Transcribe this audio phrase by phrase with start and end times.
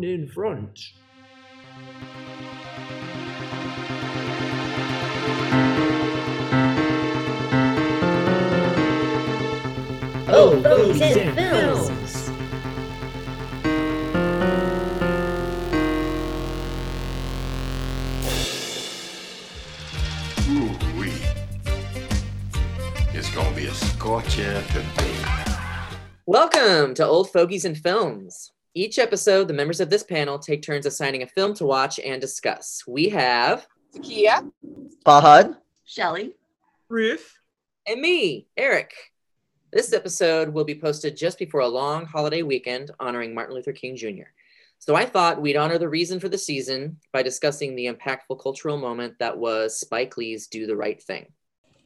[0.00, 0.80] one in front.
[10.32, 12.30] Oh, Fogies and Films.
[20.48, 21.12] Ooh-wee.
[23.12, 25.24] It's gonna be a scorcher today.
[26.26, 28.52] Welcome to Old Fogies and Films.
[28.74, 32.20] Each episode, the members of this panel take turns assigning a film to watch and
[32.20, 32.84] discuss.
[32.86, 33.66] We have
[34.02, 34.42] Kia.
[35.04, 35.56] Fahad.
[35.84, 36.34] Shelly.
[36.88, 37.36] Ruth.
[37.86, 38.92] and me, Eric.
[39.72, 43.96] This episode will be posted just before a long holiday weekend honoring Martin Luther King
[43.96, 44.30] Jr.
[44.78, 48.78] So I thought we'd honor the reason for the season by discussing the impactful cultural
[48.78, 51.26] moment that was Spike Lee's Do the Right Thing.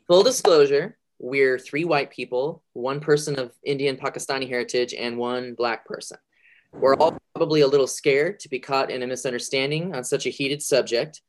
[0.07, 5.87] Full disclosure, we're three white people, one person of Indian Pakistani heritage, and one black
[5.87, 6.19] person.
[6.77, 10.31] We're all probably a little scared to be caught in a misunderstanding on such a
[10.31, 11.23] heated subject.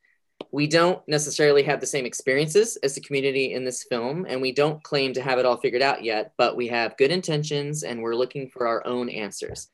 [0.52, 4.52] We don't necessarily have the same experiences as the community in this film, and we
[4.52, 8.02] don't claim to have it all figured out yet, but we have good intentions and
[8.02, 9.70] we're looking for our own answers.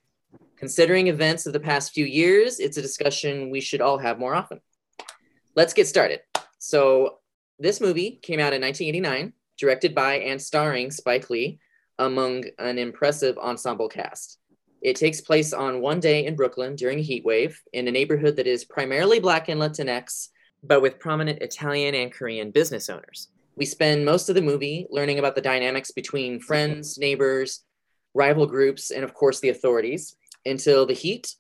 [0.58, 4.36] Considering events of the past few years, it's a discussion we should all have more
[4.36, 4.60] often.
[5.56, 6.20] Let's get started.
[6.60, 7.20] So,
[7.60, 11.60] this movie came out in 1989, directed by and starring Spike Lee,
[11.98, 14.41] among an impressive ensemble cast.
[14.82, 18.36] It takes place on one day in Brooklyn during a heat wave in a neighborhood
[18.38, 20.30] that is primarily Black and Latinx,
[20.64, 23.30] but with prominent Italian and Korean business owners.
[23.56, 27.64] We spend most of the movie learning about the dynamics between friends, neighbors,
[28.14, 30.16] rival groups, and of course the authorities
[30.46, 31.36] until the heat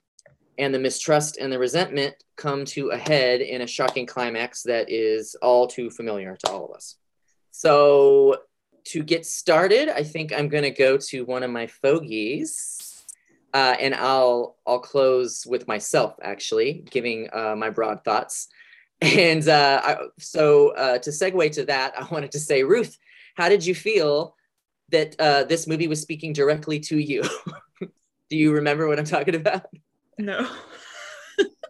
[0.58, 4.89] and the mistrust and the resentment come to a head in a shocking climax that
[4.89, 6.98] is all too familiar to all of us.
[7.52, 8.38] So,
[8.83, 12.78] to get started, I think I'm going to go to one of my fogies,
[13.53, 18.47] uh, and I'll I'll close with myself actually, giving uh, my broad thoughts.
[19.03, 22.99] And uh, I, so, uh, to segue to that, I wanted to say, Ruth,
[23.33, 24.36] how did you feel
[24.89, 27.23] that uh, this movie was speaking directly to you?
[28.30, 29.65] Do you remember what I'm talking about?
[30.20, 30.47] No.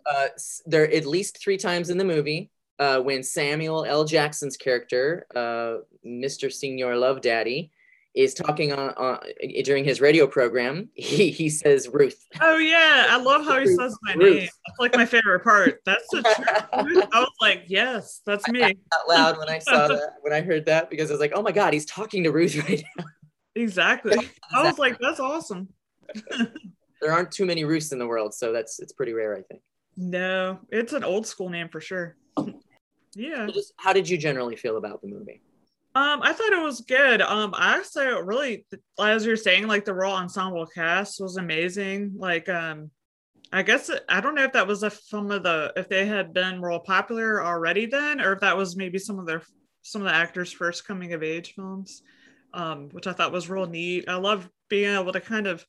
[0.05, 0.27] uh,
[0.65, 4.03] there are at least three times in the movie uh, when Samuel L.
[4.03, 6.51] Jackson's character, uh, Mr.
[6.51, 7.71] Senior Love Daddy,
[8.13, 9.19] is talking on, on
[9.63, 10.89] during his radio program.
[10.95, 12.25] He he says Ruth.
[12.41, 13.79] Oh yeah, I love how he Ruth.
[13.79, 14.35] says my Ruth.
[14.35, 14.49] name.
[14.67, 15.79] That's like my favorite part.
[15.85, 17.07] That's the truth.
[17.13, 18.63] I was like, yes, that's me.
[18.63, 18.73] out
[19.07, 21.51] loud when I saw that when I heard that because I was like, oh my
[21.51, 23.05] god, he's talking to Ruth right now.
[23.55, 24.17] Exactly.
[24.53, 25.69] I was like, that's awesome.
[27.01, 29.61] There aren't too many Ruths in the world, so that's it's pretty rare, I think.
[29.97, 32.15] No, it's an old school name for sure.
[33.15, 33.47] Yeah.
[33.47, 35.41] So just how did you generally feel about the movie?
[35.93, 37.21] Um, I thought it was good.
[37.21, 38.65] Um, I actually really,
[38.97, 42.13] as you're saying, like the raw ensemble cast was amazing.
[42.15, 42.91] Like, um,
[43.51, 46.33] I guess I don't know if that was a some of the if they had
[46.33, 49.43] been real popular already then, or if that was maybe some of their
[49.81, 52.03] some of the actors' first coming of age films,
[52.53, 54.07] um, which I thought was real neat.
[54.07, 55.65] I love being able to kind of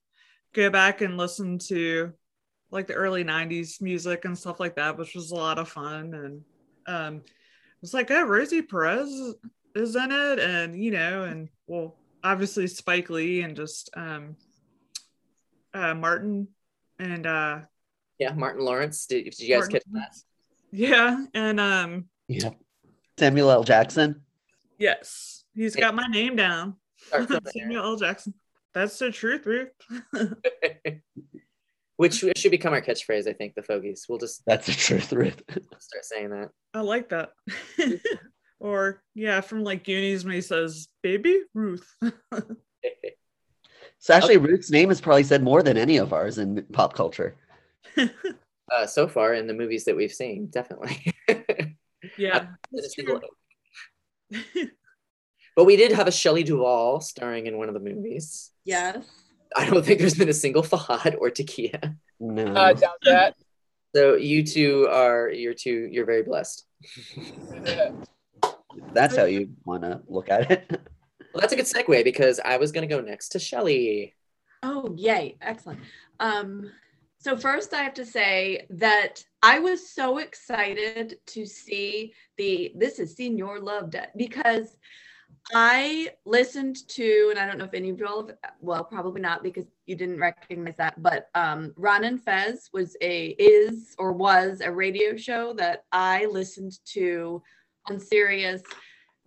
[0.52, 2.12] go back and listen to
[2.70, 6.14] like the early '90s music and stuff like that, which was a lot of fun.
[6.14, 6.42] And
[6.86, 9.34] um, it was like, oh, Rosie Perez
[9.74, 14.36] is in it and you know and well obviously spike lee and just um
[15.74, 16.46] uh martin
[16.98, 17.58] and uh
[18.18, 19.06] Yeah, Martin Lawrence.
[19.06, 20.16] Did, did you guys Martin- catch that?
[20.70, 22.50] yeah and um Yeah.
[23.18, 23.64] Samuel L.
[23.64, 24.22] Jackson.
[24.78, 27.52] yes he's got my name down Start from there.
[27.52, 28.34] samuel l jackson
[28.74, 29.70] that's the truth ruth
[31.96, 33.54] Which should become our catchphrase, I think.
[33.54, 34.06] The fogies.
[34.08, 35.40] We'll just That's the truth, Ruth.
[35.78, 36.48] start saying that.
[36.74, 37.30] i like that
[38.62, 41.86] or yeah from like goonies when he says baby ruth
[43.98, 47.36] So actually, Ruth's name is probably said more than any of ours in pop culture.
[47.96, 51.14] uh, so far in the movies that we've seen, definitely.
[52.18, 52.46] yeah
[55.54, 58.50] but we did have a Shelley Duvall starring in one of the movies.
[58.64, 59.04] Yes.
[59.54, 61.96] I don't think there's been a single Fahad or Takia.
[62.18, 62.46] No.
[62.46, 63.36] Uh, I doubt that.
[63.94, 66.64] So you two are you're two you're very blessed.
[68.92, 70.70] That's how you want to look at it.
[71.32, 74.14] Well, that's a good segue because I was gonna go next to Shelley.
[74.62, 75.36] Oh, yay.
[75.40, 75.80] Excellent.
[76.20, 76.70] Um,
[77.18, 82.98] so first I have to say that I was so excited to see the this
[82.98, 84.76] is Senior Love Daddy because
[85.54, 89.20] I listened to, and I don't know if any of you all have, well, probably
[89.20, 94.12] not because you didn't recognize that, but um, Ron and Fez was a, is or
[94.12, 97.42] was a radio show that I listened to
[97.88, 98.62] on Sirius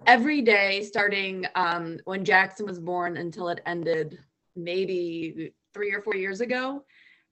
[0.07, 4.17] every day starting um, when Jackson was born until it ended
[4.55, 6.83] maybe three or four years ago.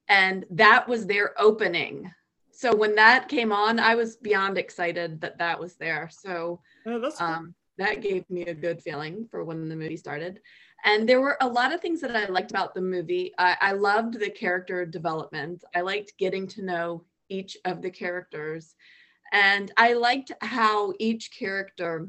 [0.10, 2.12] and that was their opening.
[2.52, 6.10] So when that came on, I was beyond excited that that was there.
[6.12, 10.40] So Oh, um, that gave me a good feeling for when the movie started.
[10.86, 13.34] And there were a lot of things that I liked about the movie.
[13.38, 15.64] I, I loved the character development.
[15.74, 18.76] I liked getting to know each of the characters.
[19.34, 22.08] And I liked how each character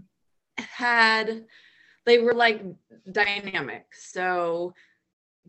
[0.58, 1.44] had,
[2.06, 2.62] they were like
[3.10, 3.86] dynamic.
[3.92, 4.74] So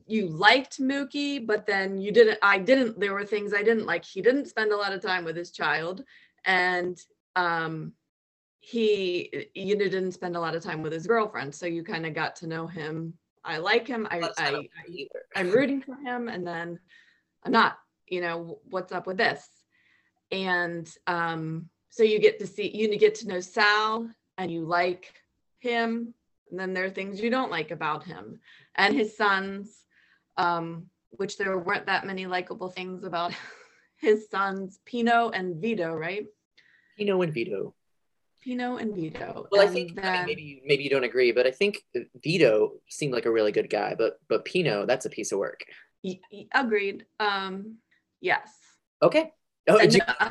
[0.08, 4.04] you liked Mookie, but then you didn't, I didn't, there were things I didn't like.
[4.04, 6.04] He didn't spend a lot of time with his child.
[6.46, 6.98] And
[7.36, 7.94] um,
[8.66, 12.04] he you know, didn't spend a lot of time with his girlfriend so you kind
[12.04, 13.14] of got to know him
[13.44, 14.68] i like him i, not I,
[15.36, 16.80] i'm rooting for him and then
[17.44, 17.78] i'm not
[18.08, 19.48] you know what's up with this
[20.32, 25.14] and um so you get to see you get to know sal and you like
[25.60, 26.14] him
[26.50, 28.40] and then there are things you don't like about him
[28.76, 29.86] and his sons
[30.38, 33.34] um which there weren't that many likable things about
[33.98, 36.26] his sons pino and vito right
[36.98, 37.76] Pino and Vito.
[38.42, 41.34] pino and vito Well, I and think I mean, maybe you, maybe you don't agree,
[41.34, 41.84] but I think
[42.24, 45.66] Vito seemed like a really good guy, but but Pino, that's a piece of work.
[46.04, 46.22] Y-
[46.54, 47.06] agreed.
[47.20, 47.80] Um,
[48.22, 48.50] yes.
[49.02, 49.34] Okay.
[49.68, 50.30] Oh, did uh,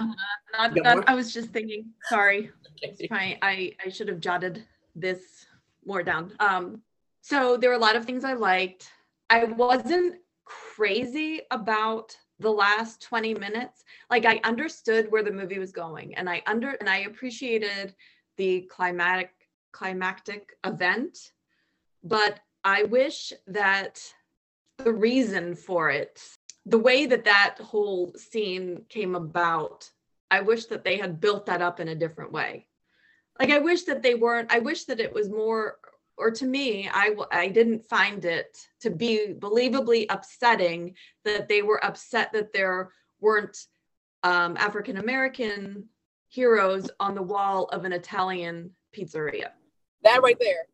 [0.53, 1.87] not- not- I was just thinking.
[2.09, 2.51] Sorry,
[2.99, 4.65] you- I, I I should have jotted
[4.95, 5.47] this
[5.85, 6.33] more down.
[6.41, 6.83] Um,
[7.21, 8.91] so there were a lot of things I liked.
[9.31, 13.85] I wasn't crazy about the last 20 minutes.
[14.11, 17.95] Like I understood where the movie was going, and I under and I appreciated
[18.37, 19.31] the climatic
[19.73, 21.33] climactic event,
[22.05, 24.01] but I wish that
[24.79, 26.21] the reason for it
[26.67, 29.91] the way that that whole scene came about
[30.31, 32.67] i wish that they had built that up in a different way.
[33.39, 35.79] Like i wish that they weren't i wish that it was more
[36.17, 40.95] or to me I I didn't find it to be believably upsetting
[41.25, 42.91] that they were upset that there
[43.21, 43.57] weren't
[44.23, 45.89] um, african american
[46.29, 49.51] heroes on the wall of an italian pizzeria.
[50.03, 50.67] That right there.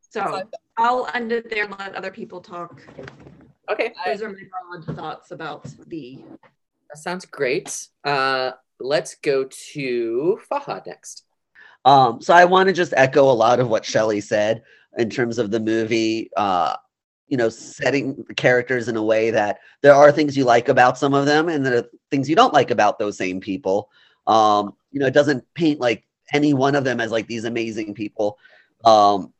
[0.00, 0.42] so
[0.76, 2.82] i'll end it there and let other people talk
[3.70, 4.42] Okay, those are my
[4.84, 6.22] broad thoughts about the
[6.90, 7.88] that sounds great.
[8.04, 11.24] Uh, let's go to Fahad next.
[11.84, 14.62] Um, so I want to just echo a lot of what Shelley said
[14.96, 16.30] in terms of the movie.
[16.36, 16.76] Uh,
[17.28, 20.98] you know, setting the characters in a way that there are things you like about
[20.98, 23.90] some of them, and there are things you don't like about those same people.
[24.26, 27.94] Um, you know, it doesn't paint like any one of them as like these amazing
[27.94, 28.38] people,
[28.84, 29.32] um,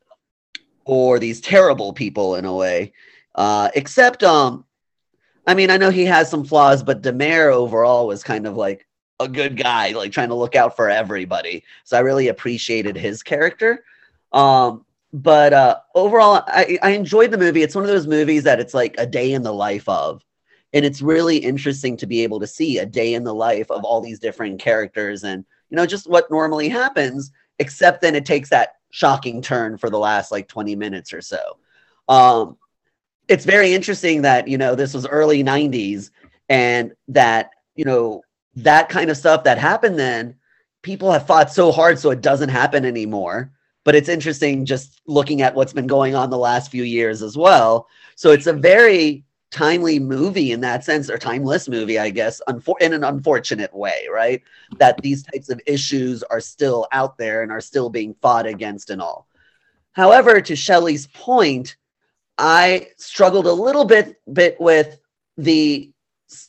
[0.83, 2.91] or these terrible people in a way.
[3.35, 4.65] Uh, except, um,
[5.45, 8.55] I mean, I know he has some flaws, but Da Mayor overall was kind of
[8.55, 8.87] like
[9.19, 11.63] a good guy, like trying to look out for everybody.
[11.83, 13.83] So I really appreciated his character.
[14.31, 17.61] Um, but uh, overall, I, I enjoyed the movie.
[17.61, 20.21] It's one of those movies that it's like a day in the life of.
[20.73, 23.85] And it's really interesting to be able to see a day in the life of
[23.85, 28.49] all these different characters and, you know, just what normally happens, except then it takes
[28.49, 31.59] that shocking turn for the last like 20 minutes or so.
[32.09, 32.57] Um,
[33.27, 36.11] it's very interesting that, you know, this was early 90s
[36.49, 38.21] and that, you know,
[38.55, 40.35] that kind of stuff that happened then,
[40.81, 43.51] people have fought so hard so it doesn't happen anymore.
[43.83, 47.37] But it's interesting just looking at what's been going on the last few years as
[47.37, 47.87] well.
[48.15, 52.81] So it's a very timely movie in that sense, or timeless movie, I guess, unfor-
[52.81, 54.41] in an unfortunate way, right?
[54.77, 58.89] That these types of issues are still out there and are still being fought against
[58.89, 59.27] and all.
[59.93, 61.77] However, to Shelley's point,
[62.37, 64.99] I struggled a little bit bit with
[65.37, 65.91] the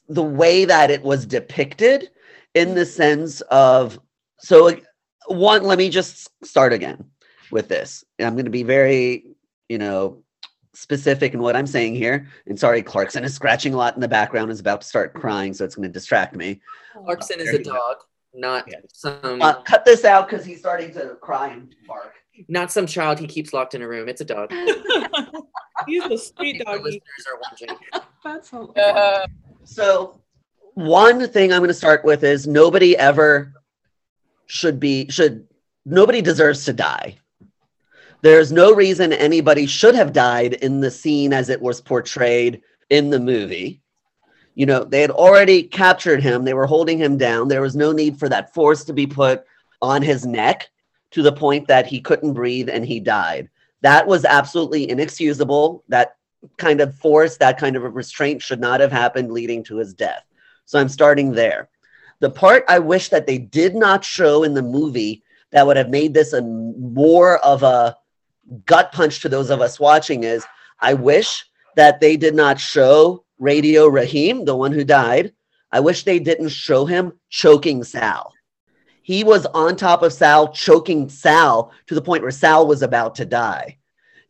[0.09, 2.11] the way that it was depicted
[2.55, 3.99] in the sense of
[4.38, 4.76] so
[5.28, 7.05] one let me just start again
[7.50, 8.05] with this.
[8.19, 9.25] I'm going to be very
[9.69, 10.23] you know
[10.75, 12.28] specific in what i'm saying here.
[12.47, 15.55] And sorry clarkson is scratching a lot in the background is about to start crying
[15.55, 16.61] so it's going to distract me.
[16.93, 17.97] Clarkson is a dog,
[18.35, 18.78] not Yeah.
[18.93, 22.14] some uh, cut this out because he's starting to cry and bark
[22.49, 24.09] not some child he keeps locked in a room.
[24.09, 24.52] It's a dog.
[25.87, 26.83] He's a street The doggy.
[26.83, 27.78] listeners are wondering.
[28.25, 29.26] that's all Uh,
[29.64, 30.21] So,
[30.75, 33.52] one thing I'm going to start with is nobody ever
[34.47, 35.47] should be should
[35.85, 37.16] nobody deserves to die.
[38.23, 43.11] There's no reason anybody should have died in the scene as it was portrayed in
[43.11, 43.81] the movie.
[44.55, 47.49] You know, they had already captured him, they were holding him down.
[47.49, 49.45] There was no need for that force to be put
[49.83, 50.71] on his neck
[51.12, 53.48] to the point that he couldn't breathe and he died.
[53.82, 55.84] That was absolutely inexcusable.
[55.88, 56.16] That
[56.56, 60.25] kind of force, that kind of restraint should not have happened, leading to his death.
[60.64, 61.68] So I'm starting there.
[62.20, 65.22] The part I wish that they did not show in the movie
[65.52, 67.96] that would have made this a more of a
[68.64, 70.46] gut punch to those of us watching is
[70.80, 71.44] I wish
[71.76, 75.32] that they did not show Radio Raheem, the one who died,
[75.72, 78.32] I wish they didn't show him choking Sal.
[79.06, 83.14] He was on top of Sal, choking Sal to the point where Sal was about
[83.14, 83.78] to die.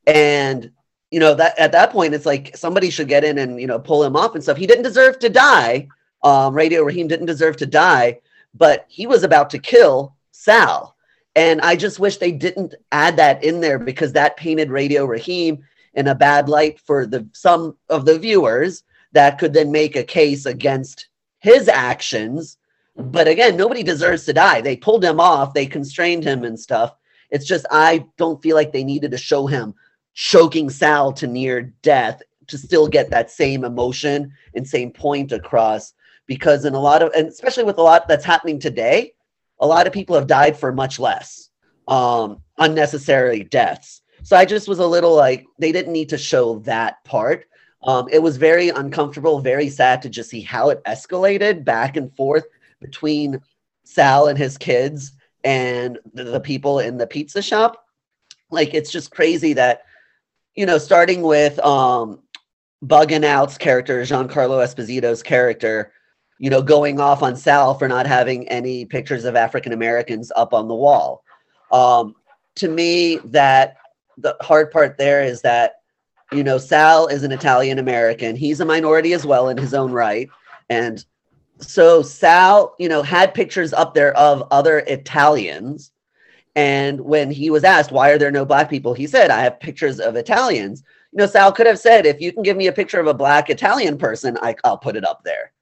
[0.06, 0.70] And
[1.10, 3.78] you know that at that point it's like somebody should get in and you know
[3.78, 4.58] pull him off and stuff.
[4.58, 5.88] He didn't deserve to die.
[6.22, 8.20] Um, Radio Raheem didn't deserve to die,
[8.52, 10.94] but he was about to kill Sal.
[11.34, 15.64] And I just wish they didn't add that in there because that painted Radio Raheem
[15.94, 20.04] in a bad light for the some of the viewers that could then make a
[20.04, 22.58] case against his actions.
[22.96, 24.60] But again, nobody deserves to die.
[24.60, 26.96] They pulled him off, they constrained him and stuff.
[27.30, 29.74] It's just I don't feel like they needed to show him
[30.14, 35.92] choking Sal to near death to still get that same emotion and same point across.
[36.26, 39.12] Because in a lot of, and especially with a lot that's happening today,
[39.60, 41.50] a lot of people have died for much less
[41.88, 44.02] um, unnecessary deaths.
[44.22, 47.46] So I just was a little like, they didn't need to show that part.
[47.82, 52.14] Um, it was very uncomfortable, very sad to just see how it escalated back and
[52.16, 52.44] forth
[52.80, 53.40] between
[53.84, 55.12] Sal and his kids
[55.44, 57.84] and the, people in the pizza shop.
[58.50, 59.82] Like, it's just crazy that,
[60.54, 62.20] you know, starting with um,
[62.84, 65.92] Bugging Out's character, Giancarlo Esposito's character,
[66.38, 70.52] you know, going off on Sal for not having any pictures of African Americans up
[70.52, 71.22] on the wall.
[71.72, 72.14] Um,
[72.56, 73.76] to me, that
[74.18, 75.76] the hard part there is that,
[76.32, 78.36] you know, Sal is an Italian American.
[78.36, 80.28] He's a minority as well in his own right.
[80.68, 81.04] And
[81.58, 85.92] so Sal, you know, had pictures up there of other Italians.
[86.54, 88.94] And when he was asked, why are there no black people?
[88.94, 90.82] He said, I have pictures of Italians.
[91.12, 93.14] You know, Sal could have said, if you can give me a picture of a
[93.14, 95.52] black Italian person, I, I'll put it up there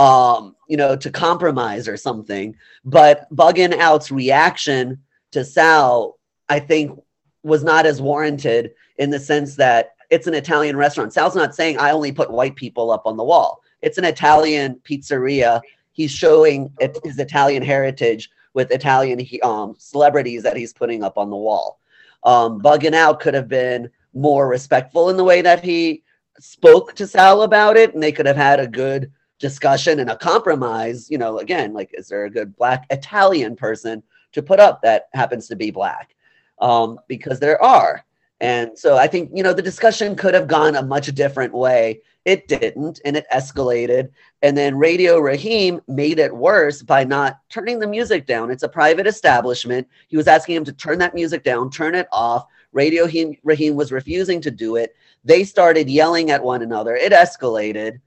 [0.00, 2.56] um, you know, to compromise or something.
[2.84, 6.18] But Buggin Out's reaction to Sal,
[6.48, 6.98] I think,
[7.42, 11.12] was not as warranted in the sense that it's an Italian restaurant.
[11.12, 13.62] Sal's not saying I only put white people up on the wall.
[13.82, 15.60] It's an Italian pizzeria.
[15.92, 16.72] He's showing
[17.04, 21.80] his Italian heritage with Italian um, celebrities that he's putting up on the wall.
[22.24, 26.02] Um, Bugging Out could have been more respectful in the way that he
[26.38, 30.16] spoke to Sal about it, and they could have had a good discussion and a
[30.16, 34.82] compromise, you know, again, like, is there a good black Italian person to put up
[34.82, 36.14] that happens to be black?
[36.60, 38.04] Um, because there are.
[38.40, 42.00] And so I think, you know, the discussion could have gone a much different way.
[42.24, 44.10] It didn't, and it escalated.
[44.42, 48.50] And then Radio Raheem made it worse by not turning the music down.
[48.50, 49.86] It's a private establishment.
[50.08, 52.46] He was asking him to turn that music down, turn it off.
[52.72, 53.08] Radio
[53.42, 54.94] Raheem was refusing to do it.
[55.24, 56.94] They started yelling at one another.
[56.94, 58.00] It escalated.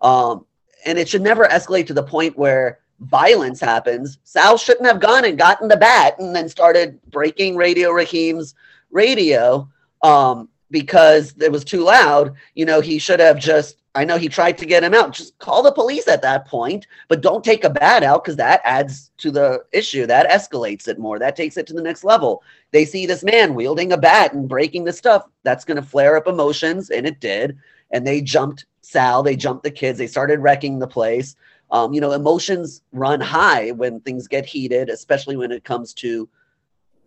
[0.00, 0.46] Um,
[0.86, 4.18] and it should never escalate to the point where violence happens.
[4.24, 8.54] Sal shouldn't have gone and gotten the bat and then started breaking Radio Raheem's
[8.90, 9.68] radio
[10.02, 12.34] um, because it was too loud.
[12.54, 13.76] You know, he should have just.
[13.94, 15.12] I know he tried to get him out.
[15.12, 18.60] Just call the police at that point, but don't take a bat out because that
[18.62, 20.06] adds to the issue.
[20.06, 21.18] That escalates it more.
[21.18, 22.42] That takes it to the next level.
[22.70, 25.24] They see this man wielding a bat and breaking the stuff.
[25.42, 27.58] That's going to flare up emotions, and it did.
[27.90, 31.36] And they jumped Sal, they jumped the kids, they started wrecking the place.
[31.70, 36.28] Um, you know, emotions run high when things get heated, especially when it comes to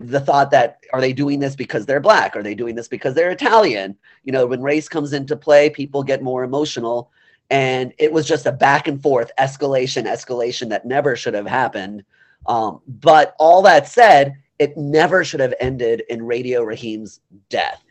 [0.07, 2.35] the thought that are they doing this because they're black?
[2.35, 3.97] Are they doing this because they're Italian?
[4.23, 7.11] You know, when race comes into play, people get more emotional.
[7.49, 12.03] And it was just a back and forth escalation, escalation that never should have happened.
[12.45, 17.83] Um, but all that said, it never should have ended in Radio Raheem's death.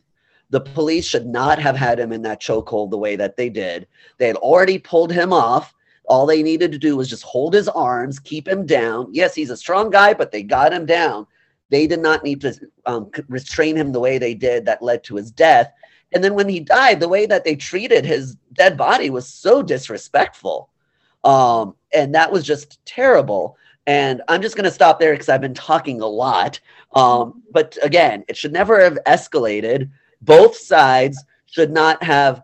[0.51, 3.87] The police should not have had him in that chokehold the way that they did.
[4.19, 5.75] They had already pulled him off.
[6.07, 9.09] All they needed to do was just hold his arms, keep him down.
[9.13, 11.27] Yes, he's a strong guy, but they got him down.
[11.71, 12.55] They did not need to
[12.87, 15.73] um, restrain him the way they did that led to his death.
[16.13, 19.63] And then when he died, the way that they treated his dead body was so
[19.63, 20.69] disrespectful.
[21.23, 23.57] Um, and that was just terrible.
[23.87, 26.61] And I'm just going to stop there because I've been talking a lot.
[26.95, 29.91] Um, but again, it should never have escalated
[30.23, 32.43] both sides should not have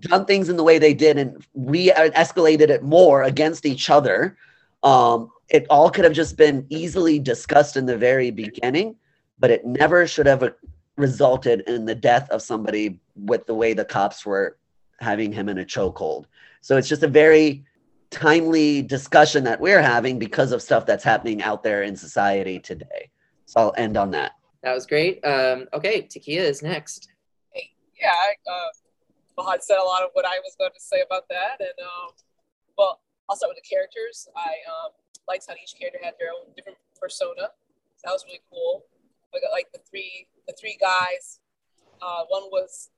[0.00, 4.36] done things in the way they did and re-escalated it more against each other.
[4.82, 8.96] Um, it all could have just been easily discussed in the very beginning,
[9.38, 10.54] but it never should have
[10.96, 14.58] resulted in the death of somebody with the way the cops were
[15.00, 16.24] having him in a chokehold.
[16.60, 17.64] So it's just a very
[18.10, 23.10] timely discussion that we're having because of stuff that's happening out there in society today.
[23.46, 24.32] So I'll end on that.
[24.62, 25.24] That was great.
[25.24, 27.08] Um, okay, Takia is next.
[28.00, 28.70] Yeah, I, uh,
[29.36, 32.10] Fahad said a lot of what I was going to say about that, and um,
[32.76, 34.28] well, I'll start with the characters.
[34.36, 34.92] I um,
[35.28, 37.50] liked how each character had their own different persona.
[37.96, 38.84] So that was really cool.
[39.34, 41.40] I got like the three, the three guys.
[42.00, 42.90] Uh, one was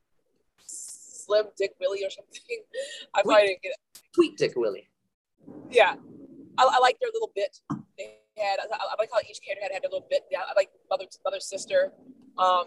[0.65, 2.41] Slim Dick Willie or something.
[3.13, 4.01] I probably didn't get it.
[4.13, 4.87] Sweet Dick Willie.
[5.69, 5.95] Yeah,
[6.57, 7.59] I, I like their little bit.
[7.97, 8.59] They had.
[8.59, 10.23] I, I like how each character had had a little bit.
[10.31, 11.93] Yeah, I like mother mother sister.
[12.37, 12.65] Um,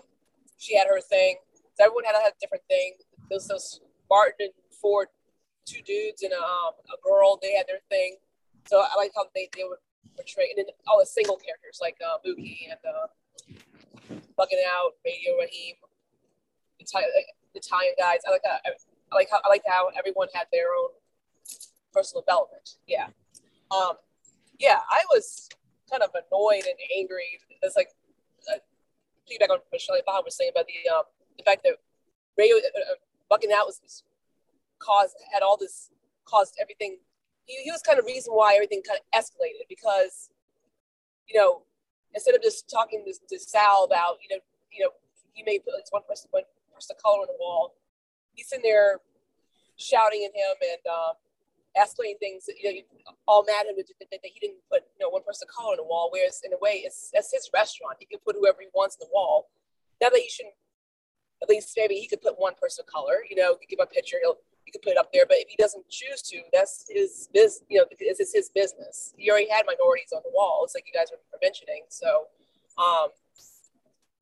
[0.59, 1.37] she had her thing.
[1.75, 2.95] So everyone had a, had a different thing.
[3.31, 5.09] Those those Martin and Ford,
[5.65, 7.39] two dudes and a, um, a girl.
[7.41, 8.17] They had their thing.
[8.71, 9.83] So I like how they they would
[10.15, 13.11] portray and then all the single characters like uh, Mookie and uh,
[14.15, 15.75] Out, Radio Raheem,
[16.79, 17.11] Italian,
[17.53, 18.21] Italian guys.
[18.23, 18.63] I like that.
[19.11, 20.95] I like how I like how everyone had their own
[21.93, 22.79] personal development.
[22.87, 23.09] Yeah.
[23.75, 23.99] Um,
[24.61, 25.49] yeah, I was
[25.91, 27.43] kind of annoyed and angry.
[27.63, 27.91] It's like
[28.47, 28.63] uh,
[29.29, 31.75] feedback on what Shelley Bob was saying about the um, the fact that
[32.39, 34.05] radio uh, uh, out was, was
[34.79, 35.91] caused had all this
[36.25, 36.99] caused everything.
[37.51, 40.31] He, he was kind of reason why everything kind of escalated because
[41.27, 41.63] you know
[42.15, 44.41] instead of just talking to, to Sal about you know
[44.71, 44.91] you know
[45.33, 47.75] he may put like, one person one person of color on the wall.
[48.35, 49.01] He's sitting there
[49.77, 51.15] shouting at him and um,
[51.77, 55.11] escalating things, you know, all mad at him that, that, he didn't put, you know,
[55.11, 56.11] one person of color on the wall.
[56.13, 57.97] Whereas in a way, it's that's his restaurant.
[57.99, 59.49] He can put whoever he wants on the wall.
[60.01, 60.55] Now that you shouldn't,
[61.43, 63.25] at least maybe he could put one person of color.
[63.29, 64.19] You know, give a picture.
[64.23, 64.39] He'll
[64.71, 65.27] he could put it up there.
[65.27, 67.63] But if he doesn't choose to, that's his business.
[67.69, 69.15] You know, it's, it's his business.
[69.17, 70.63] He already had minorities on the wall.
[70.65, 71.83] It's like you guys were mentioning.
[71.89, 72.27] So,
[72.79, 73.09] um,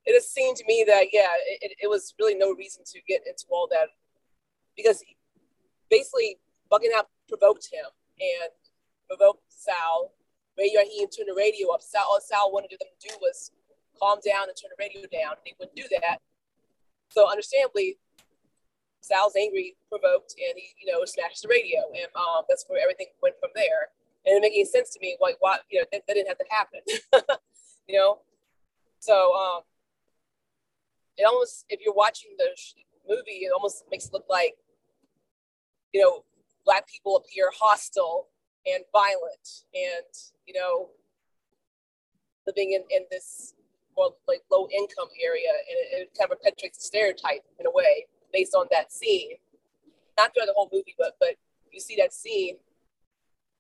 [0.07, 1.29] it has seemed to me that yeah,
[1.61, 3.89] it, it was really no reason to get into all that
[4.75, 5.05] because
[5.91, 6.39] basically
[6.73, 7.85] bugging out provoked him
[8.21, 8.51] and
[9.07, 10.13] provoked Sal.
[10.57, 11.83] Radio he turned the radio up.
[11.83, 13.53] Sal, all Sal wanted them to do was
[14.01, 15.37] calm down and turn the radio down.
[15.45, 16.19] They wouldn't do that.
[17.11, 17.99] So understandably,
[19.01, 21.81] Sal's angry, provoked, and he, you know, smashed the radio.
[21.95, 23.91] And um, that's where everything went from there.
[24.27, 26.45] And it making sense to me, like, why, you know, that, that didn't have to
[26.51, 26.81] happen,
[27.89, 28.19] you know?
[28.99, 29.63] So, um,
[31.17, 32.51] it almost, if you're watching the
[33.09, 34.55] movie, it almost makes it look like,
[35.93, 36.25] you know,
[36.69, 38.29] black people appear hostile
[38.67, 40.13] and violent and
[40.47, 40.91] you know
[42.47, 43.55] living in, in this
[43.97, 47.71] more like low income area and it, it kind of perpetuates a stereotype in a
[47.73, 49.37] way based on that scene
[50.17, 51.37] not throughout the whole movie but but
[51.73, 52.57] you see that scene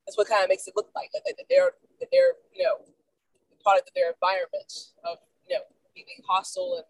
[0.06, 2.80] that's what kind of makes it look like that, that they're that they're you know
[3.62, 4.72] product of their environment
[5.04, 5.62] of you know
[5.94, 6.86] being hostile and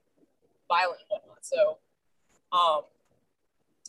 [0.68, 1.78] violent and whatnot so
[2.52, 2.82] um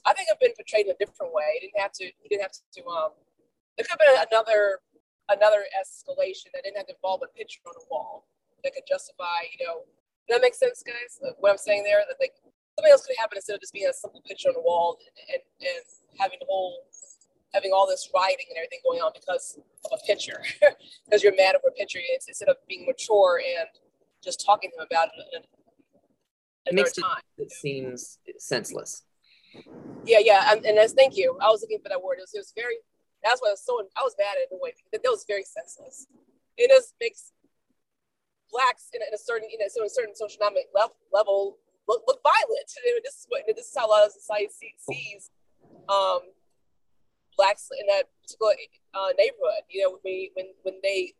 [0.05, 1.59] I think I've been portrayed in a different way.
[1.59, 2.05] He didn't have to.
[2.05, 2.81] He didn't have to.
[2.87, 3.11] Um,
[3.75, 4.79] there could have been another
[5.29, 8.25] another escalation that didn't have to involve a picture on a wall
[8.63, 9.45] that could justify.
[9.53, 9.75] You know,
[10.29, 11.19] that makes sense, guys.
[11.39, 12.33] What I'm saying there, that like
[12.79, 15.35] something else could happen instead of just being a simple picture on the wall and,
[15.35, 15.83] and, and
[16.19, 16.87] having the whole
[17.53, 20.39] having all this rioting and everything going on because of a picture,
[21.05, 21.99] because you're mad over a picture.
[21.99, 23.67] It's, instead of being mature and
[24.23, 25.45] just talking to him about it.
[26.67, 27.03] It makes it,
[27.37, 29.03] it seems senseless.
[30.05, 31.37] Yeah, yeah, and, and that's thank you.
[31.41, 32.19] I was looking for that word.
[32.19, 32.77] It was, it was very.
[33.23, 33.81] That's why I was so.
[33.97, 36.05] I was mad at the way that, that was very senseless.
[36.55, 37.31] It just makes
[38.51, 41.57] blacks in a, in a certain, in a, so a certain socioeconomic level, level
[41.89, 42.69] look, look violent.
[42.77, 45.29] And this is what this is how a lot of society sees
[45.89, 46.21] um,
[47.35, 48.53] blacks in that particular
[48.93, 49.65] uh, neighborhood.
[49.69, 51.13] You know, when when when they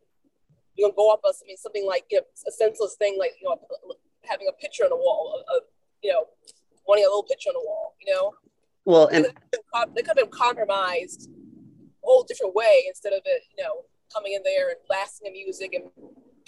[0.78, 3.34] you know go up us, I mean something like you know, a senseless thing like
[3.42, 3.58] you know
[4.24, 5.62] having a picture on the wall of, of
[6.02, 6.24] you know
[6.90, 8.34] wanting a little picture on the wall, you know?
[8.84, 13.62] Well, and they could have been compromised a whole different way instead of it, you
[13.62, 15.84] know, coming in there and blasting the music and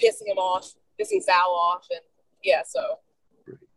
[0.02, 1.86] pissing him off, pissing Sal off.
[1.90, 2.00] And
[2.42, 2.98] yeah, so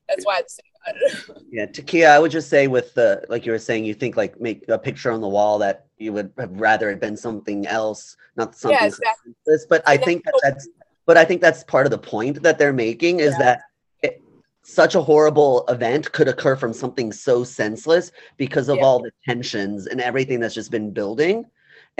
[0.08, 0.62] that's why I'd say
[1.52, 4.40] yeah, Takia, I would just say with the like you were saying, you think like
[4.40, 8.16] make a picture on the wall that you would have rather it been something else,
[8.36, 8.78] not something.
[8.80, 9.34] Yeah, exactly.
[9.68, 10.68] But I think that that's
[11.08, 13.44] but I think that's part of the point that they're making is yeah.
[13.44, 13.62] that
[14.66, 18.84] such a horrible event could occur from something so senseless because of yeah.
[18.84, 21.46] all the tensions and everything that's just been building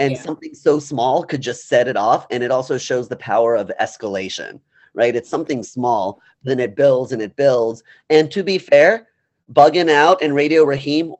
[0.00, 3.54] and something so small could just set it off and it also shows the power
[3.54, 4.58] of escalation
[4.96, 9.06] right it's something small then it builds and it builds and to be fair
[9.52, 11.14] bugging out and radio raheem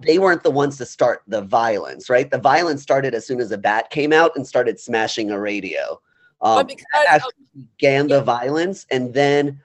[0.00, 3.52] they weren't the ones to start the violence right the violence started as soon as
[3.52, 6.00] a bat came out and started smashing a radio
[6.42, 9.60] um, because actually began the violence and then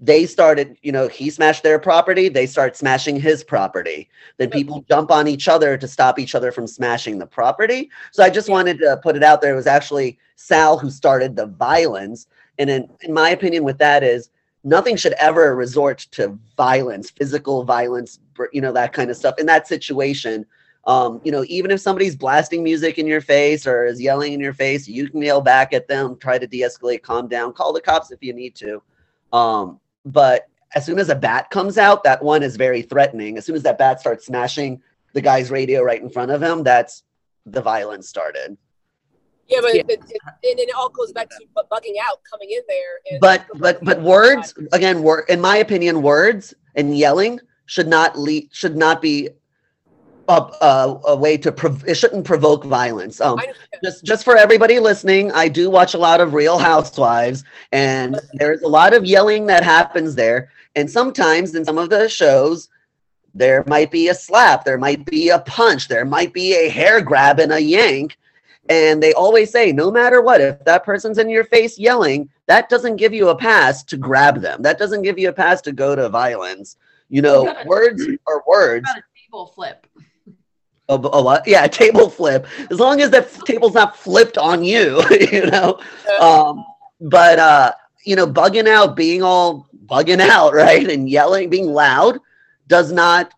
[0.00, 4.08] they started, you know, he smashed their property, they start smashing his property.
[4.36, 7.90] Then people jump on each other to stop each other from smashing the property.
[8.12, 9.52] So I just wanted to put it out there.
[9.52, 12.28] It was actually Sal who started the violence.
[12.58, 14.30] And in, in my opinion, with that is
[14.64, 18.18] nothing should ever resort to violence, physical violence,
[18.52, 19.38] you know, that kind of stuff.
[19.38, 20.44] In that situation,
[20.84, 24.40] um, you know, even if somebody's blasting music in your face or is yelling in
[24.40, 27.72] your face, you can yell back at them, try to de escalate, calm down, call
[27.72, 28.82] the cops if you need to.
[29.32, 33.36] Um, but as soon as a bat comes out, that one is very threatening.
[33.36, 36.62] As soon as that bat starts smashing the guy's radio right in front of him,
[36.62, 37.02] that's
[37.46, 38.56] the violence started.
[39.48, 39.82] Yeah, but Yeah.
[39.88, 41.36] It, it, and it all goes back to
[41.70, 43.00] bugging out, coming in there.
[43.10, 48.18] And But but but words again, wor- in my opinion, words and yelling should not
[48.18, 49.30] lead should not be
[50.28, 53.20] a, a, a way to prov- it shouldn't provoke violence.
[53.20, 53.40] Um,
[53.82, 58.62] just just for everybody listening, I do watch a lot of Real Housewives, and there's
[58.62, 60.50] a lot of yelling that happens there.
[60.76, 62.68] And sometimes in some of the shows,
[63.34, 67.00] there might be a slap, there might be a punch, there might be a hair
[67.00, 68.18] grab and a yank.
[68.68, 72.68] And they always say, no matter what, if that person's in your face yelling, that
[72.68, 74.62] doesn't give you a pass to grab them.
[74.62, 76.76] That doesn't give you a pass to go to violence.
[77.08, 77.66] You know, it.
[77.66, 78.88] words are words.
[78.90, 79.86] A table flip.
[80.90, 81.46] A, a what?
[81.46, 82.46] Yeah, a table flip.
[82.70, 85.02] As long as the f- table's not flipped on you,
[85.32, 85.80] you know.
[86.20, 86.64] Um,
[87.00, 87.72] but uh,
[88.04, 92.18] you know, bugging out, being all bugging out, right, and yelling, being loud,
[92.66, 93.32] does not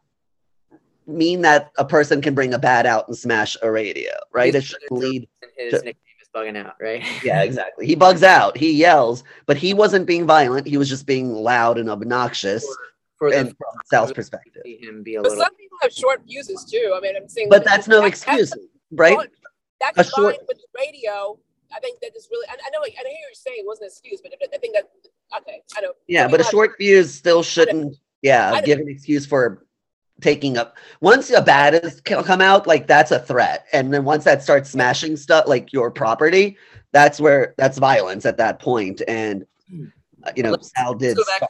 [1.10, 4.54] mean that a person can bring a bat out and smash a radio, right?
[4.54, 5.28] It should lead.
[5.56, 7.04] His to- nickname is bugging out, right?
[7.24, 7.86] Yeah, exactly.
[7.86, 8.56] He bugs out.
[8.56, 10.66] He yells, but he wasn't being violent.
[10.66, 12.66] He was just being loud and obnoxious.
[13.18, 15.44] For And the from Sal's perspective, see him be a but little.
[15.44, 16.94] some people have short fuses too.
[16.96, 19.18] I mean, I'm saying, but that's no that- excuse, that's- right?
[19.80, 21.38] That A combined short- with the radio,
[21.74, 22.46] I think that is really.
[22.48, 24.90] I, I know, I hear you're saying it wasn't an excuse, but I think that
[25.38, 25.92] okay, I know.
[26.08, 29.64] Yeah, but a short fuse still shouldn't, yeah, give an excuse for
[30.20, 30.76] taking up.
[31.00, 34.70] Once a bat has come out, like that's a threat, and then once that starts
[34.70, 36.56] smashing stuff like your property,
[36.92, 38.62] that's where that's violence at that.
[39.08, 39.46] And
[40.24, 41.16] uh, you know, Let's- Sal did.
[41.16, 41.48] Go back,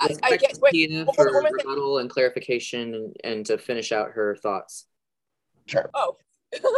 [0.00, 1.06] I, I, I back guess wait.
[1.14, 4.86] For more- one rebuttal and clarification and, and to finish out her thoughts.
[5.66, 5.90] Sure.
[5.94, 6.16] Oh,
[6.54, 6.74] I, got-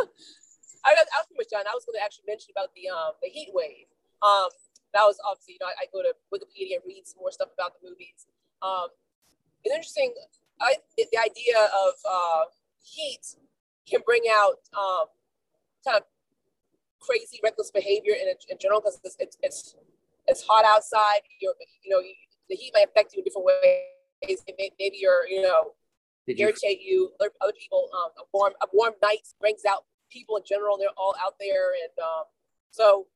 [0.85, 1.65] I was pretty much done.
[1.67, 3.87] I was going to actually mention about the um the heat wave.
[4.23, 4.49] Um,
[4.95, 7.49] that was obviously you know I, I go to Wikipedia and read some more stuff
[7.53, 8.27] about the movies.
[8.63, 8.89] Um,
[9.65, 10.15] it's interesting.
[10.61, 12.45] I the idea of uh,
[12.83, 13.37] heat
[13.89, 15.07] can bring out um
[15.85, 16.03] kind of
[17.01, 19.77] crazy reckless behavior in, in general because it's, it's it's
[20.27, 21.21] it's hot outside.
[21.41, 22.15] You're you know you,
[22.49, 24.43] the heat might affect you in different ways.
[24.59, 25.75] May, maybe you're you know
[26.27, 27.13] Did irritate you.
[27.21, 30.79] Other, other people, um, a warm a warm night brings out people in general.
[30.79, 32.25] They're all out there, and um,
[32.71, 33.07] so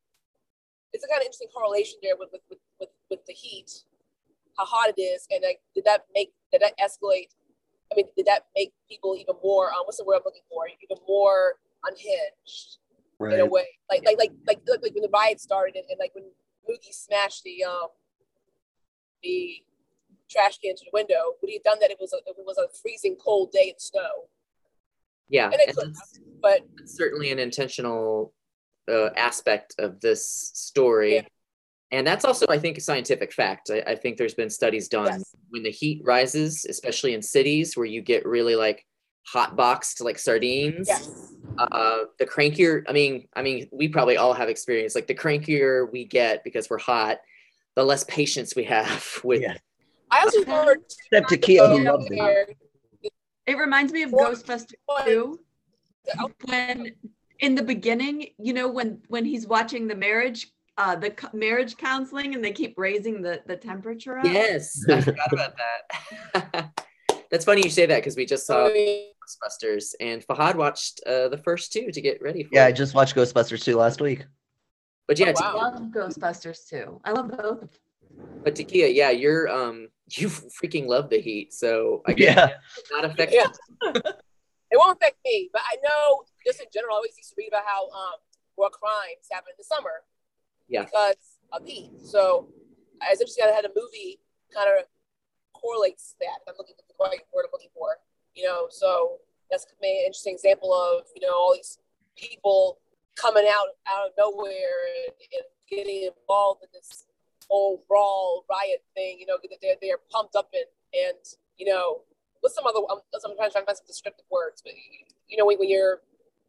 [0.93, 3.71] it's a kind of interesting correlation there with with, with, with with the heat,
[4.61, 7.29] how hot it is, and like did that make did that escalate?
[7.93, 9.73] I mean, did that make people even more?
[9.73, 10.67] Um, what's the word I'm looking for?
[10.69, 12.79] Even more unhinged
[13.21, 15.99] in a way, like like like like like, like when the riot started, and, and
[15.99, 16.25] like when
[16.69, 17.89] Mookie smashed the um
[19.23, 19.63] the
[20.31, 21.35] trash can to the window.
[21.41, 21.91] Would he have done that?
[21.91, 24.29] It was a, it was a freezing cold day in snow,
[25.29, 25.95] Yeah, and it could,
[26.41, 28.33] but certainly an intentional
[28.91, 31.17] uh, aspect of this story.
[31.17, 31.23] Yeah.
[31.93, 33.71] And that's also, I think, a scientific fact.
[33.71, 35.35] I, I think there's been studies done Yes.
[35.49, 38.87] when the heat rises, especially in cities where you get really like
[39.27, 40.89] hot boxed like sardines.
[40.89, 45.15] yes, uh the crankier i mean i mean we probably all have experience like the
[45.15, 47.19] crankier we get because we're hot
[47.77, 49.57] the less patience we have with Yeah.
[50.11, 50.79] I also heard
[51.13, 52.57] Except Takia, who loves it.
[53.47, 55.41] It reminds me of Or- Ghostbusters or- 2
[56.21, 56.93] oh, when
[57.41, 60.49] in the beginning, you know, when when he's watching the marriage
[60.81, 64.25] uh the co- marriage counseling and they keep raising the the temperature up.
[64.25, 66.71] yes i forgot about that
[67.31, 71.37] that's funny you say that because we just saw ghostbusters and fahad watched uh the
[71.39, 74.25] first two to get ready for Yeah, I just watched Ghostbusters 2 last week.
[75.07, 77.01] but yeah Oh, I love Ghostbusters too.
[77.05, 77.69] I love both.
[78.45, 79.89] but Takia, yeah you're um
[80.19, 82.49] you freaking love the heat so i guess Yeah.
[82.91, 83.47] not affect Yeah.
[84.73, 87.49] it won't affect me, but I know just in general, I always used to read
[87.53, 88.19] about how um
[88.57, 89.97] war crimes happen in the summer
[90.71, 90.85] Yeah.
[90.85, 91.91] because of heat.
[92.05, 92.49] So
[93.11, 93.45] it's interesting.
[93.45, 94.21] I had a movie
[94.55, 94.87] kind of
[95.53, 96.41] correlates that.
[96.49, 97.99] I'm looking for the right word I'm looking for.
[98.35, 99.19] You know, so
[99.51, 101.79] that's an interesting example of you know all these
[102.17, 102.79] people
[103.17, 107.07] coming out out of nowhere and, and getting involved in this
[107.49, 109.19] whole brawl riot thing.
[109.19, 111.19] You know, they're they're pumped up and and
[111.59, 112.03] you know
[112.41, 112.81] what's some other?
[112.91, 114.73] I'm, I'm trying to find some descriptive words, but
[115.29, 116.01] you, know when, when you're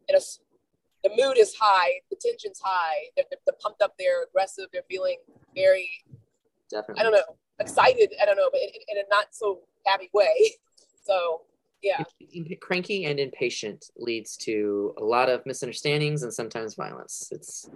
[0.08, 0.20] in a
[1.02, 4.82] the mood is high, the tension's high, they're, they're, they're pumped up, they're aggressive, they're
[4.88, 5.18] feeling
[5.54, 5.88] very
[6.70, 8.12] definitely I don't know excited.
[8.20, 10.54] I don't know, but in, in a not so happy way.
[11.04, 11.40] So
[11.82, 12.04] yeah,
[12.60, 17.26] cranky and impatient leads to a lot of misunderstandings and sometimes violence.
[17.32, 17.68] It's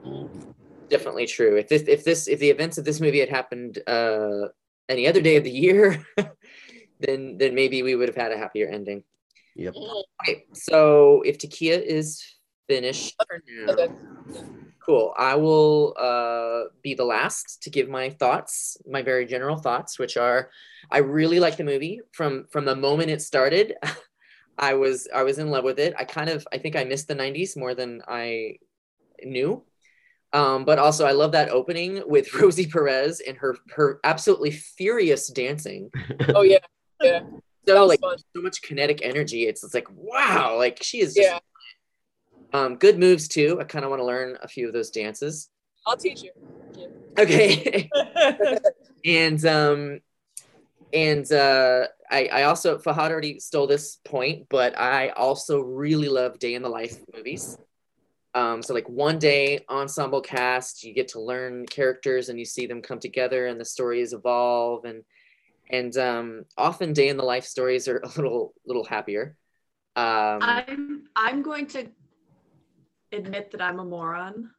[0.88, 1.56] definitely true.
[1.56, 4.46] If this, if this, if the events of this movie had happened uh,
[4.88, 6.06] any other day of the year,
[7.00, 9.02] then then maybe we would have had a happier ending.
[9.56, 9.74] Yep.
[10.22, 12.35] Okay, so if Takia is
[12.68, 13.88] finished for now, Okay.
[14.84, 15.12] Cool.
[15.18, 20.16] I will uh, be the last to give my thoughts, my very general thoughts, which
[20.16, 20.50] are,
[20.92, 23.74] I really like the movie from from the moment it started.
[24.58, 25.94] I was I was in love with it.
[25.98, 28.58] I kind of I think I missed the '90s more than I
[29.24, 29.64] knew.
[30.32, 35.28] Um, but also I love that opening with Rosie Perez and her her absolutely furious
[35.28, 35.90] dancing.
[36.34, 36.58] Oh yeah,
[37.02, 37.20] yeah.
[37.66, 38.18] So like fun.
[38.34, 39.46] so much kinetic energy.
[39.46, 41.38] It's it's like wow, like she is just Yeah,
[42.52, 43.58] um good moves too.
[43.60, 45.50] I kind of want to learn a few of those dances.
[45.86, 46.30] I'll teach you.
[47.18, 47.90] Okay.
[49.04, 50.00] and um
[50.92, 56.38] and uh I, I also Fahad already stole this point, but I also really love
[56.38, 57.58] day in the life movies.
[58.34, 62.66] Um, so like one day ensemble cast, you get to learn characters and you see
[62.66, 65.02] them come together and the stories evolve and
[65.70, 69.36] and um, often day in the life stories are a little little happier.
[69.96, 71.88] Um, I'm I'm going to
[73.16, 74.50] admit that I'm a moron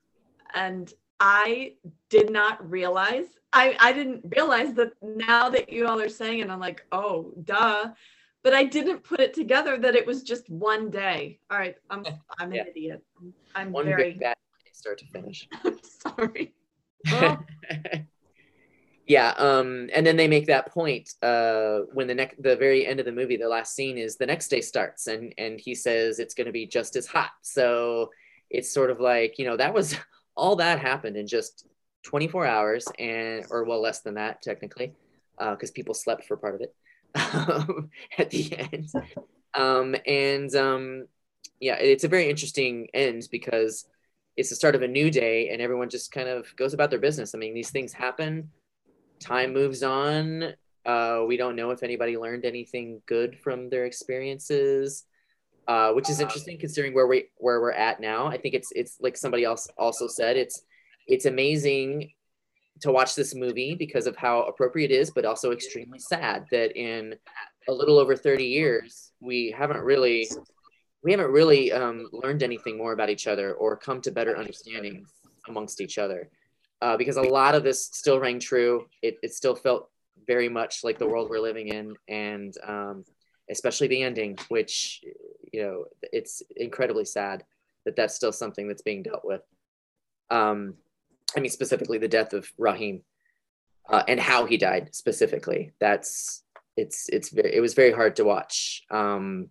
[0.53, 1.73] and I
[2.09, 6.49] did not realize I I didn't realize that now that you all are saying it
[6.49, 7.89] I'm like oh duh
[8.43, 11.39] but I didn't put it together that it was just one day.
[11.51, 12.05] All right, I'm
[12.39, 12.63] I'm an Yeah.
[12.69, 13.03] idiot.
[13.55, 14.37] I'm one very big bad
[14.71, 15.47] start to finish.
[15.65, 16.53] I'm sorry.
[17.11, 17.37] Oh.
[19.07, 22.99] yeah um and then they make that point uh when the next the very end
[22.99, 26.19] of the movie the last scene is the next day starts and and he says
[26.19, 28.09] it's going to be just as hot so
[28.49, 29.95] it's sort of like you know that was
[30.36, 31.67] all that happened in just
[32.03, 34.93] 24 hours and or well less than that technically
[35.38, 36.73] because people slept for part of it
[38.17, 38.89] at the end.
[39.53, 41.07] Um and um
[41.60, 43.86] yeah it's a very interesting end because
[44.36, 46.99] it's the start of a new day and everyone just kind of goes about their
[46.99, 47.33] business.
[47.36, 48.51] I mean these things happen.
[49.19, 50.53] Time moves on.
[50.86, 55.03] Uh, we don't know if anybody learned anything good from their experiences
[55.67, 58.27] uh, which is interesting considering where we where we're at now.
[58.27, 60.63] I think it's it's like somebody else also said it's
[61.08, 62.12] it's amazing
[62.82, 66.77] to watch this movie because of how appropriate it is but also extremely sad that
[66.77, 67.15] in
[67.67, 70.27] a little over 30 years we haven't really
[71.03, 75.06] we haven't really um, learned anything more about each other or come to better understanding
[75.47, 76.30] amongst each other.
[76.82, 78.86] Uh, because a lot of this still rang true.
[79.01, 79.89] It, it still felt
[80.27, 83.06] very much like the world we're living in and um,
[83.49, 85.01] especially the ending which
[85.57, 87.43] you know it's incredibly sad
[87.85, 89.41] that that's still something that's being dealt with.
[90.29, 90.75] Um,
[91.35, 93.01] i mean specifically the death of raheem
[93.89, 95.71] uh, and how he died specifically.
[95.79, 96.43] That's
[96.75, 98.83] it's it's very it was very hard to watch.
[98.91, 99.49] Um,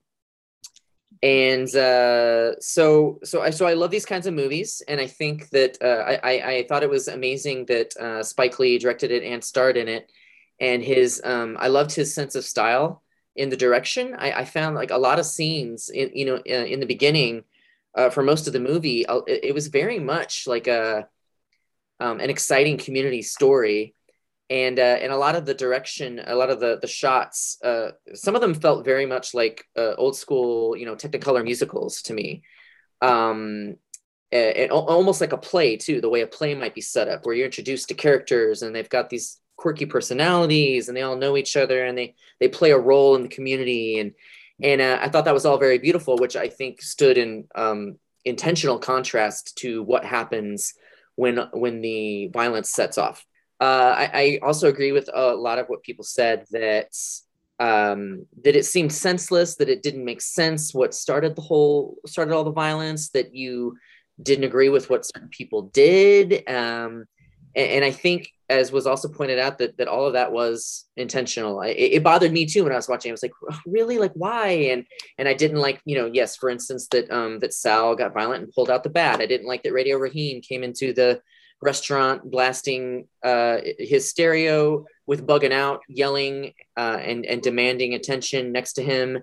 [1.23, 5.49] and uh, so so I so I love these kinds of movies, and I think
[5.51, 9.23] that uh, I, I I thought it was amazing that uh, Spike Lee directed it
[9.23, 10.13] and starred in it,
[10.61, 13.03] and his um, I loved his sense of style
[13.37, 14.15] in the direction.
[14.19, 17.45] I, I found like a lot of scenes in you know in, in the beginning
[17.95, 21.09] uh, for most of the movie, it, it was very much like a
[21.99, 23.95] um, an exciting community story
[24.49, 27.91] and uh, and a lot of the direction, a lot of the the shots, uh,
[28.15, 32.15] some of them felt very much like uh, old school, you know, Technicolor musicals to
[32.15, 32.43] me.
[33.03, 33.77] Um,
[34.33, 37.35] and almost like a play too, the way a play might be set up, where
[37.35, 41.57] you're introduced to characters and they've got these quirky personalities and they all know each
[41.57, 44.13] other and they they play a role in the community and
[44.63, 47.99] and uh, I thought that was all very beautiful, which I think stood in um,
[48.25, 50.75] intentional contrast to what happens
[51.15, 53.25] when when the violence sets off.
[53.61, 56.95] Uh, I, I also agree with a lot of what people said that
[57.59, 62.35] um, that it seemed senseless, that it didn't make sense what started the whole started
[62.35, 63.77] all the violence, that you
[64.23, 67.07] didn't agree with what certain people did, um,
[67.55, 70.85] and, and I think, as was also pointed out, that that all of that was
[70.97, 71.61] intentional.
[71.63, 73.11] It, it bothered me too when I was watching.
[73.11, 73.33] I was like,
[73.67, 74.49] really, like why?
[74.71, 74.85] And
[75.19, 78.45] and I didn't like, you know, yes, for instance, that um, that Sal got violent
[78.45, 79.21] and pulled out the bat.
[79.21, 81.21] I didn't like that Radio Raheem came into the
[81.63, 88.75] restaurant blasting uh, his stereo with bugging out, yelling uh, and and demanding attention next
[88.75, 89.19] to him.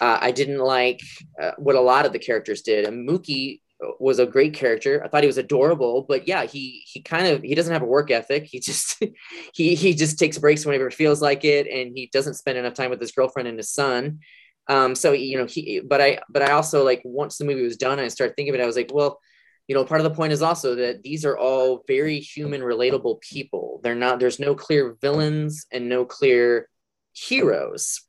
[0.00, 1.00] Uh, I didn't like
[1.40, 2.86] uh, what a lot of the characters did.
[2.86, 3.60] And Mookie
[4.00, 5.02] was a great character.
[5.04, 7.86] I thought he was adorable, but yeah, he he kind of he doesn't have a
[7.86, 8.44] work ethic.
[8.44, 9.02] He just
[9.54, 12.74] he he just takes breaks whenever it feels like it, and he doesn't spend enough
[12.74, 14.20] time with his girlfriend and his son.
[14.68, 17.76] Um, so you know he, but I but I also like once the movie was
[17.76, 18.62] done, I started thinking of it.
[18.62, 19.20] I was like, well,
[19.68, 23.20] you know, part of the point is also that these are all very human, relatable
[23.20, 23.80] people.
[23.82, 24.18] They're not.
[24.18, 26.68] There's no clear villains and no clear
[27.12, 28.00] heroes.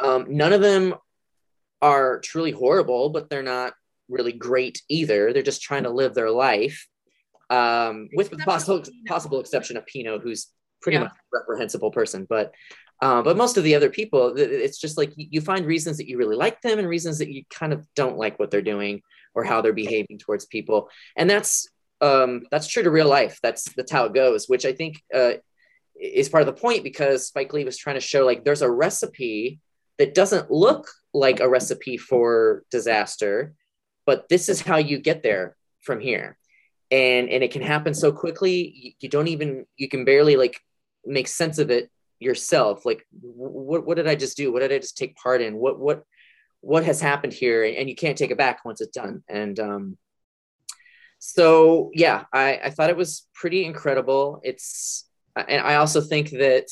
[0.00, 0.94] Um, none of them
[1.80, 3.72] are truly horrible, but they're not
[4.08, 5.32] really great either.
[5.32, 6.86] They're just trying to live their life,
[7.50, 10.48] um, with the possible possible exception of Pino, who's
[10.82, 11.04] pretty Yeah.
[11.04, 12.26] much a reprehensible person.
[12.28, 12.54] But
[13.00, 16.08] uh, but most of the other people, it's just like you you find reasons that
[16.08, 19.02] you really like them and reasons that you kind of don't like what they're doing
[19.34, 21.68] or how they're behaving towards people, and that's
[22.00, 23.38] um, that's true to real life.
[23.42, 25.32] That's that's how it goes, which I think uh,
[26.00, 28.70] is part of the point because Spike Lee was trying to show like there's a
[28.70, 29.60] recipe
[29.98, 33.54] that doesn't look like a recipe for disaster,
[34.08, 36.38] but this is how you get there from here.
[36.90, 40.58] And and it can happen so quickly you, you don't even you can barely like
[41.04, 42.86] make sense of it yourself.
[42.86, 44.50] Like what what did I just do?
[44.50, 45.58] What did I just take part in?
[45.58, 46.04] What what
[46.62, 47.62] what has happened here?
[47.64, 49.22] And you can't take it back once it's done.
[49.28, 49.98] And um
[51.18, 54.40] so yeah, I, I thought it was pretty incredible.
[54.42, 56.68] It's and I also think that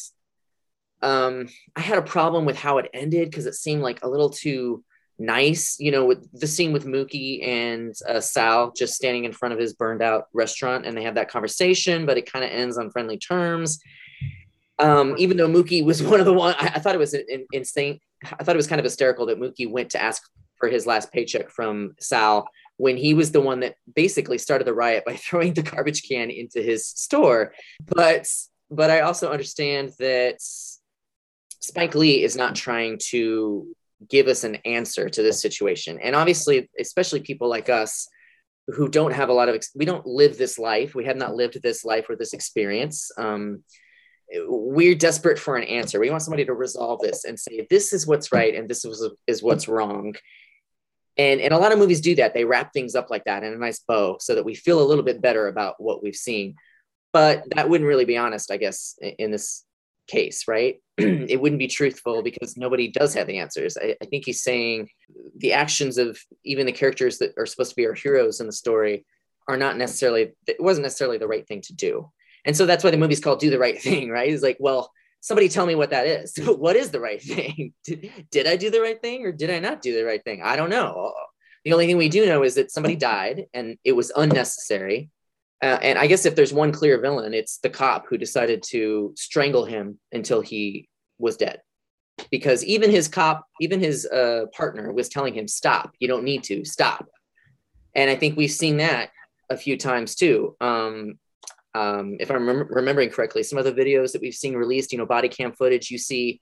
[1.02, 4.30] um, I had a problem with how it ended because it seemed like a little
[4.30, 4.82] too
[5.18, 9.54] nice, you know, with the scene with Mookie and uh, Sal just standing in front
[9.54, 12.78] of his burned out restaurant and they have that conversation, but it kind of ends
[12.78, 13.80] on friendly terms.
[14.78, 17.46] Um, even though Mookie was one of the one, I, I thought it was in,
[17.52, 18.00] insane.
[18.24, 20.22] I thought it was kind of hysterical that Mookie went to ask
[20.56, 22.48] for his last paycheck from Sal
[22.78, 26.30] when he was the one that basically started the riot by throwing the garbage can
[26.30, 27.52] into his store.
[27.84, 28.28] But
[28.70, 33.74] but I also understand that Spike Lee is not trying to
[34.08, 35.98] give us an answer to this situation.
[36.02, 38.08] And obviously, especially people like us
[38.68, 40.94] who don't have a lot of, we don't live this life.
[40.94, 43.10] We have not lived this life or this experience.
[43.16, 43.62] Um,
[44.48, 46.00] we're desperate for an answer.
[46.00, 49.08] We want somebody to resolve this and say, this is what's right and this is,
[49.26, 50.16] is what's wrong.
[51.16, 52.34] And, and a lot of movies do that.
[52.34, 54.84] They wrap things up like that in a nice bow so that we feel a
[54.84, 56.56] little bit better about what we've seen.
[57.12, 59.64] But that wouldn't really be honest, I guess, in this
[60.06, 60.80] case, right?
[60.98, 63.76] it wouldn't be truthful because nobody does have the answers.
[63.76, 64.88] I, I, think he's saying
[65.36, 68.52] the actions of even the characters that are supposed to be our heroes in the
[68.52, 69.04] story
[69.48, 72.10] are not necessarily, it wasn't necessarily the right thing to do.
[72.44, 74.32] And so that's why the movie's called Do the Right Thing, right?
[74.32, 74.90] It's like, well,
[75.20, 76.34] somebody tell me what that is.
[76.46, 77.74] what is the right thing?
[77.84, 80.42] Did, did I do the right thing or did I not do the right thing?
[80.42, 81.12] I don't know.
[81.64, 85.10] The only thing we do know is that somebody died and it was unnecessary
[85.62, 89.12] uh, and I guess if there's one clear villain, it's the cop who decided to
[89.16, 90.88] strangle him until he
[91.18, 91.60] was dead.
[92.30, 96.44] Because even his cop, even his uh, partner was telling him, stop, you don't need
[96.44, 97.06] to, stop.
[97.94, 99.10] And I think we've seen that
[99.50, 100.56] a few times too.
[100.60, 101.18] Um,
[101.74, 104.98] um, if I'm rem- remembering correctly, some of the videos that we've seen released, you
[104.98, 106.40] know, body cam footage, you see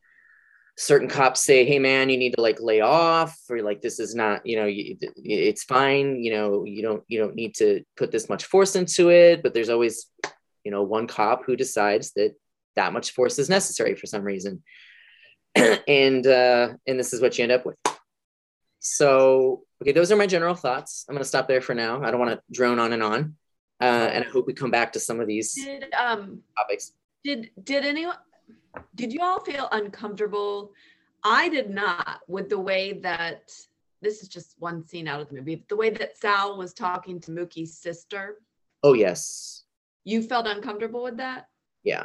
[0.76, 4.14] certain cops say, "Hey, man, you need to like lay off," or like, "This is
[4.14, 6.22] not, you know, you, it's fine.
[6.22, 9.54] You know, you don't you don't need to put this much force into it." But
[9.54, 10.06] there's always,
[10.64, 12.34] you know, one cop who decides that
[12.76, 14.62] that much force is necessary for some reason,
[15.54, 17.76] and uh, and this is what you end up with.
[18.80, 21.06] So, okay, those are my general thoughts.
[21.08, 22.02] I'm going to stop there for now.
[22.02, 23.36] I don't want to drone on and on,
[23.80, 26.92] uh, and I hope we come back to some of these did, um, topics.
[27.22, 28.16] Did did anyone
[28.94, 30.72] did you all feel uncomfortable?
[31.22, 33.52] I did not with the way that
[34.02, 37.20] this is just one scene out of the movie, the way that Sal was talking
[37.20, 38.36] to Mookie's sister.
[38.82, 39.64] Oh yes.
[40.04, 41.48] You felt uncomfortable with that?
[41.82, 42.04] Yeah.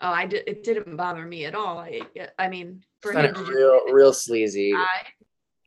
[0.00, 0.48] Oh, I did.
[0.48, 1.78] It didn't bother me at all.
[1.78, 2.00] I,
[2.38, 4.74] I mean, for him, real, real sleazy.
[4.74, 4.86] I,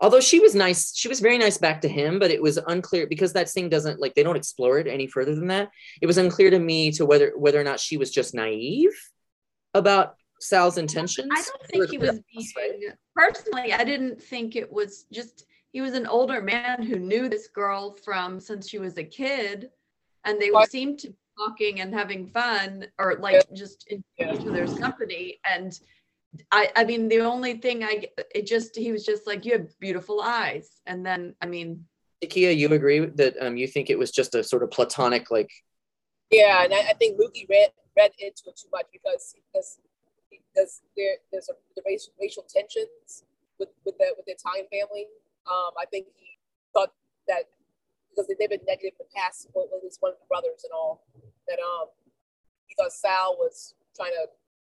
[0.03, 3.07] Although she was nice, she was very nice back to him, but it was unclear
[3.07, 5.69] because that scene doesn't like they don't explore it any further than that.
[6.01, 8.91] It was unclear to me to whether whether or not she was just naive
[9.73, 11.29] about Sal's intentions?
[11.31, 15.93] I don't think he was being, personally, I didn't think it was just, he was
[15.93, 19.69] an older man who knew this girl from since she was a kid
[20.25, 20.69] and they what?
[20.69, 23.55] seemed to be talking and having fun or like yeah.
[23.55, 24.33] just in yeah.
[24.33, 25.39] each other's company.
[25.49, 25.77] And
[26.51, 29.79] I, I mean, the only thing I, it just, he was just like, you have
[29.79, 30.81] beautiful eyes.
[30.85, 31.85] And then, I mean,
[32.29, 35.51] Kia, you agree that um, you think it was just a sort of platonic, like,
[36.31, 39.77] yeah, and I, I think Mookie read read into it too much because because
[40.53, 43.25] because there there's a, the racial, racial tensions
[43.57, 45.09] with with the with the Italian family.
[45.49, 46.37] Um, I think he
[46.71, 46.93] thought
[47.27, 47.49] that
[48.09, 50.71] because they've been negative in the past with, with his one of the brothers and
[50.71, 51.03] all
[51.49, 51.89] that um
[52.69, 54.29] he thought Sal was trying to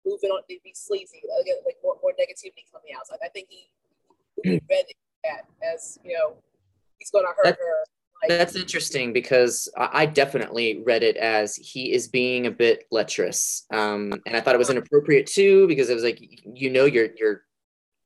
[0.07, 3.07] move it on to be sleazy, again, like more, more negativity coming out.
[3.07, 3.69] So I think he,
[4.43, 4.87] he read
[5.25, 6.39] that as you know
[6.99, 7.77] he's going to hurt her
[8.27, 14.13] that's interesting because I definitely read it as he is being a bit lecherous, um,
[14.27, 17.43] and I thought it was inappropriate too because it was like you know you're you're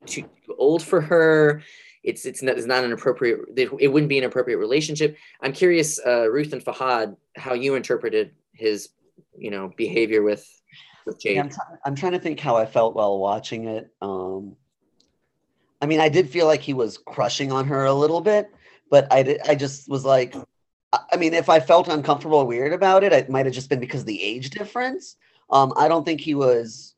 [0.06, 1.62] too old for her.
[2.02, 3.40] It's it's not, it's not an appropriate.
[3.56, 5.16] It wouldn't be an appropriate relationship.
[5.40, 8.90] I'm curious, uh, Ruth and Fahad, how you interpreted his
[9.36, 10.46] you know behavior with
[11.06, 11.36] with Jade.
[11.36, 11.56] Yeah, I'm, t-
[11.86, 13.90] I'm trying to think how I felt while watching it.
[14.02, 14.56] Um,
[15.80, 18.50] I mean, I did feel like he was crushing on her a little bit
[18.92, 20.36] but I, I just was like,
[20.92, 23.80] I mean, if I felt uncomfortable or weird about it, it might have just been
[23.80, 25.16] because of the age difference.
[25.48, 26.94] Um, I don't think he was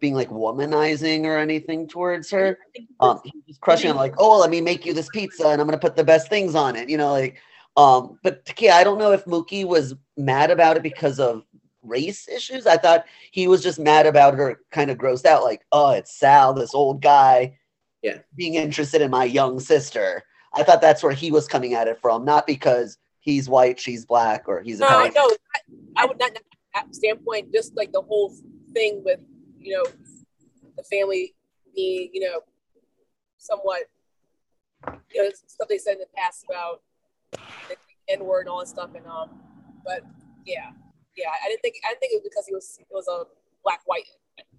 [0.00, 2.58] being like womanizing or anything towards her.
[3.00, 5.66] Um, he was crushing on like, oh, let me make you this pizza and I'm
[5.66, 7.38] gonna put the best things on it, you know, like.
[7.78, 11.42] Um, but yeah, I don't know if Mookie was mad about it because of
[11.82, 12.66] race issues.
[12.66, 16.14] I thought he was just mad about her kind of grossed out, like, oh, it's
[16.14, 17.56] Sal, this old guy,
[18.02, 18.18] Yeah.
[18.36, 20.24] being interested in my young sister.
[20.54, 24.04] I thought that's where he was coming at it from, not because he's white, she's
[24.04, 25.30] black, or he's a No, I know.
[25.54, 26.32] I, I would not
[26.74, 28.34] at standpoint, just like the whole
[28.72, 29.20] thing with
[29.58, 29.84] you know
[30.76, 31.34] the family
[31.74, 32.40] being you know
[33.38, 33.82] somewhat
[35.12, 36.82] you know stuff they said in the past about
[37.68, 37.76] the
[38.08, 39.30] N word and all that stuff and um
[39.84, 40.00] but
[40.46, 40.70] yeah
[41.16, 43.24] yeah I didn't think I didn't think it was because he was it was a
[43.62, 44.04] black white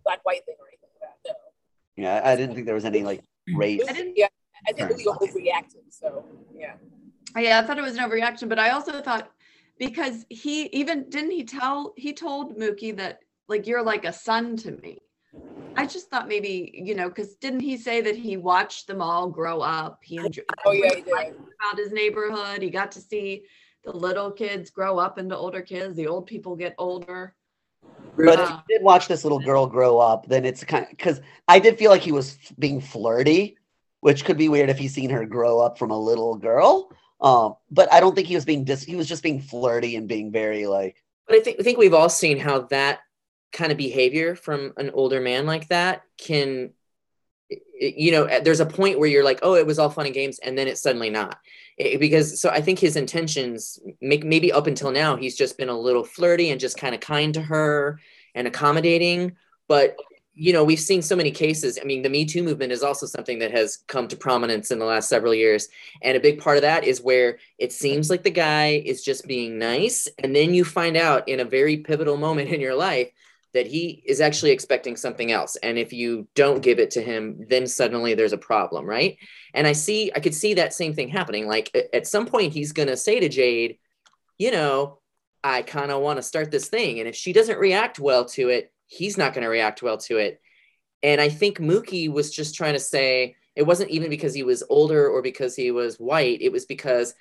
[0.04, 3.04] black white thing or anything like that no Yeah, I didn't think there was any
[3.04, 3.24] like
[3.56, 3.82] race.
[3.82, 4.28] It was- yeah
[4.68, 6.74] I think we overreacted so yeah
[7.38, 9.32] Yeah, I thought it was an overreaction, but I also thought
[9.80, 14.55] because he even didn't he tell he told Mookie that like you're like a son
[14.57, 14.99] to me.
[15.76, 19.30] I just thought maybe you know because didn't he say that he watched them all
[19.30, 19.99] grow up?
[20.03, 22.61] He enjoyed oh yeah he about his neighborhood.
[22.61, 23.43] He got to see
[23.84, 25.95] the little kids grow up into older kids.
[25.95, 27.36] The old people get older.
[28.16, 28.64] But if Wow.
[28.70, 31.78] you did watch this little girl grow up, then it's kind of because I did
[31.80, 33.57] feel like he was being flirty,
[34.04, 36.89] which could be weird if he's seen her grow up from a little girl.
[37.22, 38.84] Um, but I don't think he was being dis.
[38.84, 41.93] He was just being flirty and being very like, But I think I think we've
[41.93, 42.99] all seen how that
[43.54, 46.72] kind of behavior from an older man like that can
[47.80, 50.39] you know there's a point where you're like oh it was all fun and games
[50.39, 51.38] and then it's suddenly not
[51.78, 55.70] It- because so i think his intentions make maybe up until now he's just been
[55.70, 57.99] a little flirty and just kind of kind to her
[58.34, 59.34] and accommodating
[59.68, 59.95] but
[60.36, 61.78] you know we've seen so many cases.
[61.80, 64.80] I mean the me too movement is also something that has come to prominence in
[64.80, 65.68] the last several years.
[66.02, 69.28] And a big part of that is where it seems like the guy is just
[69.28, 70.08] being nice.
[70.20, 73.10] And then you find out in a very pivotal moment in your life
[73.54, 75.56] that he is actually expecting something else.
[75.58, 79.18] And if you don't give it to him then suddenly there's a problem right?
[79.54, 81.48] And i see i could see that same thing happening.
[81.48, 83.78] Like at some point he's going to say to jade
[84.40, 84.98] you know
[85.44, 87.00] i kind of want to start this thing.
[87.00, 90.18] And if she doesn't react well to it he's not going to react well to
[90.18, 90.41] it
[91.02, 94.64] and i think mookie was just trying to say it wasn't even because he was
[94.70, 97.14] older or because he was white it was because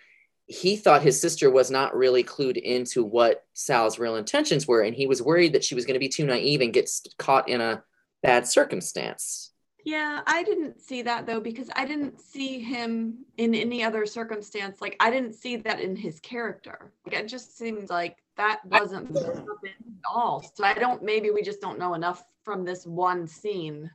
[0.46, 4.94] he thought his sister was not really clued into what Sal's real intentions were, and
[4.94, 7.60] he was worried that she was going to be too naive and get caught in
[7.60, 7.82] a
[8.22, 9.50] bad circumstance.
[9.84, 14.80] Yeah, I didn't see that though because I didn't see him in any other circumstance.
[14.80, 16.92] Like I didn't see that in his character.
[17.04, 19.70] Like it just seemed like that wasn't built up at
[20.12, 20.44] all.
[20.54, 21.02] So I don't.
[21.02, 23.90] Maybe we just don't know enough from this one scene.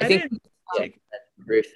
[0.00, 0.42] I I, think- didn't
[0.78, 0.86] yeah.
[1.46, 1.72] Ruth.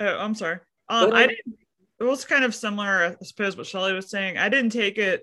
[0.00, 0.58] Oh, I'm sorry.
[0.88, 1.58] Um, I didn't.
[1.98, 4.36] It was kind of similar, I suppose, what Shelley was saying.
[4.36, 5.22] I didn't take it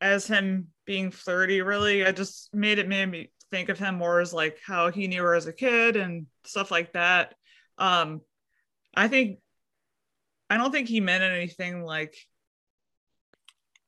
[0.00, 1.62] as him being flirty.
[1.62, 5.06] Really, I just made it made me think of him more as like how he
[5.06, 7.34] knew her as a kid and stuff like that.
[7.78, 8.20] Um,
[8.94, 9.38] I think.
[10.50, 12.14] I don't think he meant anything like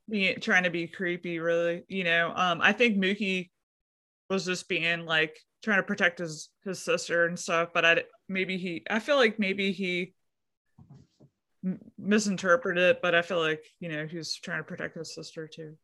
[0.09, 1.39] being trying to be creepy.
[1.39, 2.33] Really, you know.
[2.35, 3.51] Um, I think Mookie
[4.29, 8.57] was just being like trying to protect his his sister and stuff but i maybe
[8.57, 10.15] he i feel like maybe he
[11.99, 15.49] misinterpreted it but i feel like you know he was trying to protect his sister
[15.49, 15.77] too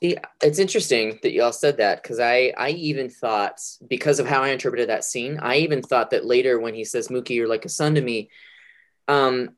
[0.00, 4.44] See, it's interesting that y'all said that because I, I even thought because of how
[4.44, 7.64] I interpreted that scene, I even thought that later when he says, "Mookie, you're like
[7.64, 8.30] a son to me,"
[9.08, 9.56] um,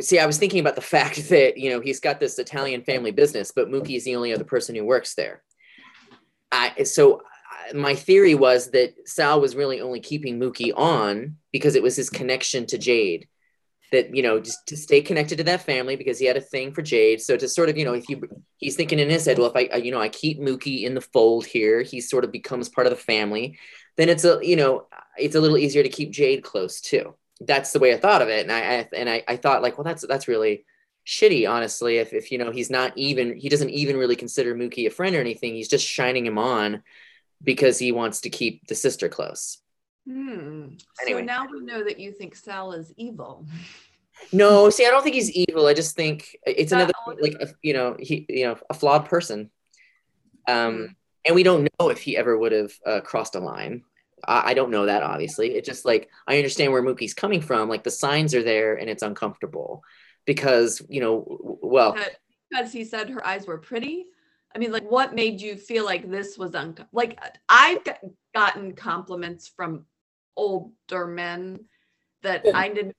[0.00, 3.10] see, I was thinking about the fact that you know he's got this Italian family
[3.10, 5.42] business, but Mookie is the only other person who works there.
[6.50, 7.22] I so
[7.74, 12.10] my theory was that Sal was really only keeping Mookie on because it was his
[12.10, 13.28] connection to Jade.
[13.90, 16.72] That you know, just to stay connected to that family because he had a thing
[16.72, 17.20] for Jade.
[17.20, 18.22] So to sort of, you know, if you
[18.56, 20.94] he's thinking in his head, well, if I, I, you know, I keep Mookie in
[20.94, 23.58] the fold here, he sort of becomes part of the family.
[23.98, 24.86] Then it's a, you know,
[25.18, 27.14] it's a little easier to keep Jade close too.
[27.46, 29.78] That's the way I thought of it, and I, I and I, I thought like,
[29.78, 30.64] well, that's that's really
[31.06, 31.98] shitty, honestly.
[31.98, 35.16] If if you know he's not even, he doesn't even really consider Mookie a friend
[35.16, 35.54] or anything.
[35.54, 36.82] He's just shining him on
[37.42, 39.58] because he wants to keep the sister close.
[40.06, 40.74] Hmm.
[41.02, 41.20] Anyway.
[41.20, 43.46] So now we know that you think Sal is evil.
[44.32, 45.66] No, see, I don't think he's evil.
[45.66, 49.50] I just think it's another like a, you know he you know a flawed person.
[50.46, 50.84] Um, Hmm.
[51.24, 53.84] and we don't know if he ever would have uh, crossed a line.
[54.26, 55.54] I, I don't know that obviously.
[55.54, 57.68] It's just like I understand where Mookie's coming from.
[57.68, 59.82] Like the signs are there, and it's uncomfortable
[60.24, 61.96] because you know well
[62.50, 64.06] because he said her eyes were pretty.
[64.54, 66.76] I mean, like, what made you feel like this was un?
[66.92, 67.18] Like,
[67.48, 68.00] I've got-
[68.34, 69.86] gotten compliments from
[70.36, 71.64] older men
[72.22, 72.96] that I didn't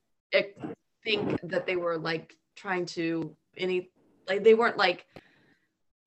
[1.03, 3.91] think that they were like trying to any
[4.28, 5.05] like they weren't like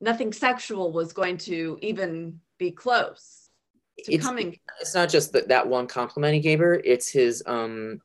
[0.00, 3.45] nothing sexual was going to even be close
[4.04, 4.58] to It's- coming.
[4.80, 6.74] it's not just that that one compliment he gave her.
[6.74, 8.00] It's his um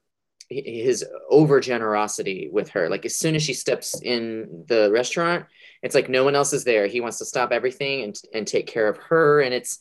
[0.49, 2.89] his over generosity with her.
[2.89, 5.45] Like as soon as she steps in the restaurant,
[5.81, 6.87] it's like no one else is there.
[6.87, 9.41] He wants to stop everything and and take care of her.
[9.41, 9.79] And it's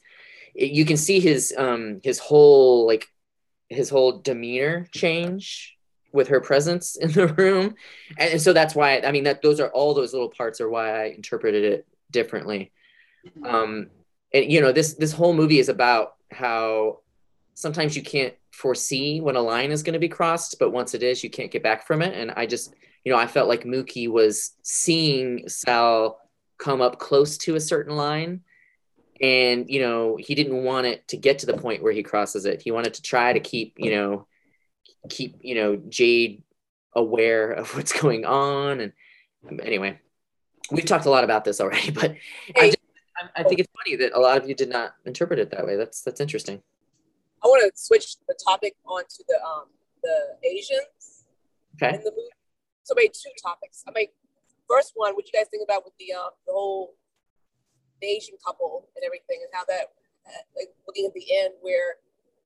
[0.55, 3.07] it, you can see his um his whole like
[3.69, 5.77] his whole demeanor change
[6.13, 7.75] with her presence in the room.
[8.19, 10.69] And, and so that's why I mean that those are all those little parts are
[10.69, 12.73] why I interpreted it differently.
[13.45, 13.91] Um
[14.33, 17.01] and you know this this whole movie is about how
[17.55, 21.03] sometimes you can't foresee when a line is going to be crossed, but once it
[21.03, 22.15] is, you can't get back from it.
[22.15, 22.75] And I just,
[23.05, 26.19] you know, I felt like Mookie was seeing Sal
[26.59, 28.41] come up close to a certain line.
[29.21, 32.47] And, you know, he didn't want it to get to the point where he crosses
[32.47, 32.63] it.
[32.63, 34.27] He wanted to try to keep, you know,
[35.09, 36.43] keep, you know, Jade
[36.95, 38.81] aware of what's going on.
[38.81, 38.93] And
[39.63, 39.99] anyway,
[40.71, 42.15] we've talked a lot about this already, but
[42.57, 42.79] I, just,
[43.21, 45.67] I, I think it's funny that a lot of you did not interpret it that
[45.67, 45.77] way.
[45.77, 46.63] That's, that's interesting.
[47.43, 49.65] I want to switch the topic onto the um
[50.03, 51.25] the Asians
[51.77, 51.95] Okay.
[51.97, 52.29] in the movie.
[52.83, 53.83] So I made two topics.
[53.87, 54.09] I made
[54.69, 56.95] first one, what you guys think about with the um the whole
[58.03, 59.87] the Asian couple and everything, and how that
[60.57, 61.97] like looking at the end where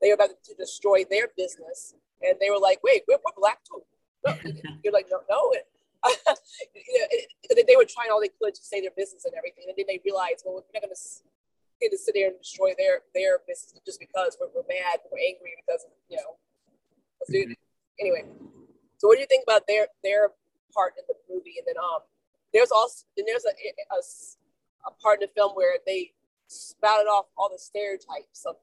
[0.01, 3.59] they were about to destroy their business, and they were like, "Wait, we're, we're black
[3.65, 3.83] too."
[4.27, 4.35] No.
[4.85, 5.55] You're like, "No, no."
[6.05, 9.35] You know, it, it- they were trying all they could to save their business and
[9.35, 11.01] everything, and then they realized, well, we're not going to
[11.91, 15.53] to sit there and destroy their their business just because we're, we're mad, we're angry
[15.67, 16.37] because of, you know.
[17.29, 17.57] this.
[18.01, 18.25] Anyway,
[18.99, 20.31] so what do you think about their their
[20.75, 21.57] part in the movie?
[21.59, 22.01] And then um,
[22.53, 24.01] there's also then there's a, a
[24.89, 26.13] a part in the film where they
[26.49, 28.57] spouted off all the stereotypes of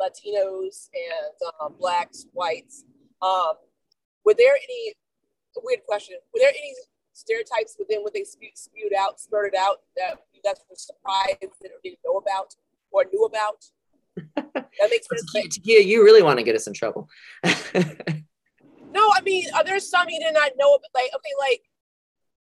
[0.00, 2.84] Latinos and um, blacks, whites.
[3.22, 3.54] Um,
[4.24, 4.94] were there any
[5.64, 6.16] weird question?
[6.32, 6.74] Were there any
[7.12, 11.70] stereotypes within what they spewed, spewed out, spurted out that you guys were surprised that
[11.70, 12.54] or didn't know about
[12.90, 13.64] or knew about?
[14.78, 15.56] That makes sense.
[15.58, 17.08] Takia, you really want to get us in trouble.
[18.96, 20.72] No, I mean, are there some you did not know?
[20.72, 21.68] About, like, okay, like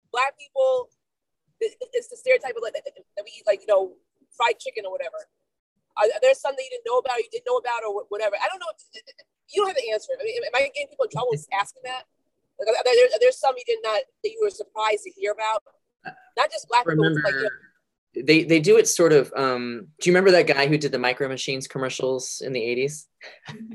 [0.08, 0.88] black people,
[1.60, 4.00] it's the stereotype of like that that we eat, like you know,
[4.32, 5.20] fried chicken or whatever.
[6.00, 8.40] Are, are there some that you didn't know about, you didn't know about, or whatever?
[8.40, 8.72] I don't know.
[9.52, 10.16] You don't have to answer.
[10.16, 12.08] I mean, am I getting people in trouble asking that?
[12.60, 15.62] Like, are there, are some you did not that you were surprised to hear about?
[16.38, 19.32] Not just black people, remember but like you know, they they do it sort of
[19.36, 23.08] um do you remember that guy who did the micro machines commercials in the 80s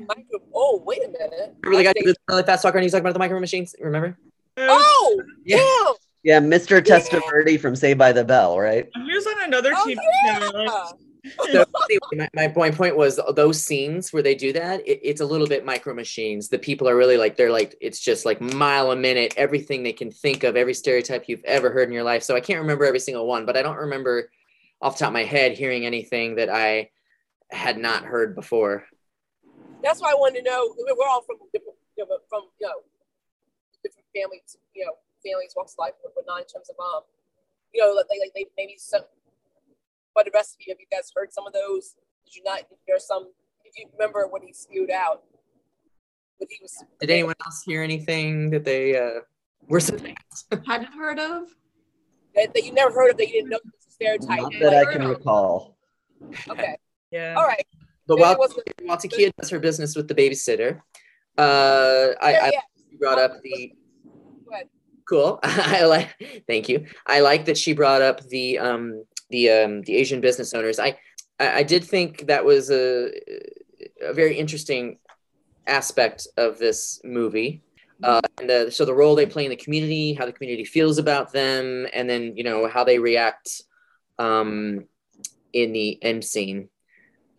[0.07, 1.53] micro- oh, wait a minute.
[1.63, 3.19] remember the guy I who think- did really fast talker and he's talking about the
[3.19, 4.17] micro machines remember
[4.57, 5.57] Oh, Yeah.
[5.57, 5.93] yeah.
[6.23, 6.81] Yeah, Mr.
[6.81, 8.87] Testaverde from Saved by the Bell, right?
[8.93, 10.39] He was on another Oh, TV yeah.
[10.39, 10.97] show.
[11.51, 11.65] So
[12.13, 15.47] my, my, my point was those scenes where they do that it, it's a little
[15.47, 18.95] bit micro machines the people are really like they're like it's just like mile a
[18.95, 22.35] minute everything they can think of every stereotype you've ever heard in your life so
[22.35, 24.31] i can't remember every single one but i don't remember
[24.81, 26.89] off top of my head hearing anything that i
[27.51, 28.85] had not heard before
[29.83, 30.73] that's why I wanted to know.
[30.77, 32.85] We're all from different, you know, from you know,
[33.83, 34.93] different families, you know,
[35.25, 37.01] families, walks life, but not in terms of um,
[37.73, 39.01] you know, like like they maybe some.
[40.15, 41.95] But the rest of you, have you guys heard some of those?
[42.25, 42.61] Did you not?
[42.87, 43.31] There's some.
[43.63, 45.23] If you remember what he spewed out,
[46.37, 46.83] what he was.
[46.99, 49.21] did anyone else hear anything that they uh
[49.67, 50.15] were surprised
[50.67, 51.43] Hadn't heard of.
[52.35, 54.41] that, that you never heard of that you didn't know it was a stereotype?
[54.41, 55.77] Not that I can recall.
[56.49, 56.75] okay,
[57.11, 57.35] Yeah.
[57.37, 57.65] all right.
[58.07, 60.81] but Maybe while, it wasn't- while Takia does her business with the babysitter
[61.37, 62.59] uh i, yeah, I yeah.
[62.99, 63.73] brought up the
[64.45, 64.67] Go ahead.
[65.07, 66.09] cool i like
[66.45, 70.53] thank you i like that she brought up the um the um the asian business
[70.53, 70.97] owners i
[71.39, 73.11] i, did think that was a,
[74.01, 74.97] a very interesting
[75.67, 77.63] aspect of this movie
[78.03, 80.97] uh, and the, so the role they play in the community how the community feels
[80.97, 83.63] about them and then you know how they react
[84.19, 84.85] um
[85.53, 86.67] in the end scene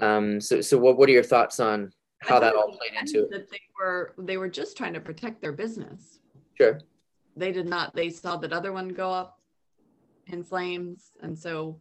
[0.00, 3.30] um so so what, what are your thoughts on how that all played into it
[3.30, 6.20] That they were they were just trying to protect their business.
[6.54, 6.80] sure
[7.36, 7.94] They did not.
[7.94, 9.40] They saw that other one go up
[10.26, 11.78] in flames, and so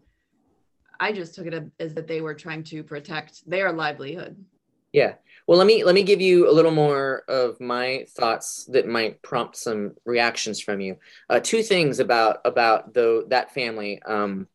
[1.00, 4.38] I just took it as that they were trying to protect their livelihood.
[4.94, 5.14] Yeah.
[5.48, 9.22] Well, let me let me give you a little more of my thoughts that might
[9.22, 10.98] prompt some reactions from you.
[11.30, 14.02] Uh, two things about about though that family.
[14.04, 14.48] Um,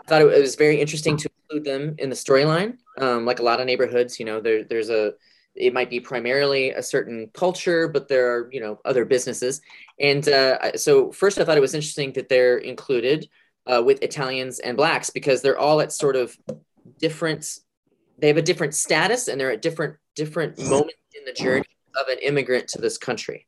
[0.00, 2.78] I thought it was very interesting to include them in the storyline.
[2.98, 5.14] Um, like a lot of neighborhoods, you know, there there's a
[5.56, 9.60] it might be primarily a certain culture, but there are you know other businesses.
[9.98, 13.28] And uh, so first, I thought it was interesting that they're included
[13.66, 16.36] uh, with Italians and blacks because they're all at sort of
[16.98, 17.58] different
[18.18, 21.66] they have a different status and they're at different different moments in the journey
[22.00, 23.46] of an immigrant to this country.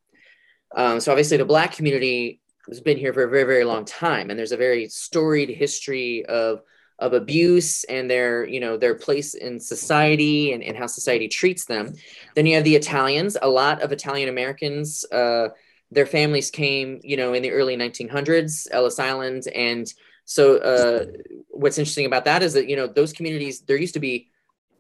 [0.77, 4.31] Um, so obviously the black community has been here for a very very long time,
[4.31, 6.63] and there's a very storied history of
[6.99, 11.64] of abuse and their you know their place in society and, and how society treats
[11.64, 11.92] them.
[12.34, 13.36] Then you have the italians.
[13.40, 15.49] A lot of italian americans uh,
[15.90, 19.44] their families came you know in the early 1900s ellis island.
[19.55, 19.92] And
[20.24, 21.07] so uh,
[21.49, 24.30] what's interesting about that is that you know those communities there used to be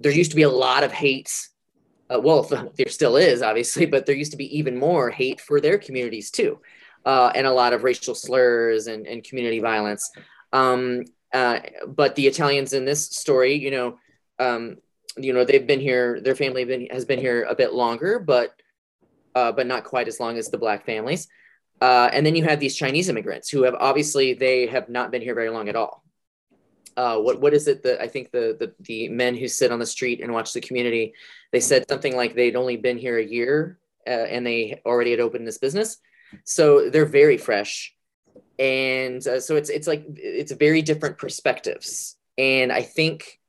[0.00, 1.48] there used to be a lot of hate.
[2.10, 2.42] Uh, well
[2.76, 6.30] there still is obviously but there used to be even more hate for their communities
[6.30, 6.58] too
[7.04, 10.10] uh, and a lot of racial slurs and, and community violence.
[10.52, 13.98] Um, uh, but the Italians in this story, you know,
[14.38, 14.78] um,
[15.16, 16.20] you know, they've been here.
[16.20, 18.54] Their family been, has been here a bit longer, but
[19.34, 21.28] uh, but not quite as long as the black families.
[21.80, 25.22] Uh, and then you have these Chinese immigrants who have obviously they have not been
[25.22, 26.02] here very long at all.
[26.96, 29.78] Uh, what what is it that I think the, the the men who sit on
[29.78, 31.14] the street and watch the community,
[31.52, 35.20] they said something like they'd only been here a year uh, and they already had
[35.20, 35.98] opened this business,
[36.44, 37.94] so they're very fresh
[38.58, 42.16] and uh, so it's it's like it's very different perspectives.
[42.36, 43.40] And i think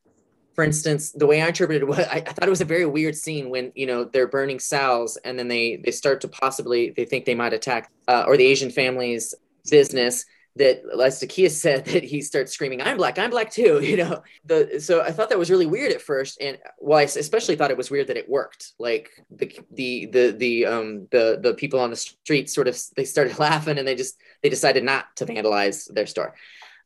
[0.60, 3.16] for instance the way i interpreted it I, I thought it was a very weird
[3.16, 7.06] scene when you know they're burning Sal's and then they they start to possibly they
[7.06, 9.34] think they might attack uh, or the asian family's
[9.70, 10.26] business
[10.56, 14.24] that as Takia said that he starts screaming, "I'm black, I'm black too," you know.
[14.46, 17.72] The so I thought that was really weird at first, and well, I especially thought
[17.72, 18.74] it was weird that it worked.
[18.80, 23.06] Like the the the the um the the people on the street sort of they
[23.06, 26.36] started laughing and they just they decided not to vandalize their store.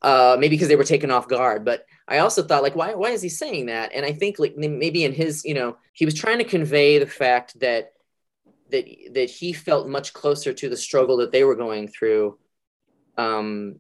[0.01, 3.11] Uh, maybe because they were taken off guard, but I also thought like, why why
[3.11, 3.91] is he saying that?
[3.93, 7.07] And I think like maybe in his you know he was trying to convey the
[7.07, 7.93] fact that
[8.72, 12.38] that that he felt much closer to the struggle that they were going through
[13.18, 13.80] um,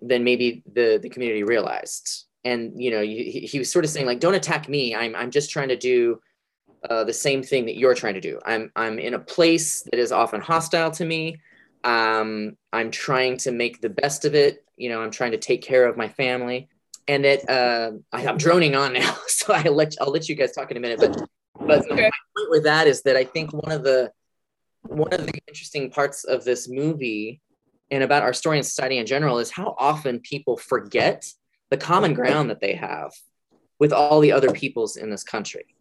[0.00, 2.24] than maybe the the community realized.
[2.44, 4.94] And you know, he, he was sort of saying like, "Don't attack me.
[4.94, 6.20] I'm I'm just trying to do
[6.88, 8.38] uh, the same thing that you're trying to do.
[8.44, 11.40] I'm I'm in a place that is often hostile to me.
[11.84, 14.64] Um, I'm trying to make the best of it.
[14.76, 16.68] You know, I'm trying to take care of my family."
[17.08, 20.52] And that uh, I, am droning on now, so I let I'll let you guys
[20.52, 21.00] talk in a minute.
[21.00, 21.28] But
[21.58, 22.02] but okay.
[22.02, 24.12] my point with that is that I think one of the
[24.82, 27.40] one of the interesting parts of this movie
[27.90, 31.24] and about our story and society in general is how often people forget
[31.70, 33.12] the common ground that they have
[33.78, 35.74] with all the other peoples in this country.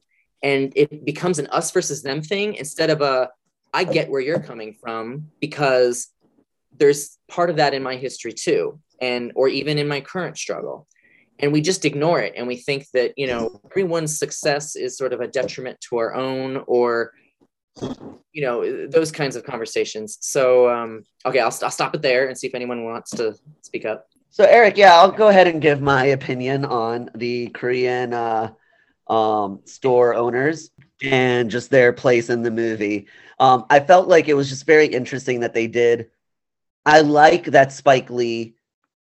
[0.44, 3.30] And it becomes an us versus them thing instead of a
[3.74, 6.08] I get where you're coming from because
[6.78, 10.88] there's part of that in my history too, and or even in my current struggle.
[11.40, 15.14] And we just ignore it and we think that, you know, everyone's success is sort
[15.14, 17.14] of a detriment to our own or
[18.34, 20.18] you know those kinds of conversations.
[20.22, 23.86] So um okay I'll, I'll stop it there and see if anyone wants to speak
[23.86, 24.08] up.
[24.30, 28.52] So eric yeah i'll go ahead and give my opinion on the korean uh
[29.08, 30.70] um store owners
[31.02, 33.08] and just their place in the movie.
[33.40, 36.10] Um i felt like it was just very interesting that they did.
[36.86, 38.57] I like that spike lee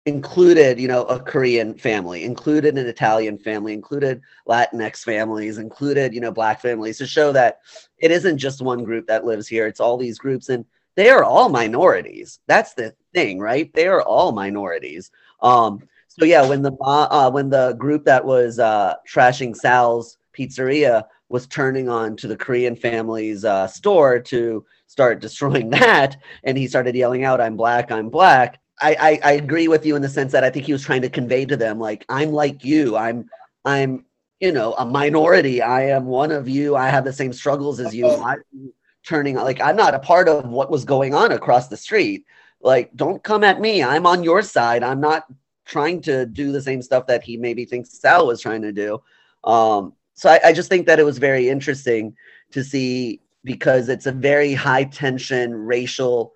[0.06, 6.20] included, you know, a Korean family, included an Italian family, included Latinx families, included, you
[6.20, 7.60] know, black families to show that
[7.98, 9.66] it isn't just one group that lives here.
[9.66, 12.38] It's all these groups and they are all minorities.
[12.46, 13.72] That's the thing, right?
[13.72, 15.10] They are all minorities.
[15.40, 21.04] Um, so yeah, when the uh, when the group that was uh, trashing Sal's pizzeria
[21.28, 26.68] was turning on to the Korean family's uh, store to start destroying that, and he
[26.68, 30.08] started yelling out, "I'm black, I'm black." I, I, I agree with you in the
[30.08, 32.96] sense that I think he was trying to convey to them like I'm like you.
[32.96, 33.28] I'm
[33.64, 34.04] I'm
[34.40, 35.62] you know a minority.
[35.62, 36.76] I am one of you.
[36.76, 38.08] I have the same struggles as you.
[38.08, 38.42] I'm
[39.06, 42.24] turning like I'm not a part of what was going on across the street.
[42.60, 43.82] Like don't come at me.
[43.82, 44.82] I'm on your side.
[44.82, 45.26] I'm not
[45.64, 49.00] trying to do the same stuff that he maybe thinks Sal was trying to do.
[49.44, 52.16] Um, so I, I just think that it was very interesting
[52.52, 56.32] to see because it's a very high tension racial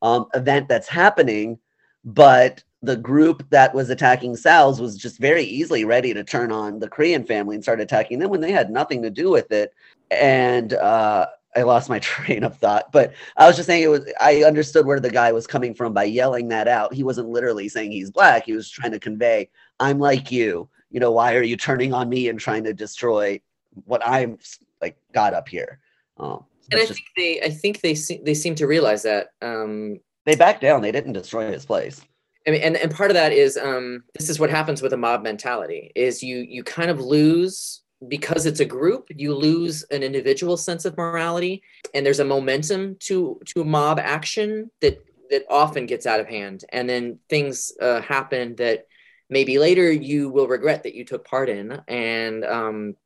[0.00, 1.58] um, event that's happening
[2.04, 6.80] but the group that was attacking Sal's was just very easily ready to turn on
[6.80, 9.72] the Korean family and start attacking them when they had nothing to do with it.
[10.10, 14.12] And uh, I lost my train of thought, but I was just saying it was.
[14.20, 16.92] I understood where the guy was coming from by yelling that out.
[16.92, 18.46] He wasn't literally saying he's black.
[18.46, 19.48] He was trying to convey,
[19.78, 20.68] "I'm like you.
[20.90, 23.40] You know, why are you turning on me and trying to destroy
[23.84, 24.38] what I'm
[24.80, 25.78] like got up here?"
[26.18, 29.28] Um, and I just, think they, I think they, se- they seem to realize that.
[29.42, 30.82] Um, they backed down.
[30.82, 32.00] They didn't destroy his place.
[32.46, 34.96] I mean, and, and part of that is um, this is what happens with a
[34.96, 40.02] mob mentality is you you kind of lose because it's a group you lose an
[40.02, 41.62] individual sense of morality
[41.94, 45.00] and there's a momentum to to mob action that
[45.30, 48.86] that often gets out of hand and then things uh, happen that
[49.30, 52.96] maybe later you will regret that you took part in and um,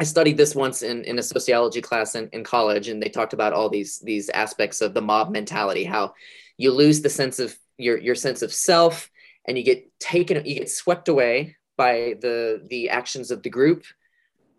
[0.00, 3.34] I studied this once in, in a sociology class in, in college, and they talked
[3.34, 6.14] about all these these aspects of the mob mentality, how
[6.62, 7.48] you lose the sense of
[7.86, 9.10] your your sense of self
[9.46, 9.80] and you get
[10.12, 11.94] taken you get swept away by
[12.24, 12.36] the
[12.72, 13.82] the actions of the group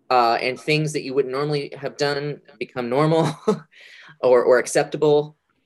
[0.09, 2.23] uh, and things that you wouldn't normally have done
[2.59, 3.25] become normal
[4.29, 5.19] or or acceptable.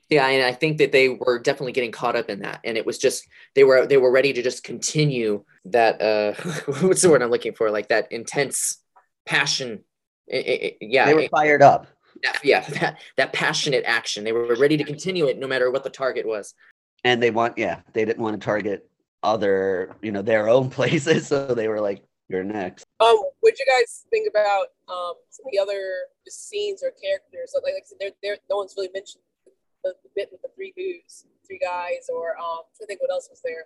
[0.10, 2.86] Yeah and i think that they were definitely getting caught up in that and it
[2.90, 3.20] was just
[3.56, 5.32] they were they were ready to just continue
[5.78, 6.32] that uh
[6.88, 7.68] what's the word i'm looking for?
[7.78, 8.58] Like that intense
[9.26, 9.70] passion.
[10.32, 11.06] I- I- I- yeah.
[11.08, 11.88] They were fired up.
[12.24, 15.84] That- yeah that, that passionate action they were ready to continue it no matter what
[15.84, 16.54] the target was
[17.04, 18.90] and they want yeah they didn't want to target
[19.24, 23.66] other you know their own places so they were like you're next Um, what you
[23.66, 25.82] guys think about um some of the other
[26.32, 27.52] scenes or characters?
[27.56, 29.24] Like, like I said, there, there, no one's really mentioned
[29.84, 33.28] the, the bit with the three dudes, three guys, or um, I think what else
[33.30, 33.66] was there?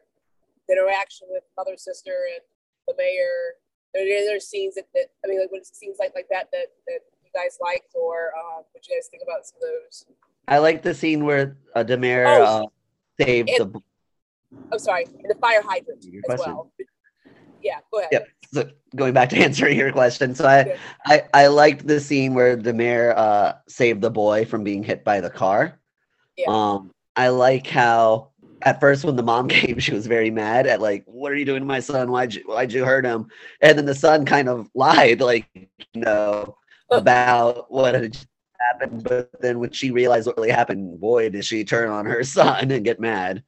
[0.67, 2.43] The interaction with mother, sister, and
[2.87, 3.57] the mayor.
[3.93, 6.47] There, there, there are scenes that, that I mean, like what seems like like that
[6.51, 7.01] that that
[7.33, 10.05] you guys liked, or um, what you guys think about some of those?
[10.47, 12.43] i like the scene where uh, Da Mayor Oh.
[12.43, 12.65] uh,
[13.19, 13.81] saved And- the
[14.71, 16.53] I'm sorry, the fire hydrant Your as question.
[16.55, 16.71] well.
[17.63, 18.09] Yeah, go ahead.
[18.11, 18.27] Yep.
[18.53, 20.75] so going back to answering your question so i
[21.05, 25.03] i, I liked the scene where Da Mayor uh saved the boy from being hit
[25.05, 25.79] by the car
[26.37, 26.47] Yeah.
[26.49, 28.31] um i like how
[28.63, 31.45] at first when the mom came she was very mad at like what are you
[31.45, 33.27] doing to my son why'd you why'd you hurt him
[33.61, 35.47] and then the son kind of lied like
[35.95, 36.57] know
[36.91, 38.17] about what had
[38.59, 42.23] happened but then when she realized what really happened boy did she turn on her
[42.37, 43.43] son and get mad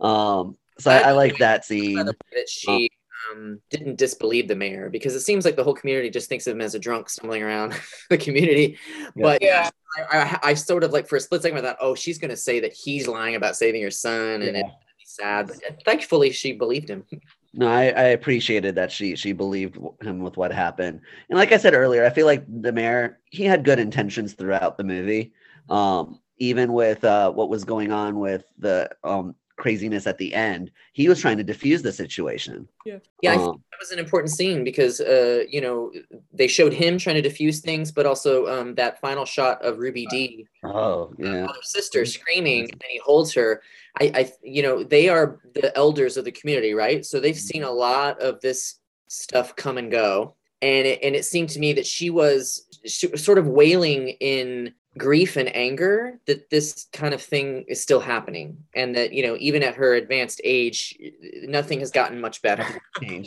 [0.00, 2.90] um so i, I like that scene that she
[3.32, 6.54] um, didn't disbelieve the mayor because it seems like the whole community just thinks of
[6.54, 7.74] him as a drunk stumbling around
[8.10, 8.78] the community.
[9.16, 9.22] Yeah.
[9.22, 9.70] But Yeah.
[10.10, 12.30] I, I, I sort of like for a split second I thought, oh, she's going
[12.30, 14.62] to say that he's lying about saving her son, and Yeah.
[15.00, 15.46] it's sad.
[15.46, 17.04] But thankfully, she believed him.
[17.58, 21.00] No, I, I appreciated that she she believed him with what happened,
[21.30, 24.76] and like I said earlier, I feel like the mayor he had good intentions throughout
[24.76, 25.32] the movie,
[25.70, 30.70] um, even with uh, what was going on with the um, craziness at the end.
[30.92, 32.68] He was trying to diffuse the situation.
[32.84, 35.92] Yeah, I think Um, that was an important scene because uh, you know
[36.32, 40.06] they showed him trying to diffuse things, but also um, that final shot of Ruby
[40.06, 43.62] Dee oh yeah, sister screaming and he holds her.
[44.00, 47.04] I, I you know they are the elders of the community right?
[47.04, 48.78] So they've seen a lot of this
[49.08, 50.34] stuff come and go.
[50.62, 54.08] And it, and it seemed to me that she was she was sort of wailing
[54.20, 59.22] in grief and anger that this kind of thing is still happening and that you
[59.22, 60.96] know even at her advanced age
[61.42, 62.66] nothing has gotten much better.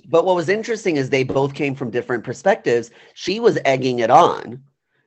[0.07, 2.91] But what was interesting is they both came from different perspectives.
[3.13, 4.63] She was egging it on,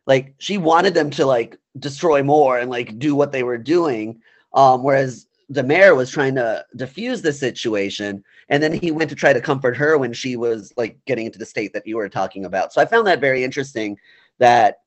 [0.07, 4.21] like she wanted them to like destroy more and like do what they were doing,
[4.55, 9.17] um, whereas the mayor was trying to diffuse the situation, and then he went to
[9.17, 12.09] try to comfort her when she was like getting into the state that you were
[12.09, 12.73] talking about.
[12.73, 13.99] So I found that very interesting
[14.39, 14.79] that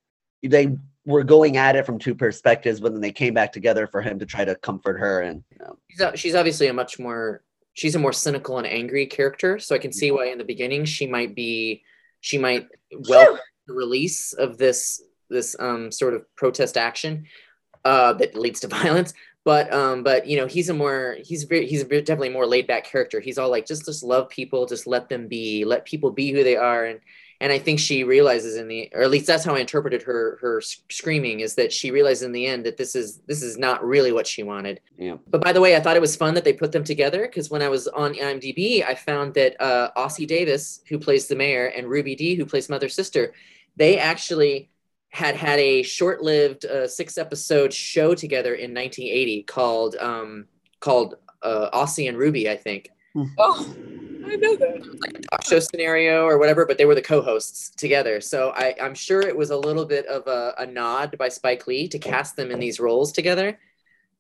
[0.42, 0.76] they
[1.06, 4.20] were going at it from two perspectives, but then they came back together for him
[4.20, 7.44] to try to comfort her and you know, she's, she's obviously a much more
[7.74, 10.86] she's a more cynical and angry character so i can see why in the beginning
[10.86, 11.84] she might be
[12.22, 12.68] she might
[13.10, 13.38] welcome
[13.68, 17.26] the release of this this um sort of protest action
[17.84, 19.14] uh that leads to violence.
[19.44, 22.86] But um but you know he's a more he's very he's definitely more laid back
[22.86, 23.20] character.
[23.20, 26.44] He's all like just just love people just let them be let people be who
[26.44, 27.00] they are and
[27.46, 30.40] and I think she realizes in the, or at least that's how I interpreted her
[30.42, 33.86] her screaming, is that she realized in the end that this is this is not
[33.86, 34.82] really what she wanted.
[34.98, 35.18] Yeah.
[35.28, 37.52] But by the way, I thought it was fun that they put them together because
[37.52, 41.68] when I was on IMDb, I found that uh, Ossie Davis, who plays the mayor,
[41.68, 43.32] and Ruby Dee, who plays Mother Sister,
[43.76, 44.72] they actually
[45.10, 50.48] had had a short-lived uh, six-episode show together in 1980 called um,
[50.80, 52.90] called uh, Ossie and Ruby, I think
[53.38, 53.76] Oh,
[54.26, 55.00] I know that.
[55.02, 58.22] like a talk show scenario or whatever, but they were the co-hosts together.
[58.22, 61.68] So I, I'm sure it was a little bit of a, a nod by Spike
[61.68, 63.58] Lee to cast them in these roles together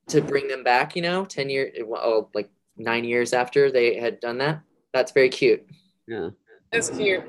[0.07, 4.19] to bring them back, you know, 10 years, well, like nine years after they had
[4.19, 4.61] done that.
[4.93, 5.65] That's very cute.
[6.07, 6.29] yeah.
[6.71, 7.23] That's cute.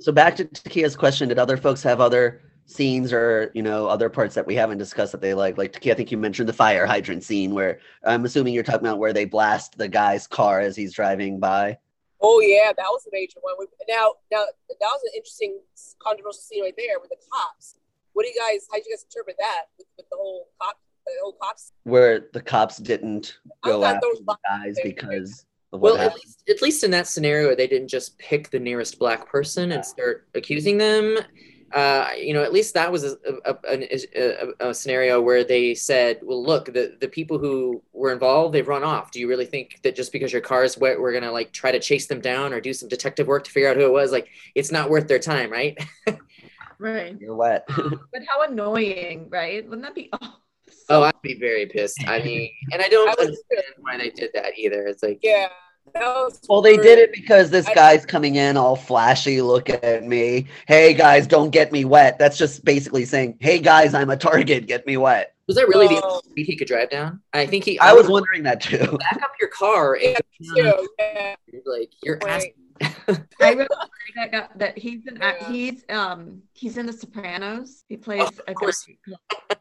[0.00, 2.40] So back to Takia's question, did other folks have other
[2.70, 5.58] scenes or you know other parts that we haven't discussed that they like?
[5.58, 8.98] Like I think you mentioned the fire hydrant scene where I'm assuming you're talking about
[8.98, 11.78] where they blast the guy's car as he's driving by.
[12.22, 13.54] Oh yeah, that was a major one.
[13.58, 15.58] We- Now, now that was an interesting,
[15.98, 17.76] controversial scene right there with the cops.
[18.12, 18.66] What do you guys?
[18.70, 21.72] How do you guys interpret that with, with the whole cop, the whole cops?
[21.84, 26.14] Where the cops didn't go thought after those the guys because of Well, what at
[26.14, 29.84] least, at least in that scenario, they didn't just pick the nearest black person and
[29.84, 31.16] start accusing them.
[31.72, 35.74] Uh, you know, at least that was a, a, a, a, a scenario where they
[35.74, 39.10] said, "Well, look, the the people who were involved, they've run off.
[39.10, 41.70] Do you really think that just because your car is wet, we're gonna like try
[41.72, 44.12] to chase them down or do some detective work to figure out who it was?
[44.12, 45.78] Like, it's not worth their time, right?"
[46.80, 47.14] Right.
[47.20, 47.68] You're wet.
[47.68, 49.62] But how annoying, right?
[49.68, 50.10] Wouldn't that be?
[50.92, 52.02] Oh, oh, I'd be very pissed.
[52.08, 54.86] I mean, and I don't I understand why they did that either.
[54.86, 55.69] It's like, Yeah, That was
[56.48, 59.42] Well, they did it because this guy's coming in all flashy.
[59.42, 60.46] Look at me.
[60.66, 62.18] Hey guys, don't get me wet.
[62.18, 64.66] That's just basically saying, "Hey guys, I'm a target.
[64.66, 66.08] Get me wet." Was that really the Oh.
[66.16, 67.20] only speed he could drive down?
[67.32, 67.78] I think he.
[67.80, 68.78] I was wondering that too.
[69.00, 69.96] back up your car.
[70.00, 70.88] Yeah, and too.
[70.98, 71.34] Yeah.
[71.66, 72.54] like you're asking.
[72.82, 73.68] I really like
[74.16, 75.48] that guy, that he's an Yeah.
[75.50, 77.84] he's um he's in The Sopranos.
[77.88, 78.86] He plays Of a course.
[79.08, 79.16] guy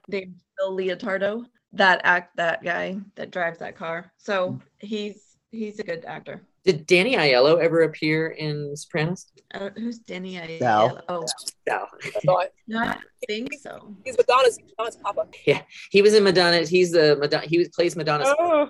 [0.08, 1.46] named Phil Leotardo.
[1.74, 4.12] That act that guy that drives that car.
[4.18, 6.42] So he's he's a good actor.
[6.66, 9.28] Did Danny Aiello ever appear in Sopranos?
[9.54, 11.02] I don't, who's Danny I Sal.
[11.10, 11.26] Oh,
[11.68, 11.86] No.
[12.04, 12.98] I thought no, I
[13.28, 13.96] think so.
[14.04, 15.28] he's Madonna's Madonna's papa.
[15.46, 16.62] Yeah, he was in Madonna.
[16.64, 17.46] He's the Madonna.
[17.46, 18.70] He was, plays Madonna's Oh,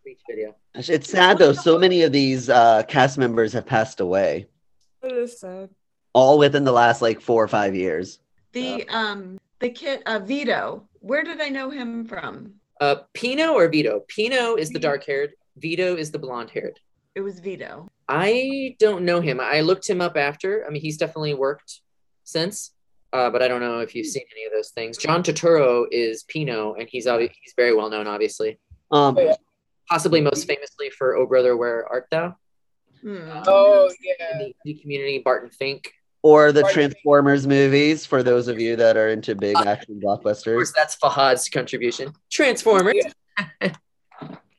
[0.00, 0.54] speech video.
[0.74, 1.52] It's sad though.
[1.52, 4.48] So many of these uh, cast members have passed away,
[5.02, 5.70] that is sad.
[6.14, 8.18] all within the last like four or five years.
[8.52, 10.88] The um the kid uh Vito.
[11.00, 12.54] Where did I know him from?
[12.80, 14.00] Uh, Pino or Vito?
[14.08, 15.32] Pino is the dark haired.
[15.56, 16.78] Vito is the blonde haired.
[17.14, 17.88] It was Vito.
[18.08, 19.40] I don't know him.
[19.40, 20.66] I looked him up after.
[20.66, 21.80] I mean, he's definitely worked
[22.24, 22.72] since,
[23.12, 24.96] uh, but I don't know if you've seen any of those things.
[24.98, 28.58] John Turturro is Pino, and he's obvi- he's very well known, obviously.
[28.90, 29.36] Um, Oh.
[29.88, 32.34] Possibly most famously for "Oh Brother, Where Art Thou?"
[33.02, 33.18] Hmm.
[33.46, 34.38] Oh yeah.
[34.38, 35.92] the indie community, Barton Fink.
[36.22, 36.88] or the Pardon me?
[36.88, 40.72] Transformers movies for those of you that are into big action Of course, blockbusters.
[40.74, 42.14] that's Fahad's contribution.
[42.32, 42.94] Transformers.
[42.96, 43.74] Yeah.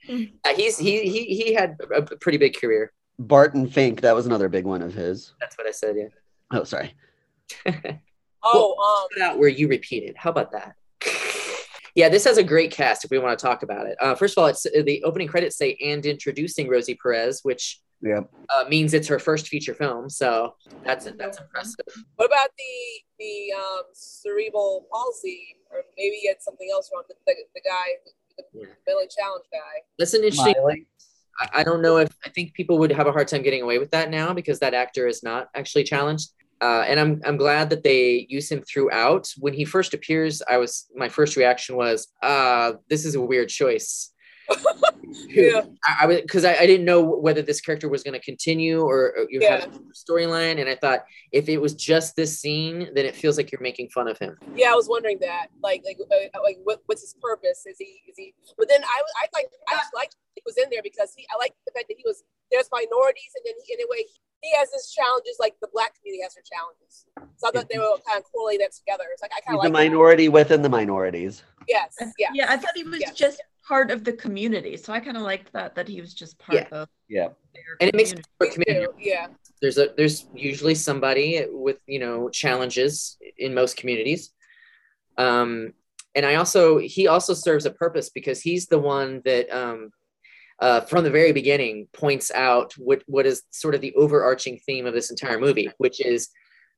[0.10, 2.91] Uh, he's he he he had a a pretty big career.
[3.18, 5.34] Barton Fink, that was another big one of his.
[5.39, 5.95] That's what I said.
[5.97, 6.08] Yeah.
[6.51, 6.93] Oh, sorry.
[8.47, 10.16] Oh, Put out where you repeated.
[10.18, 10.76] How about that?
[11.95, 13.95] Yeah, this has a great cast if we want to talk about it.
[13.99, 18.20] Uh, first of all, it's the opening credits say and introducing Rosie Perez, which Yeah.
[18.56, 20.10] uh, means it's her first feature film.
[20.12, 21.86] So that's that's impressive.
[21.97, 27.03] um, what about the the um, cerebral palsy, or maybe he had something else wrong?
[27.08, 28.12] The, the, the guy, the
[28.53, 28.67] Yeah.
[28.88, 29.81] mentally challenged guy.
[29.97, 30.55] That's an interesting.
[30.57, 30.88] Miley.
[31.39, 33.77] I I don't know if I think people would have a hard time getting away
[33.77, 36.29] with that now because that actor is not actually challenged.
[36.61, 39.33] Uh, and I'm I'm glad that they use him throughout.
[39.38, 43.49] When he first appears, I was my first reaction was, uh, this is a weird
[43.49, 44.11] choice.
[45.28, 45.62] Yeah.
[45.86, 48.82] I, I was because I, I didn't know whether this character was going to continue
[48.82, 49.62] or, or you Yeah.
[49.62, 53.38] had a storyline, and I thought if it was just this scene, then it feels
[53.38, 54.38] like you're making fun of him.
[54.56, 55.48] Yeah, I was wondering that.
[55.64, 57.66] Like, like, uh, like, what, what's his purpose?
[57.66, 58.34] Is he, is he?
[58.58, 61.38] But then I, I like, I just liked he was in there because he, I
[61.38, 62.24] like the fact that he was.
[62.52, 64.06] There's minorities, and then he, in a way,
[64.41, 67.06] he has his challenges, like the black community has their challenges.
[67.38, 69.04] So I thought they were kind of correlate that together.
[69.12, 69.74] It's like I kind of a like.
[69.74, 69.89] that.
[69.89, 71.41] minority within the minorities.
[71.68, 73.12] Yes, yeah, Yeah, I thought he was Yeah.
[73.14, 74.78] just part of the community.
[74.78, 76.68] So I kind of liked that that he was just part Yeah.
[76.82, 77.30] of Yeah.
[77.53, 78.30] their And it makes community.
[78.38, 78.93] for community.
[78.99, 79.28] yeah.
[79.61, 84.32] There's a there's usually somebody with you know challenges in most communities.
[85.18, 85.74] Um,
[86.13, 89.91] and I also he also serves a purpose because he's the one that um,
[90.59, 94.86] uh, from the very beginning points out what what is sort of the overarching theme
[94.86, 96.30] of this entire movie, which is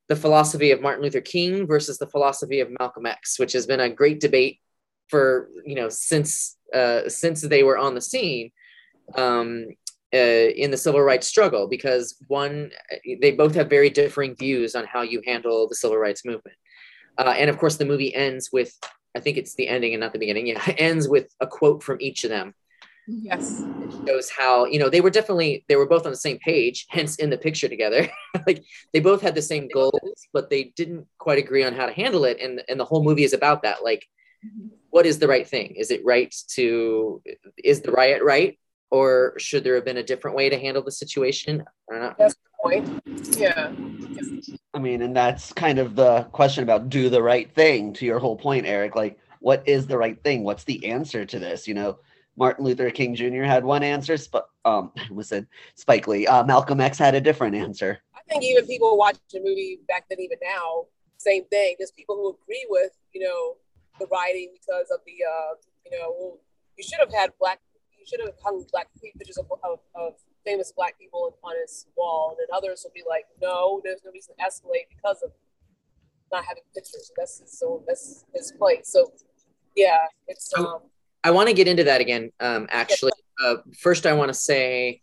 [0.07, 3.79] the philosophy of Martin Luther King versus the philosophy of Malcolm X, which has been
[3.81, 4.59] a great debate
[5.09, 8.51] for you know since uh, since they were on the scene
[9.15, 9.65] um,
[10.13, 12.71] uh, in the civil rights struggle, because one
[13.21, 16.57] they both have very differing views on how you handle the civil rights movement,
[17.17, 18.77] uh, and of course the movie ends with
[19.15, 20.47] I think it's the ending and not the beginning.
[20.47, 22.53] Yeah, ends with a quote from each of them
[23.07, 23.61] Yes.
[23.61, 26.85] it shows how you know they were definitely they were both on the same page
[26.89, 28.07] hence in the picture together
[28.47, 28.63] like
[28.93, 32.25] they both had the same goals but they didn't quite agree on how to handle
[32.25, 34.05] it and and the whole movie is about that like
[34.89, 37.21] what is the right thing is it right to
[37.63, 38.57] is the riot right
[38.89, 42.13] or should there have been a different way to handle the situation i don't know
[42.17, 43.01] That's the Point.
[43.37, 43.71] Yeah.
[44.73, 48.19] I mean, and that's kind of the question about do the right thing to your
[48.19, 48.95] whole point, Eric.
[48.95, 50.43] Like, what is the right thing?
[50.43, 51.67] What's the answer to this?
[51.67, 51.99] You know,
[52.35, 53.43] Martin Luther King Jr.
[53.43, 54.17] had one answer.
[54.17, 56.27] Sp- um, I almost said Spike Lee.
[56.27, 57.99] Uh, Malcolm X had a different answer.
[58.15, 60.85] I think even people watching the movie back then, even now,
[61.17, 61.75] same thing.
[61.77, 63.55] There's people who agree with, you know,
[63.99, 66.39] the writing because of the, uh, you know, well,
[66.77, 67.59] you should have had black,
[67.97, 70.13] you should have hung black pictures of, of, of
[70.45, 74.11] famous black people on his wall, and then others will be like, no, there's no
[74.11, 75.31] reason to escalate because of
[76.31, 77.11] not having pictures.
[77.17, 78.89] That's his, so that's his place.
[78.91, 79.11] So,
[79.75, 80.79] yeah, it's um,
[81.23, 82.31] I want to get into that again.
[82.39, 83.11] Um, actually,
[83.43, 85.01] uh, first I want to say,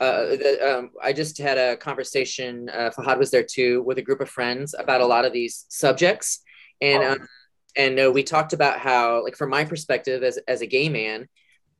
[0.00, 2.68] uh, that, um, I just had a conversation.
[2.70, 5.66] Uh, Fahad was there too with a group of friends about a lot of these
[5.68, 6.42] subjects,
[6.80, 7.12] and Oh.
[7.12, 7.28] um,
[7.76, 11.28] and uh, we talked about how, like, from my perspective as as a gay man,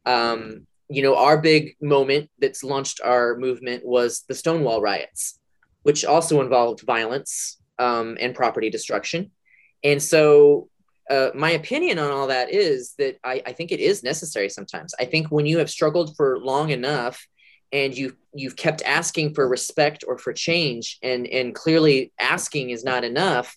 [0.06, 5.38] um, you know, our big moment that's launched our movement was the Stonewall riots,
[5.82, 9.30] which also involved violence um, and property destruction,
[9.82, 10.68] and so
[11.10, 14.94] uh, my opinion on all that is that I, I think it is necessary sometimes.
[15.00, 17.26] I think when you have struggled for long enough
[17.72, 22.84] and you you've kept asking for respect or for change and and clearly asking is
[22.84, 23.56] not enough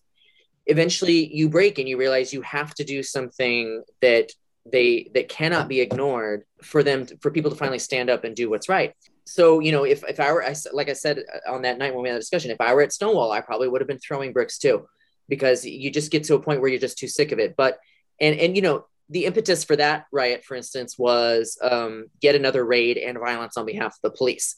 [0.65, 4.31] eventually you break and you realize you have to do something that
[4.71, 8.35] they that cannot be ignored for them to, for people to finally stand up and
[8.35, 8.93] do what's right.
[9.25, 11.93] So you know if if i were I, like i said uh, on that night
[11.93, 13.99] when we had a discussion if i were at stonewall i probably would have been
[13.99, 14.85] throwing bricks too
[15.29, 17.55] because you just get to a point where you're just too sick of it.
[17.55, 17.79] But
[18.19, 22.65] and and you know the impetus for that riot for instance was um, yet another
[22.65, 24.55] raid and violence on behalf of the police.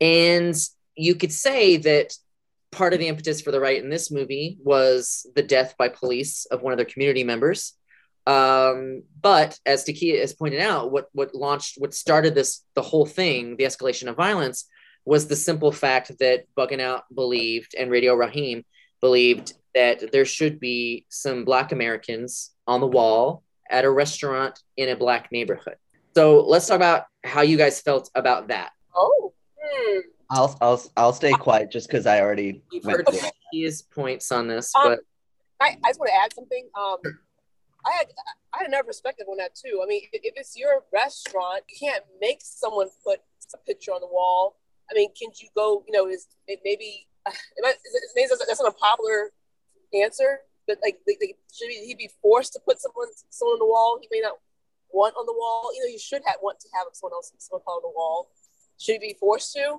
[0.00, 0.54] And
[0.94, 2.14] you could say that
[2.72, 6.46] part of the impetus for the right in this movie was the death by police
[6.46, 7.74] of one of their community members
[8.26, 13.06] um, but as Takia has pointed out, what what launched, what started this, the whole
[13.06, 14.66] thing, the escalation of violence,
[15.04, 18.64] was the simple fact that Bugging Out believed and Radio Raheem
[19.00, 24.90] believed that there should be some Black Americans on the wall at a restaurant in
[24.90, 25.76] a Black neighborhood.
[26.14, 28.70] So let's talk about how you guys felt about that.
[28.94, 30.00] Oh, hmm.
[30.30, 33.32] I'll I'll I'll stay quiet just because I already We've heard through it.
[33.52, 35.00] Takia's points on this, Um, but
[35.60, 36.68] I, I just want to add something.
[36.78, 36.96] Um,
[37.84, 38.06] I had
[38.54, 39.80] I had another perspective on that too.
[39.82, 43.20] I mean, if, if it's your restaurant, you can't make someone put
[43.52, 44.56] a picture on the wall.
[44.90, 45.84] I mean, can you go?
[45.86, 48.76] You know, is it maybe uh, it might- is it- maybe that's, that's not a
[48.76, 49.32] popular
[49.92, 53.58] answer, but like, like, like should he, he be forced to put someone someone on
[53.58, 54.34] the wall he may not
[54.92, 55.70] want on the wall?
[55.74, 58.30] You know, you should have want to have someone else someone on the wall.
[58.78, 59.78] Should he be forced to?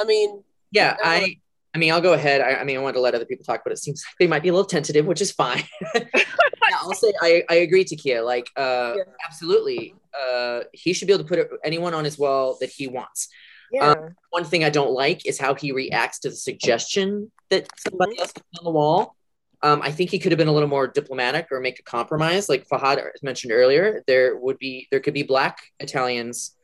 [0.00, 0.42] I mean,
[0.72, 1.36] yeah, I I
[1.74, 2.40] I mean I'll go ahead.
[2.40, 4.26] I, I mean I wanted to let other people talk, but it seems like they
[4.26, 5.62] might be a little tentative, which is fine.
[5.94, 8.24] yeah, I'll say I, I agree, Takia.
[8.24, 9.02] Like uh Yeah.
[9.26, 9.94] absolutely.
[10.20, 13.28] Uh he should be able to put anyone on his wall that he wants.
[13.72, 13.94] yeah,
[14.30, 18.32] One thing I don't like is how he reacts to the suggestion that somebody else
[18.32, 19.14] put on the wall.
[19.62, 22.48] Um, I think he could have been a little more diplomatic or make a compromise.
[22.48, 26.56] Like Fahad mentioned earlier, there would be there could be black Italians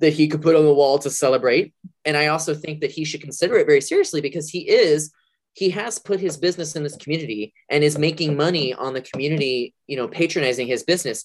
[0.00, 1.74] that he could put on the wall to celebrate.
[2.04, 5.12] And I also think that he should consider it very seriously because he is
[5.54, 9.74] he has put his business in this community and is making money on the community,
[9.88, 11.24] you know, patronizing his business.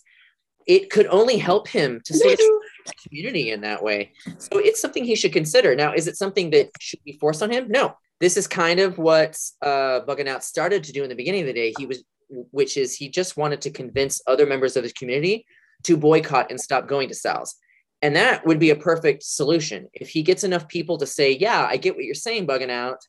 [0.65, 4.13] It could only help him to sort of the community in that way.
[4.39, 5.75] So it's something he should consider.
[5.75, 7.67] Now, is it something that should be forced on him?
[7.69, 7.95] No.
[8.19, 11.47] This is kind of what uh, Bugging Out started to do in the beginning of
[11.47, 11.73] the day.
[11.77, 15.45] He was, which is he just wanted to convince other members of his community
[15.83, 17.55] to boycott and stop going to Sal's.
[18.03, 19.87] And that would be a perfect solution.
[19.93, 22.99] If he gets enough people to say, yeah, I get what you're saying, Bugging Out.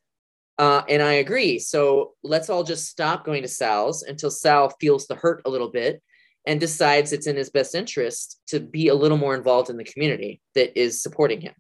[0.57, 1.59] Uh, and I agree.
[1.59, 5.71] So let's all just stop going to Sal's until Sal feels the hurt a little
[5.71, 6.01] bit
[6.47, 9.91] and decides it's in his best interest to be a little more involved in the
[9.93, 11.55] community that is supporting him.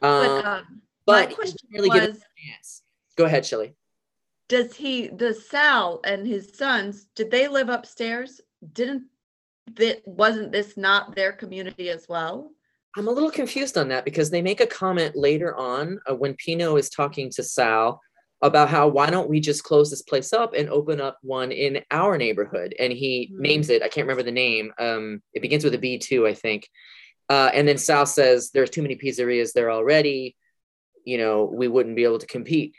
[0.00, 2.22] But, Um, um, but my question really was.
[3.16, 3.74] Go ahead, Shelly.
[4.48, 8.40] does he, does Sal and his sons, did they live upstairs?
[8.72, 9.04] Didn't
[9.74, 12.50] that, wasn't this not their community as well?
[12.96, 16.34] I'm a little confused on that because they make a comment later on uh, when
[16.34, 18.00] Pino is talking to Sal
[18.42, 21.80] about how why don't we just close this place up and open up one in
[21.90, 23.42] our neighborhood and he Hmm.
[23.42, 26.34] names it i can't remember the name um it begins with a b too i
[26.34, 26.68] think
[27.28, 30.36] uh, and then sal says there's too many pizzerias there already
[31.04, 32.74] you know we wouldn't be able to compete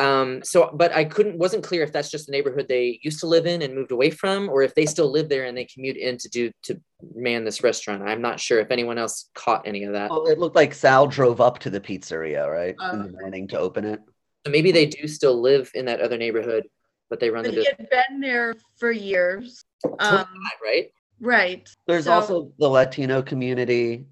[0.00, 3.26] um so but i couldn't wasn't clear if that's just the neighborhood they used to
[3.26, 5.96] live in and moved away from or if they still live there and they commute
[5.96, 6.80] in to do to
[7.14, 10.38] man this restaurant i'm not sure if anyone else caught any of that Well, it
[10.38, 12.92] looked like Sal drove up to the pizzeria, right, Oh.
[12.92, 14.00] in the morning to open it.
[14.46, 16.64] So maybe they do still live in that other neighborhood,
[17.10, 19.64] but they run the But he business, had been there for years.
[19.98, 20.26] Um,
[20.64, 20.90] right?
[21.20, 21.68] right.
[21.86, 24.06] There's So- also the Latino community.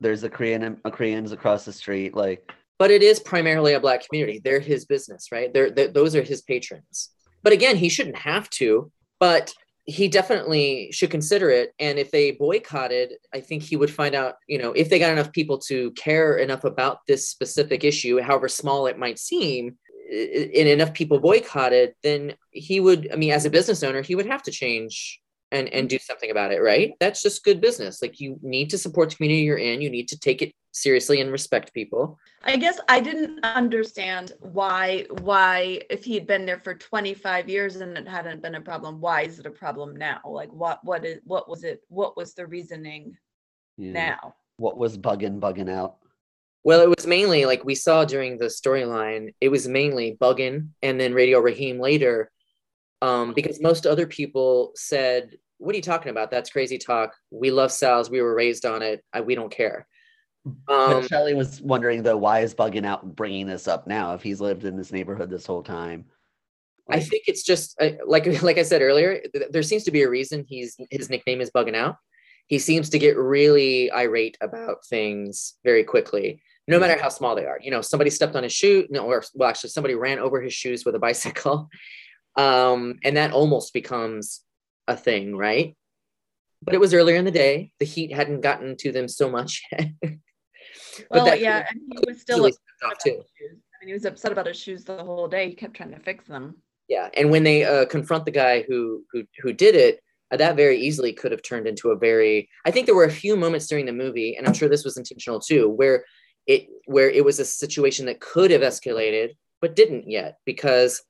[0.00, 2.14] There's the Korean Koreans across the street.
[2.14, 2.50] Like
[2.80, 4.40] But it is primarily a black community.
[4.42, 5.52] They're his business, right?
[5.54, 7.10] They're, they those are his patrons.
[7.42, 9.52] But again, he shouldn't have to, but
[9.84, 11.74] he definitely should consider it.
[11.78, 15.12] And if they boycotted, I think he would find out, you know, if they got
[15.12, 19.76] enough people to care enough about this specific issue, however small it might seem,
[20.10, 24.26] and enough people boycotted, then he would, I mean, as a business owner, he would
[24.26, 25.20] have to change
[25.52, 26.94] and, and do something about it, right?
[27.00, 28.00] That's just good business.
[28.00, 29.80] Like you need to support the community you're in.
[29.80, 32.18] You need to take it seriously and respect people.
[32.44, 37.76] I guess I didn't understand why why if he had been there for 25 years
[37.76, 40.20] and it hadn't been a problem, why is it a problem now?
[40.24, 43.16] Like what what is what was it what was the reasoning
[43.76, 44.34] you know, now?
[44.56, 45.96] what was bugging bugging out?
[46.62, 51.00] Well, it was mainly like we saw during the storyline, it was mainly Buggin and
[51.00, 52.30] then Radio Raheem later.
[53.02, 56.30] Um, because most other people said, What are you talking about?
[56.30, 57.14] That's crazy talk.
[57.30, 58.10] We love Sal's.
[58.10, 59.02] We were raised on it.
[59.12, 59.86] I, we don't care.
[60.68, 64.40] Um, Shelley was wondering though, why is bugging out bringing this up now if he's
[64.40, 66.06] lived in this neighborhood this whole time?
[66.90, 69.20] I think it's just uh, like like I said earlier.
[69.50, 71.96] There seems to be a reason he's his nickname is Bugging Out.
[72.46, 77.46] he seems to get really irate about things very quickly, no matter how small they
[77.46, 77.58] are.
[77.62, 80.54] You know, somebody stepped on his shoe, no, or well, actually, somebody ran over his
[80.54, 81.68] shoes with a bicycle,
[82.36, 84.40] um, and that almost becomes
[84.88, 85.76] a thing, right?
[86.62, 89.62] But it was earlier in the day; the heat hadn't gotten to them so much.
[91.10, 93.10] Well, that yeah, and he was still upset about too.
[93.10, 93.58] his shoes.
[93.74, 95.48] I mean, he was upset about his shoes the whole day.
[95.48, 96.56] He kept trying to fix them.
[96.88, 100.56] Yeah, and when they uh, confront the guy who who who did it, uh, that
[100.56, 102.48] very easily could have turned into a very.
[102.64, 104.96] I think there were a few moments during the movie, and I'm sure this was
[104.96, 106.04] intentional too, where
[106.46, 111.02] it where it was a situation that could have escalated but didn't yet because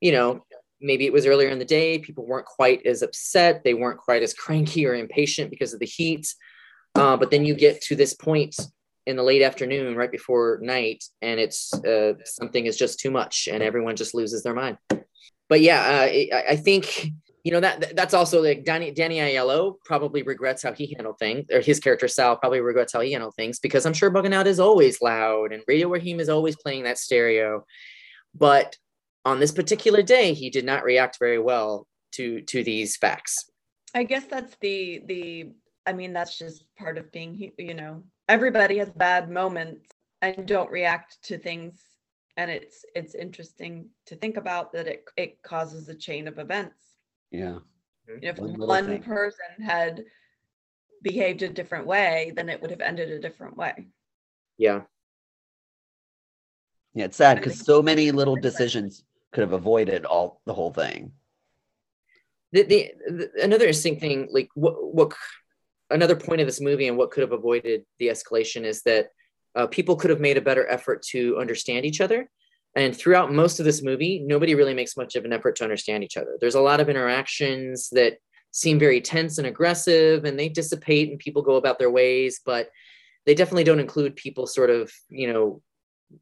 [0.00, 0.42] you know
[0.80, 4.22] maybe it was earlier in the day people weren't quite as upset they weren't quite
[4.22, 6.34] as cranky or impatient because of the heat
[6.96, 8.56] uh, but then you get to this point
[9.10, 13.48] in the late afternoon right before night and it's uh, something is just too much
[13.50, 14.78] and everyone just loses their mind
[15.48, 17.10] but yeah uh, I, I think
[17.44, 21.46] you know that that's also like Danny Danny Aiello probably regrets how he handled things,
[21.50, 24.46] or his character Sal probably regrets how he handled things because I'm sure Bugging Out
[24.46, 27.64] is always loud and Radio Raheem is always playing that stereo,
[28.34, 28.76] but
[29.24, 33.48] on this particular day he did not react very well to to these facts.
[33.94, 35.50] I guess that's the the.
[35.86, 37.52] I mean, that's just part of being.
[37.58, 39.90] You know, everybody has bad moments
[40.22, 41.82] and don't react to things,
[42.36, 46.80] and it's it's interesting to think about that it it causes a chain of events.
[47.30, 47.58] Yeah.
[48.08, 50.04] You know, if One one person had
[51.02, 53.88] behaved a different way, then it would have ended a different way.
[54.58, 54.82] Yeah,
[56.94, 61.12] Yeah, it's sad because so many little decisions could have avoided all the whole thing.
[62.52, 65.14] the, the, the another interesting thing like what what
[65.90, 69.08] another point of this movie and what could have avoided the escalation is that
[69.56, 72.28] uh, people could have made a better effort to understand each other.
[72.76, 76.04] And throughout most of this movie nobody really makes much of an effort to understand
[76.04, 76.36] each other.
[76.40, 78.18] There's a lot of interactions that
[78.52, 82.68] seem very tense and aggressive and they dissipate and people go about their ways but
[83.24, 85.62] they definitely don't include people sort of you know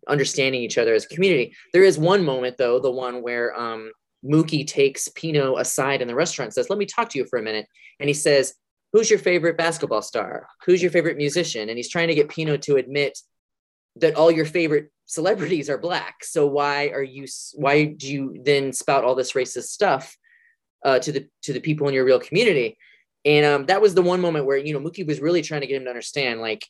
[0.08, 1.54] understanding each other as a community.
[1.72, 3.92] There is one moment though the one where um
[4.24, 7.42] Mookie takes Pino aside in the restaurant says, Let me talk to you for a
[7.42, 7.66] minute.
[8.00, 8.54] And he says,
[8.92, 10.48] Who's your favorite basketball star?
[10.64, 11.68] Who's your favorite musician?
[11.68, 13.18] And he's trying to get Pino to admit
[13.96, 16.24] that all your favorite celebrities are black.
[16.24, 20.16] So why are you why do you then spout all this racist stuff
[20.84, 22.78] uh, to the to the people in your real community?
[23.24, 25.66] And um, that was the one moment where you know Mookie was really trying to
[25.66, 26.64] get him to understand, like,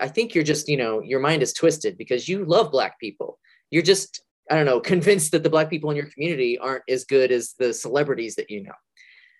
[0.00, 3.38] I think you're just, you know, your mind is twisted because you love black people.
[3.70, 7.04] You're just I don't know, convinced that the black people in your community aren't as
[7.04, 8.72] good as the celebrities that you know.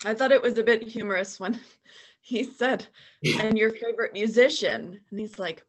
[0.04, 1.60] I thought it was a bit humorous when
[2.20, 2.86] he said,
[3.40, 5.00] and your favorite musician.
[5.10, 5.64] And he's like,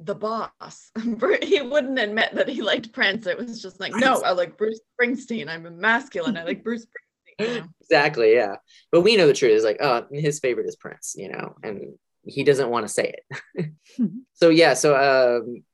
[0.00, 0.90] the boss.
[1.42, 3.26] he wouldn't admit that he liked Prince.
[3.26, 5.48] It was just like, no, I like Bruce Springsteen.
[5.48, 6.36] I'm a masculine.
[6.36, 6.86] I like Bruce
[7.40, 7.68] Springsteen.
[7.80, 8.56] Exactly, yeah.
[8.92, 11.94] But we know the truth is like, oh, his favorite is Prince, you know, and
[12.24, 13.14] he doesn't want to say
[13.56, 13.72] it.
[14.34, 15.64] so yeah, so um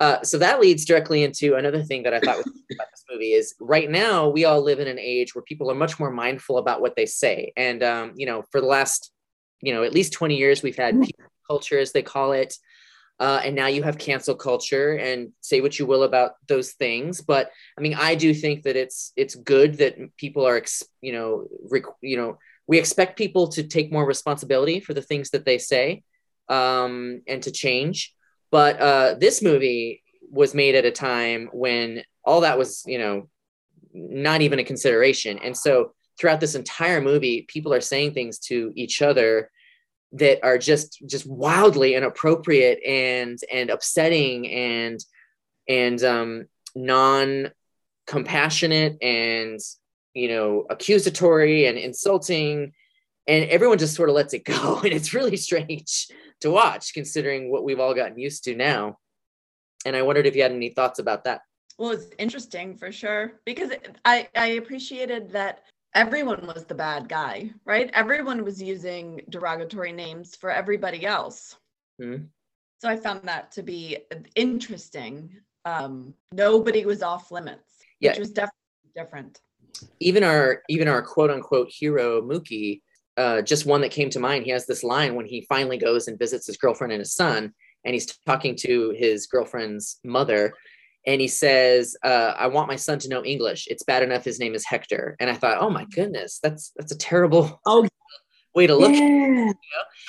[0.00, 3.32] uh, so that leads directly into another thing that I thought was about this movie
[3.32, 6.58] is right now we all live in an age where people are much more mindful
[6.58, 9.12] about what they say, and um, you know, for the last
[9.60, 12.56] you know at least twenty years we've had people culture as they call it,
[13.20, 17.20] uh, and now you have cancel culture and say what you will about those things.
[17.20, 21.12] But I mean, I do think that it's it's good that people are ex- you
[21.12, 25.44] know rec- you know we expect people to take more responsibility for the things that
[25.44, 26.02] they say
[26.48, 28.14] um, and to change.
[28.54, 33.28] But uh, this movie was made at a time when all that was, you know,
[33.92, 35.40] not even a consideration.
[35.40, 39.50] And so throughout this entire movie, people are saying things to each other
[40.12, 45.04] that are just just wildly inappropriate and and upsetting and
[45.68, 46.46] and um,
[46.76, 47.50] non
[48.06, 49.58] compassionate and
[50.14, 52.72] you know accusatory and insulting
[53.26, 56.08] and everyone just sort of lets it go and it's really strange
[56.40, 58.98] to watch considering what we've all gotten used to now
[59.86, 61.40] and i wondered if you had any thoughts about that
[61.78, 63.70] Well, it's interesting for sure because
[64.04, 65.62] I I appreciated that
[65.94, 67.88] everyone was the bad guy, right?
[67.92, 71.56] Everyone was using derogatory names for everybody else.
[72.02, 72.28] Mhm.
[72.80, 73.98] So I found that to be
[74.34, 75.14] interesting.
[75.64, 77.70] Um, nobody was off limits,
[78.00, 78.10] Yeah.
[78.10, 79.40] which was definitely different.
[79.98, 82.82] even our even our quote unquote hero Mookie,
[83.16, 84.44] uh, just one that came to mind.
[84.44, 87.52] He has this line when he finally goes and visits his girlfriend and his son,
[87.84, 90.54] and he's talking to his girlfriend's mother,
[91.06, 93.66] and he says, uh, "I want my son to know English.
[93.68, 96.92] It's bad enough his name is Hector." And I thought, "Oh my goodness, that's that's
[96.92, 97.86] a terrible Oh,
[98.54, 99.52] way to look." yeah.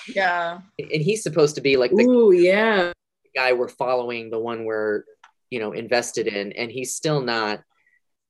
[0.07, 0.59] Yeah.
[0.79, 2.91] And he's supposed to be like the Ooh, yeah.
[3.35, 5.03] guy we're following, the one we're
[5.49, 7.61] you know invested in, and he's still not.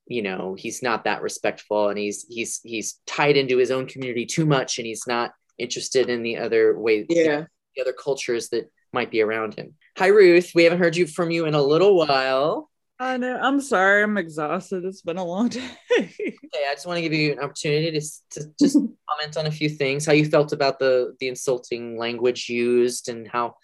[0.08, 4.26] You know, he's not that respectful, and he's he's he's tied into his own community
[4.26, 7.46] too much, and he's not interested in the other ways, Yeah.
[7.76, 9.74] the other cultures that might be around him.
[9.98, 10.52] Hi, Ruth.
[10.54, 12.70] We haven't heard you from you in a little while.
[13.00, 13.36] I know.
[13.38, 14.04] I'm sorry.
[14.04, 14.86] I'm exhausted.
[14.86, 15.70] It's been a long day.
[15.98, 16.36] Okay,
[16.70, 18.76] I just want to give you an opportunity to, to just
[19.10, 20.06] comment on a few things.
[20.06, 23.56] How you felt about the the insulting language used, and how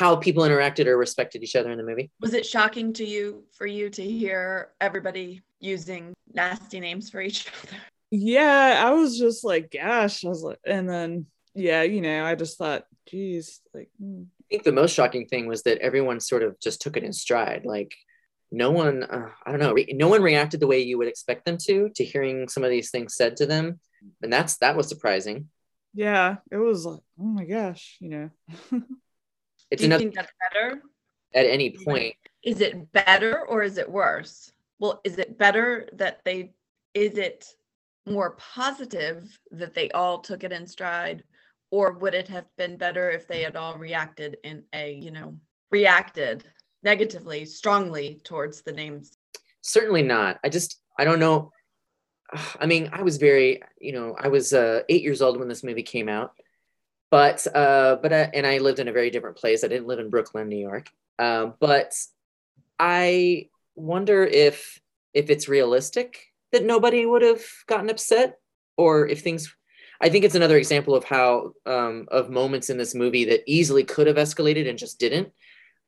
[0.00, 2.10] how people interacted or respected each other in the movie.
[2.22, 7.46] Was it shocking to you for you to hear everybody using nasty names for each
[7.62, 7.76] other?
[8.10, 10.24] yeah, I was just like, gosh.
[10.24, 13.90] I was like, and then yeah, you know, I just thought, geez, like.
[14.00, 14.22] hmm.
[14.22, 17.12] I think the most shocking thing was that everyone sort of just took it in
[17.12, 17.66] stride.
[17.66, 17.94] Like
[18.50, 21.44] no one, uh, I don't know, re- no one reacted the way you would expect
[21.44, 23.80] them to to hearing some of these things said to them,
[24.22, 25.50] and that's that was surprising.
[25.92, 28.30] Yeah, it was like, oh my gosh, you know.
[29.70, 30.82] It's Do you enough think that's better?
[31.34, 32.14] at any point.
[32.42, 34.52] Is it better or is it worse?
[34.78, 36.52] Well, is it better that they,
[36.94, 37.46] is it
[38.06, 41.22] more positive that they all took it in stride?
[41.70, 45.36] Or would it have been better if they had all reacted in a, you know,
[45.70, 46.44] reacted
[46.82, 49.16] negatively, strongly towards the names?
[49.62, 51.52] certainly not i just i don't know
[52.60, 55.62] i mean i was very you know i was uh, eight years old when this
[55.62, 56.32] movie came out
[57.10, 59.98] but uh but uh, and i lived in a very different place i didn't live
[59.98, 60.88] in brooklyn new york
[61.18, 61.94] um, but
[62.78, 64.80] i wonder if
[65.12, 68.38] if it's realistic that nobody would have gotten upset
[68.76, 69.54] or if things
[70.00, 73.84] i think it's another example of how um, of moments in this movie that easily
[73.84, 75.32] could have escalated and just didn't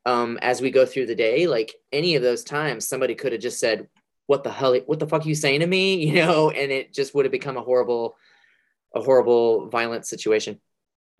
[0.04, 1.46] um, as we go through the day.
[1.46, 3.88] Like any of those times, somebody could have just said,
[4.26, 4.76] "What the hell?
[4.86, 7.32] What the fuck are you saying to me?" You know, and it just would have
[7.32, 8.16] become a horrible,
[8.94, 10.60] a horrible, violent situation.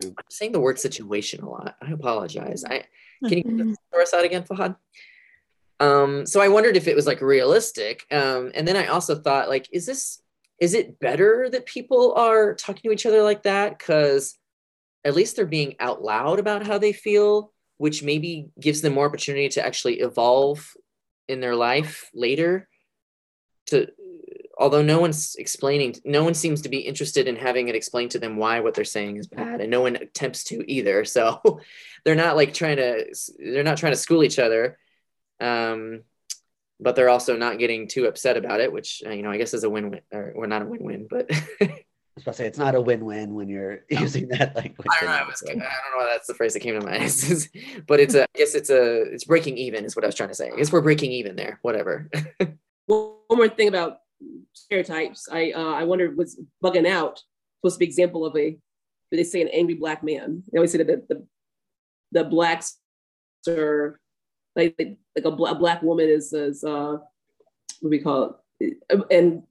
[0.05, 1.75] I'm saying the word situation a lot.
[1.81, 2.63] I apologize.
[2.65, 2.85] I
[3.27, 4.75] can you throw us out again, Fahad?
[5.79, 8.05] Um, so I wondered if it was like realistic.
[8.11, 10.21] Um, and then I also thought, like, is this
[10.59, 13.77] is it better that people are talking to each other like that?
[13.77, 14.37] Because
[15.03, 19.05] at least they're being out loud about how they feel, which maybe gives them more
[19.05, 20.73] opportunity to actually evolve
[21.27, 22.69] in their life later.
[23.67, 23.87] To
[24.63, 28.19] although no one's explaining, no one seems to be interested in having it explained to
[28.19, 31.03] them why what they're saying is bad, and no one attempts to either.
[31.13, 31.59] So
[32.03, 34.79] they're not like trying to they're not trying to school each other.
[35.39, 36.03] Um,
[36.79, 39.53] but they're also not getting too upset about it, which uh, you know I guess
[39.53, 41.27] is a win-win, or well, not a win-win, but
[41.61, 41.83] I
[42.15, 44.87] was about to say it's not a win-win when you're using that language.
[44.89, 45.23] I don't know.
[45.23, 47.49] I, was, I don't know why that's the phrase that came to my eyes,
[47.85, 50.29] but it's a, I guess it's a, it's breaking even is what I was trying
[50.29, 50.49] to say.
[50.51, 51.59] I guess we're breaking even there.
[51.61, 52.09] Whatever.
[52.85, 53.97] One one more thing about
[54.53, 55.27] stereotypes.
[55.31, 57.21] I uh, I wondered was bugging out
[57.59, 60.43] supposed to be example of a what they say an angry black man.
[60.51, 61.27] They always say that the the,
[62.11, 62.77] the blacks
[63.47, 63.99] are
[64.55, 66.97] like like a, a black woman is is uh
[67.79, 68.77] what do we call it
[69.11, 69.43] and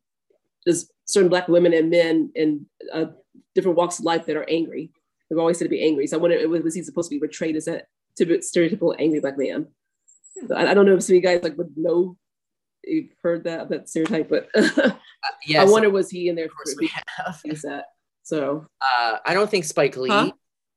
[0.64, 3.06] there's certain black women and men in uh,
[3.54, 4.90] different walks of life that are angry.
[5.28, 6.06] They're always said to be angry.
[6.06, 7.86] So I wonder was he supposed to be portrayed as that
[8.16, 9.66] typical stereotypical angry black man?
[10.54, 12.16] I, I don't know if some of you guys like would know
[12.84, 14.94] you've heard that that stereotype, but I
[15.46, 15.70] yes.
[15.70, 17.40] wonder was he in there of course for we have.
[17.44, 17.86] Is that?
[18.22, 20.10] So Uh, I don't think Spike Lee.
[20.10, 20.32] Huh?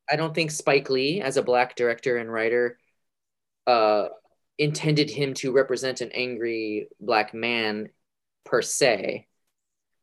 [0.10, 2.78] I don't think Spike Lee, as a black director and writer,
[3.66, 4.08] uh,
[4.58, 7.90] intended him to represent an angry black man
[8.46, 9.28] per se.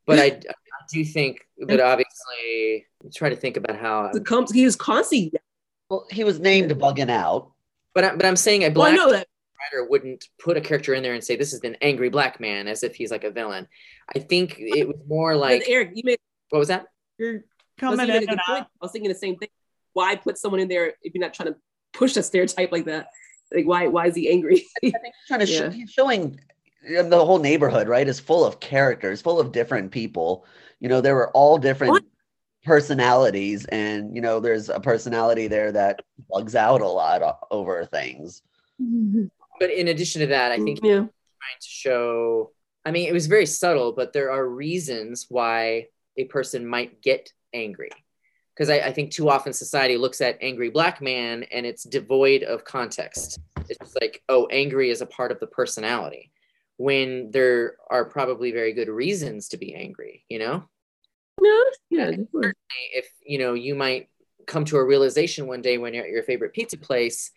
[0.07, 4.11] But I, I do think that obviously, I'm trying to think about how.
[4.13, 5.33] the he was constantly.
[5.89, 7.53] Well, he was named bugging out.
[7.95, 9.27] But I, but I'm saying a Well, I black know that.
[9.63, 12.69] Writer wouldn't put a character in there and say this is an angry black man
[12.69, 13.67] as if he's like a villain.
[14.15, 16.19] I think it was more like Eric, you made,
[16.51, 16.87] what was that?
[17.19, 17.45] You're
[17.79, 18.65] coming you in a good point.
[18.65, 19.49] I was thinking the same thing.
[19.93, 21.59] Why put someone in there if you're not trying to
[21.93, 23.09] push a stereotype like that?
[23.55, 24.65] Like why why is he angry?
[25.29, 25.71] trying to show, Yeah.
[25.71, 26.41] he's showing
[26.99, 30.45] uh, the whole neighborhood right is full of characters full of different people
[30.81, 32.03] you know there were all different What?
[32.65, 37.85] personalities and you know there's a personality there that bugs out a lot o- over
[37.85, 38.43] things
[39.63, 41.07] But in addition to that, I think yeah.
[41.43, 42.51] trying to show
[42.85, 45.87] i mean it was very subtle but there are reasons why
[46.17, 47.91] a person might get angry
[48.55, 52.43] because I, I think too often society looks at angry black man and it's devoid
[52.43, 56.33] of context it's like oh angry is a part of the personality
[56.77, 60.65] when there are probably very good reasons to be angry you know
[61.41, 62.11] No, yeah.
[62.11, 62.53] definitely.
[62.93, 64.09] if you know you might
[64.47, 67.31] come to a realization one day when you're at your favorite pizza place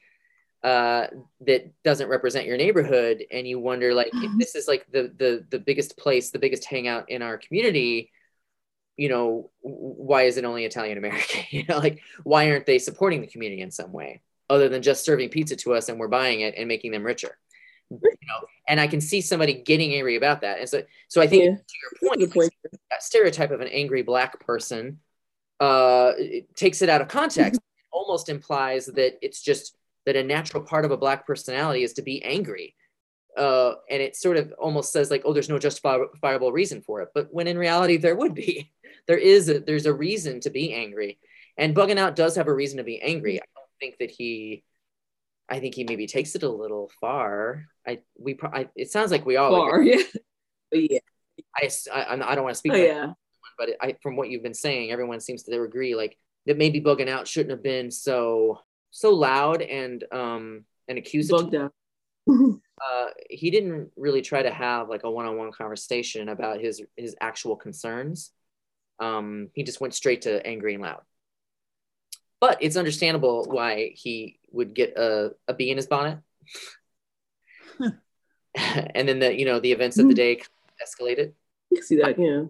[0.63, 1.07] uh,
[1.41, 5.45] that doesn't represent your neighborhood and you wonder like if this is like the the
[5.49, 8.11] the biggest place the biggest hangout in our community
[8.97, 13.21] you know why is it only italian american you know like why aren't they supporting
[13.21, 16.41] the community in some way other than just serving pizza to us and we're buying
[16.41, 17.37] it and making them richer
[17.91, 21.27] you know and i can see somebody getting angry about that and so so i
[21.27, 21.49] think Yeah.
[21.51, 22.53] to your point point.
[22.89, 24.99] that stereotype of an angry black person
[25.59, 27.59] uh, it takes it out of context.
[27.59, 29.75] It almost implies that it's just
[30.05, 32.75] that a natural part of a black personality is to be angry.
[33.37, 37.09] Uh, and it sort of almost says like, oh, there's no justifiable reason for it.
[37.13, 38.71] But when in reality, there would be.
[39.07, 41.19] There is a, there's a reason to be angry,
[41.59, 43.39] and Bugging Out does have a reason to be angry.
[43.39, 44.63] I don't think that he,
[45.47, 47.67] I think he maybe takes it a little far.
[47.85, 50.01] I we pro- I, it sounds like we all Far, yeah.
[50.71, 50.97] yeah.
[51.55, 52.83] I, I, I don't want to speak Oh, yeah.
[52.93, 53.15] everyone,
[53.59, 56.17] but I, from what you've been saying, everyone seems to agree like
[56.47, 58.59] that maybe bugging out shouldn't have been so
[58.95, 61.69] so loud and um and accusatory.
[62.77, 67.55] Uh, he didn't really try to have like a one-on-one conversation about his his actual
[67.55, 68.31] concerns.
[68.99, 71.01] Um, he just went straight to angry and loud.
[72.41, 76.19] But it's understandable why he would get a, a bee in his bonnet.
[78.55, 80.41] and then the you know the events of the day
[80.85, 81.31] escalated.
[81.71, 82.43] You see that, yeah.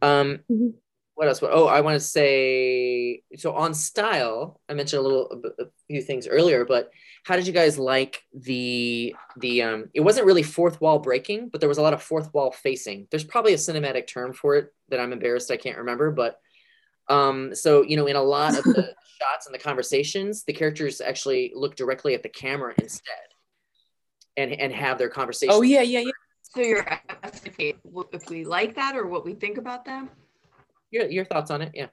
[0.00, 0.74] Um, Mhm.
[1.14, 1.40] What else?
[1.42, 4.60] Oh, I want to say so on style.
[4.68, 6.90] I mentioned a little, a, few things earlier, but
[7.24, 9.62] how did you guys like the the?
[9.62, 12.50] Um, it wasn't really fourth wall breaking, but there was a lot of fourth wall
[12.50, 13.08] facing.
[13.10, 16.40] There's probably a cinematic term for it that I'm embarrassed I can't remember, but
[17.08, 21.00] um, so you know, in a lot of the shots and the conversations, the characters
[21.00, 23.14] actually look directly at the camera instead,
[24.36, 25.54] and and have their conversation.
[25.54, 26.10] Oh, yeah, yeah, yeah.
[26.42, 26.86] So you're
[27.22, 30.10] asking if we- if we like that or what we think about them?
[30.92, 31.72] Your your thoughts on it?
[31.74, 31.88] Yeah,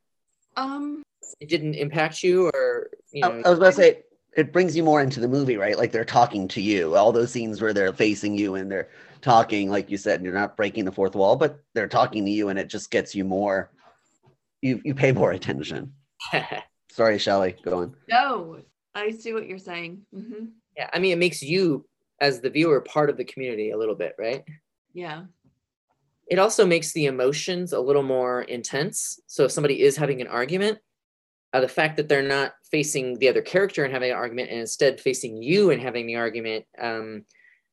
[0.56, 1.02] Um,
[1.40, 4.04] it didn't impact you, or you I, know, I was about to say
[4.38, 5.78] it brings you more into the movie, right?
[5.78, 6.96] Like they're talking to you.
[6.96, 8.90] All those scenes where they're facing you and they're
[9.22, 12.32] talking, like you said, and you're not breaking the fourth wall, but they're talking to
[12.32, 13.72] you, and it just gets you more.
[14.62, 15.94] You you pay more attention.
[16.92, 17.96] Sorry, Shelly, go on.
[18.10, 18.60] no,
[18.94, 20.02] I see what you're saying.
[20.14, 20.46] hmm
[20.76, 21.86] Yeah, I mean, it makes you
[22.20, 24.44] as the viewer part of the community a little bit, right?
[24.94, 25.24] Yeah.
[26.30, 29.20] It also makes the emotions a little more intense.
[29.28, 30.78] So if somebody is having an argument,
[31.54, 34.60] uh, the fact that they're not facing the other character and having an argument, and
[34.60, 37.26] instead facing you and having the argument, um,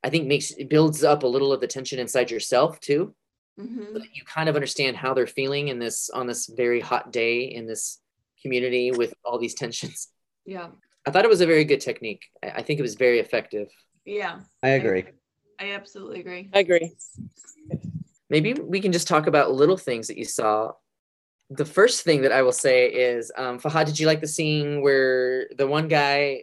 [0.03, 3.15] I think makes it builds up a little of the tension inside yourself too.
[3.59, 7.13] hmm So you kind of understand how they're feeling in this on this very hot
[7.13, 8.01] day in this
[8.41, 10.09] community with all these tensions.
[10.47, 10.69] Yeah.
[11.07, 12.25] I thought it was a very good technique.
[12.43, 13.69] I I think it was very effective.
[14.05, 14.41] Yeah.
[14.63, 15.05] I agree.
[15.59, 16.51] I absolutely agree.
[16.55, 16.95] I agree.
[18.31, 20.73] Maybe we can just talk about little things that you saw.
[21.51, 24.83] The first thing that I will say is, um, Fahad, did you like the scene
[24.83, 26.43] where the one guy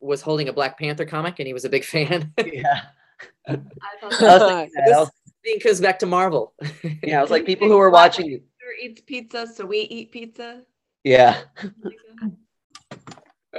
[0.00, 2.32] was holding a Black Panther comic and he was a big fan?
[2.52, 2.82] Yeah.
[3.48, 3.62] I thought
[4.02, 4.94] I was thinking that.
[4.94, 5.10] I was-
[5.62, 6.54] goes back to Marvel.
[7.02, 8.26] yeah, I was like people who were watching.
[8.26, 10.62] Peter eats pizza, so we eat pizza.
[11.04, 11.42] Yeah.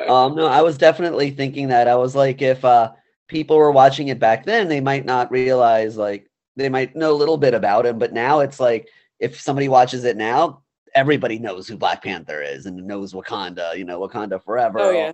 [0.07, 1.87] Um, no, I was definitely thinking that.
[1.87, 2.91] I was like, if uh,
[3.27, 7.17] people were watching it back then, they might not realize, like, they might know a
[7.17, 7.99] little bit about him.
[7.99, 10.63] But now it's like, if somebody watches it now,
[10.93, 14.79] everybody knows who Black Panther is and knows Wakanda, you know, Wakanda forever.
[14.79, 15.13] Oh, yeah.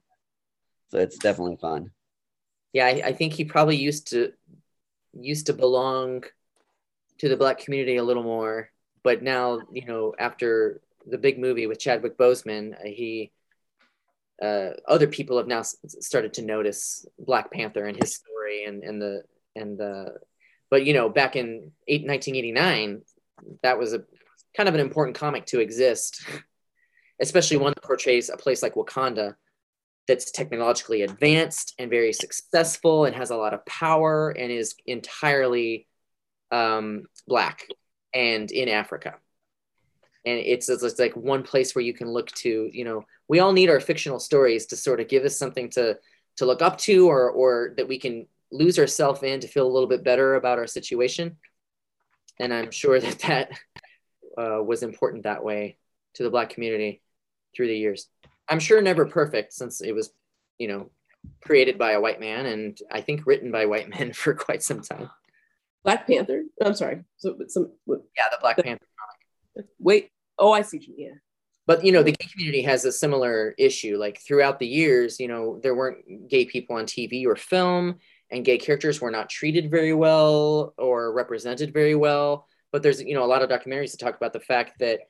[0.90, 1.92] So it's definitely fun.
[2.74, 4.32] yeah, I, I think he probably used to
[5.20, 6.24] used to belong
[7.20, 8.70] to the black community a little more,
[9.04, 13.32] but now you know after the big movie with Chadwick Boseman, uh, he
[14.42, 19.02] uh, other people have now started to notice Black Panther and his story and and
[19.02, 19.24] the
[19.56, 20.18] and the
[20.70, 23.02] but you know back in eight, 1989
[23.64, 24.04] that was a
[24.56, 26.26] kind of an important comic to exist
[27.20, 29.36] especially one that portrays a place like Wakanda
[30.08, 35.88] that's technologically advanced and very successful and has a lot of power and is entirely
[36.52, 37.68] um, black
[38.14, 39.16] and in Africa.
[40.26, 43.40] And it's, it's it's like one place where you can look to, you know, we
[43.40, 45.98] all need our fictional stories to sort of give us something to
[46.38, 49.72] to look up to or or that we can lose ourselves in to feel a
[49.72, 51.38] little bit better about our situation.
[52.40, 53.52] And I'm sure that that
[54.38, 55.78] uh, was important that way
[56.16, 57.02] to the black community
[57.56, 58.08] through the years.
[58.50, 60.12] I'm sure never perfect since it was,
[60.58, 60.90] you know,
[61.42, 64.82] created by a white man and I think written by white men for quite some
[64.82, 65.10] time.
[65.84, 66.44] Black Panther.
[66.62, 67.04] I'm sorry.
[67.18, 68.86] So but some what- Yeah, the Black Panther.
[69.80, 70.12] wait.
[70.38, 70.82] Oh, I see.
[70.98, 71.16] Yeah.
[71.66, 73.98] But you know, the gay community has a similar issue.
[73.98, 78.00] Like throughout the years, you know, there weren't gay people on TV or film,
[78.32, 82.48] and gay characters were not treated very well or represented very well.
[82.72, 85.02] But there's, you know, a lot of documentaries that talk about the fact that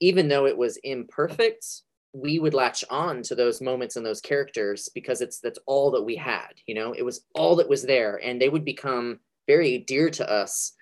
[0.00, 1.64] even though it was imperfect,
[2.12, 6.02] we would latch on to those moments and those characters because it's that's all that
[6.02, 6.52] we had.
[6.66, 10.30] You know, it was all that was there, and they would become very dear to
[10.30, 10.72] us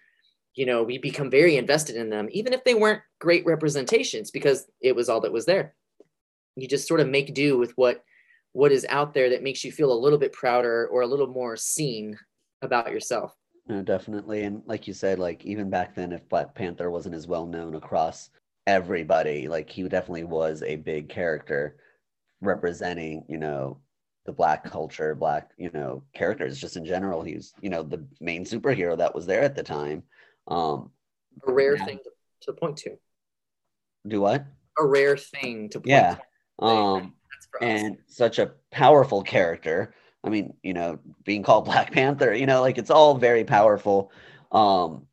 [0.55, 4.67] you know, we become very invested in them, even if they weren't great representations, because
[4.81, 5.75] it was all that was there.
[6.57, 8.05] You just sort of make do with what
[8.53, 11.27] what is out there that makes you feel a little bit prouder or a little
[11.27, 12.19] more seen
[12.61, 13.35] about yourself.
[13.67, 14.43] No, definitely.
[14.43, 17.75] And like you said, like even back then, if Black Panther wasn't as well known
[17.77, 18.31] across
[18.67, 19.49] everybody.
[19.49, 21.77] Like he definitely was a big character
[22.41, 23.79] representing, you know,
[24.25, 27.23] the black culture, black, you know, characters just in general.
[27.23, 30.03] He's, you know, the main superhero that was there at the time.
[30.47, 30.91] Um,
[31.47, 31.85] A rare Yeah.
[31.85, 32.11] thing to,
[32.43, 32.97] to point to.
[34.07, 34.45] do what?
[34.79, 36.17] A rare thing to point Yeah.
[36.61, 36.65] to.
[36.65, 37.13] Um, That's for us.
[37.61, 39.95] And such a powerful character.
[40.25, 44.13] I mean, you know, being called Black Panther, you know, like it's all very powerful
[44.51, 45.07] um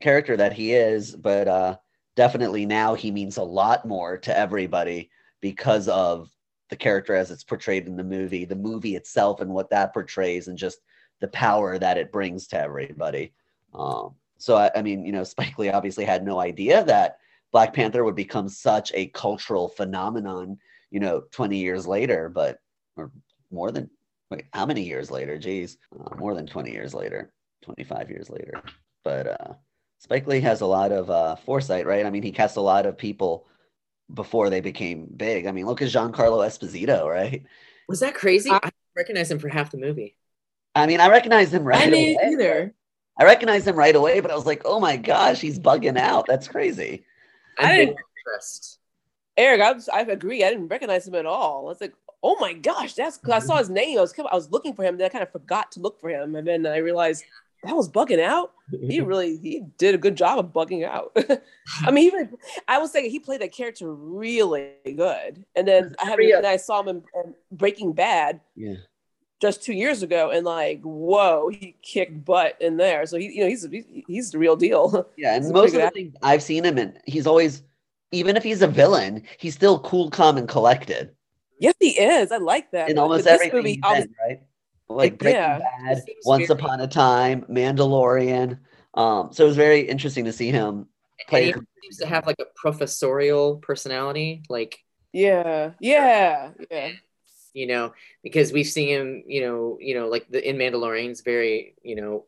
[0.00, 1.76] character that he is, but uh
[2.16, 5.10] definitely now he means a lot more to everybody
[5.40, 6.30] because of
[6.70, 10.48] the character as it's portrayed in the movie, the movie itself and what that portrays
[10.48, 10.78] and just
[11.20, 13.32] the power that it brings to everybody.
[13.74, 17.18] Um so I, I mean, you know, Spike Lee obviously had no idea that
[17.52, 20.58] Black Panther would become such a cultural phenomenon
[20.94, 22.58] you know 20 years later but
[22.96, 23.10] or
[23.50, 23.90] more than
[24.30, 28.54] wait how many years later geez uh, more than 20 years later 25 years later
[29.02, 29.52] but uh
[29.98, 32.86] spike lee has a lot of uh foresight right i mean he cast a lot
[32.86, 33.46] of people
[34.14, 37.42] before they became big i mean look at giancarlo esposito right
[37.88, 38.50] Was that crazy?
[38.50, 40.14] I- I recognize him for half the movie.
[40.76, 41.88] i mean i recognized him right away.
[41.88, 42.32] I didn't away.
[42.34, 42.74] either.
[43.18, 46.26] i recognized him right away but i was like oh my gosh he's bugging out
[46.28, 47.04] that's crazy
[47.58, 47.96] I'm I didn't-
[48.26, 48.78] impressed.
[49.36, 50.44] Eric, I, was, I agree.
[50.44, 51.66] I didn't recognize him at all.
[51.66, 53.98] I was like, oh my gosh, that's because I saw his name.
[53.98, 56.08] I was I was looking for him, then I kind of forgot to look for
[56.08, 57.24] him, and then I realized
[57.64, 58.52] that was bugging out.
[58.70, 61.16] He really he did a good job of bugging out.
[61.82, 62.30] I mean, he really,
[62.68, 66.32] I was saying he played that character really good, and then I haven't.
[66.32, 68.76] And I saw him in, in Breaking Bad yeah
[69.44, 73.04] just two years ago, and like, whoa, he kicked butt in there.
[73.04, 75.06] So he, you know, he's he's, he's the real deal.
[75.16, 77.62] Yeah, and most of the good things I've seen him in, he's always,
[78.14, 81.10] even if he's a villain, he's still cool, calm, and collected
[81.60, 82.30] yes, he is.
[82.32, 82.90] I like that.
[82.90, 84.40] in almost this everything movie, he's I was- right?
[84.88, 85.58] Like Breaking Yeah.
[85.60, 88.58] Bad, Once very- Upon a Time, Mandalorian.
[88.92, 90.88] Um, so it was very interesting to see him
[91.28, 91.52] play.
[91.52, 94.78] And he seems to have like a professorial personality, like
[95.12, 96.90] Yeah, yeah, yeah.
[97.54, 101.76] you know, because we've seen him, you know, you know, like the in Mandalorian's very,
[101.82, 102.26] you know,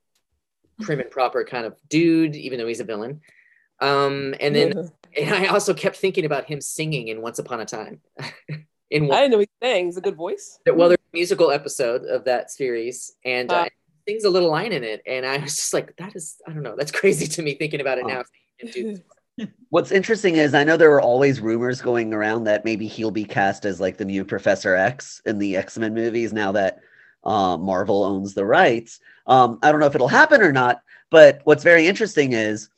[0.81, 3.21] prim and proper kind of dude, even though he's a villain.
[3.81, 4.91] Um, and then
[5.21, 8.01] and I also kept thinking about him singing in Once Upon a Time.
[8.91, 9.87] in I one, didn't know he sang.
[9.87, 10.59] He's a good voice.
[10.67, 13.65] well, there's a musical episode of that series, and uh, Uh.
[14.07, 16.53] he sings a little line in it, and I was just like, that is, I
[16.53, 18.09] don't know, that's crazy to me thinking about it Oh.
[18.09, 18.23] now.
[18.61, 19.03] seeing him do
[19.39, 19.49] this.
[19.69, 23.25] What's interesting is I know there were always rumors going around that maybe he'll be
[23.25, 26.81] cast as like the new Professor X in the X Men movies now that
[27.23, 28.99] uh, Marvel owns the rights.
[29.27, 30.81] Um, I don't know if it'll happen or not,
[31.11, 32.71] but what's very interesting is,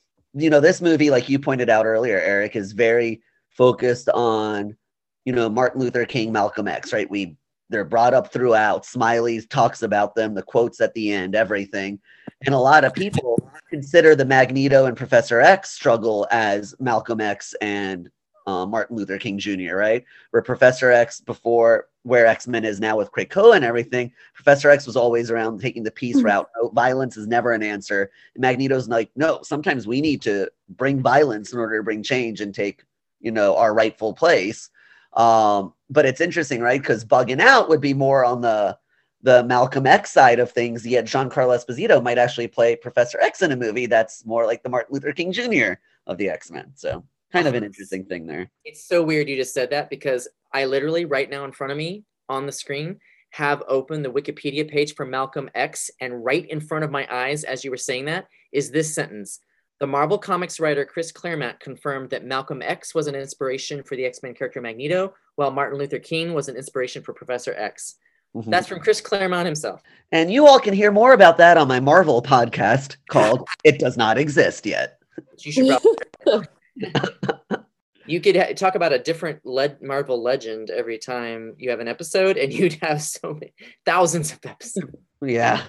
[0.42, 4.76] you know, this movie, like you pointed out earlier, Eric, is very focused on,
[5.24, 7.10] you know, Martin Luther King, Malcolm X, right?
[7.10, 7.36] We
[7.70, 8.86] they're brought up throughout.
[8.86, 12.00] Smiley talks about them, the quotes at the end, everything.
[12.46, 17.54] And a lot of people consider the Magneto and Professor X struggle as Malcolm X
[17.60, 18.08] and
[18.46, 20.04] uh, Martin Luther King Jr., right?
[20.30, 24.86] Where Professor X, before where X Men is now with Krakoa and everything, Professor X
[24.86, 26.48] was always around taking the peace route.
[26.56, 28.10] No, violence is never an answer.
[28.38, 32.54] Magneto's like, no, sometimes we need to bring violence in order to bring change and
[32.54, 32.84] take,
[33.20, 34.70] you know, our rightful place.
[35.14, 36.80] Um, but it's interesting, right?
[36.80, 38.78] Because bugging out would be more on the
[39.22, 43.50] the Malcolm X side of things, yet Giancarlo Esposito might actually play Professor X in
[43.50, 45.72] a movie that's more like the Martin Luther King Jr.
[46.06, 46.70] of the X Men.
[46.76, 47.02] So,
[47.32, 48.48] kind of an interesting thing there.
[48.64, 51.76] It's so weird you just said that because I literally right now in front of
[51.78, 52.98] me on the screen
[53.30, 57.44] have open the Wikipedia page for Malcolm X, and right in front of my eyes
[57.44, 59.40] as you were saying that is this sentence.
[59.80, 64.04] The Marvel Comics writer Chris Claremont confirmed that Malcolm X was an inspiration for the
[64.06, 67.96] X Men character Magneto, while Martin Luther King was an inspiration for Professor X.
[68.36, 68.50] Mhm.
[68.50, 69.82] That's from Chris Claremont himself.
[70.10, 73.96] and you all can hear more about that on my Marvel podcast called "It Does
[73.96, 74.98] Not Exist Yet."
[75.40, 75.78] You should
[76.22, 76.46] probably.
[78.08, 81.88] you could ha- talk about a different le- Marvel legend every time you have an
[81.88, 83.52] episode, and you'd have so many
[83.84, 84.94] thousands of episodes.
[85.22, 85.62] Yeah,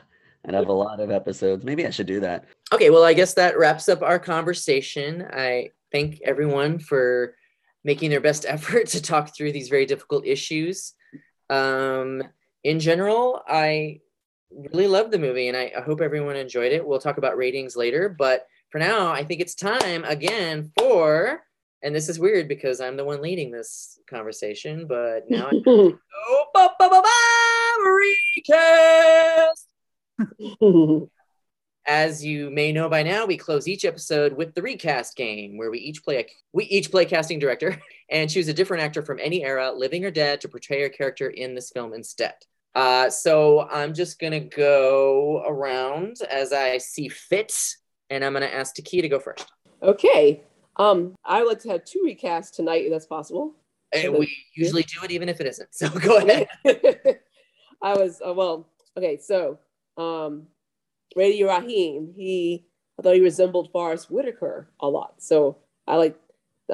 [0.48, 1.64] I'd have a lot of episodes.
[1.66, 2.45] Maybe I should do that.
[2.72, 5.28] Okay, well, I guess that wraps up our conversation.
[5.32, 7.36] I thank everyone for
[7.84, 10.94] making their best effort to talk through these very difficult issues.
[11.49, 12.24] Um,
[12.64, 14.02] in general, I
[14.52, 16.86] really loved the movie and I, I hope everyone enjoyed it.
[16.86, 21.41] We'll talk about ratings later, but for now, I think it's time again for,
[21.81, 25.97] and this is weird because I'm the one leading this conversation, but now I oh,
[26.53, 27.10] ba, ba, ba, ba,
[28.35, 29.68] recast.
[31.88, 35.72] As you may know by now, we close each episode with the recast game, where
[35.72, 37.81] we each play a we each play casting director
[38.11, 41.30] and choose a different actor from any era, living or dead, to portray a character
[41.30, 42.35] in this film instead.
[42.76, 47.53] Uh, so I'm just gonna go around as I see fit,
[48.10, 49.49] and I'm gonna ask Taki to go first.
[49.81, 50.43] okay.
[50.80, 53.53] Um, I would like to have two recasts tonight, if that's possible.
[53.91, 55.69] And we usually do it even if it isn't.
[55.76, 56.47] So go ahead.
[57.81, 59.18] I was uh, well, okay.
[59.18, 59.60] So,
[59.97, 60.47] um,
[61.15, 62.65] Radio Raheem, he
[62.97, 65.22] I thought he resembled Forest Whitaker a lot.
[65.22, 66.18] So I like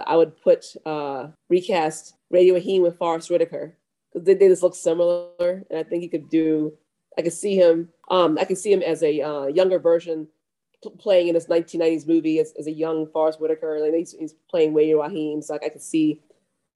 [0.06, 3.78] I would put uh, recast Radio Raheem with Forest Whitaker
[4.14, 6.74] because they, they just look similar, and I think he could do.
[7.18, 7.90] I could see him.
[8.10, 10.28] Um, I could see him as a uh, younger version
[11.00, 13.80] playing in this 1990s movie as, as a young Forest Whitaker.
[13.80, 16.22] Like he's, he's playing Radio Raheem, so like I could see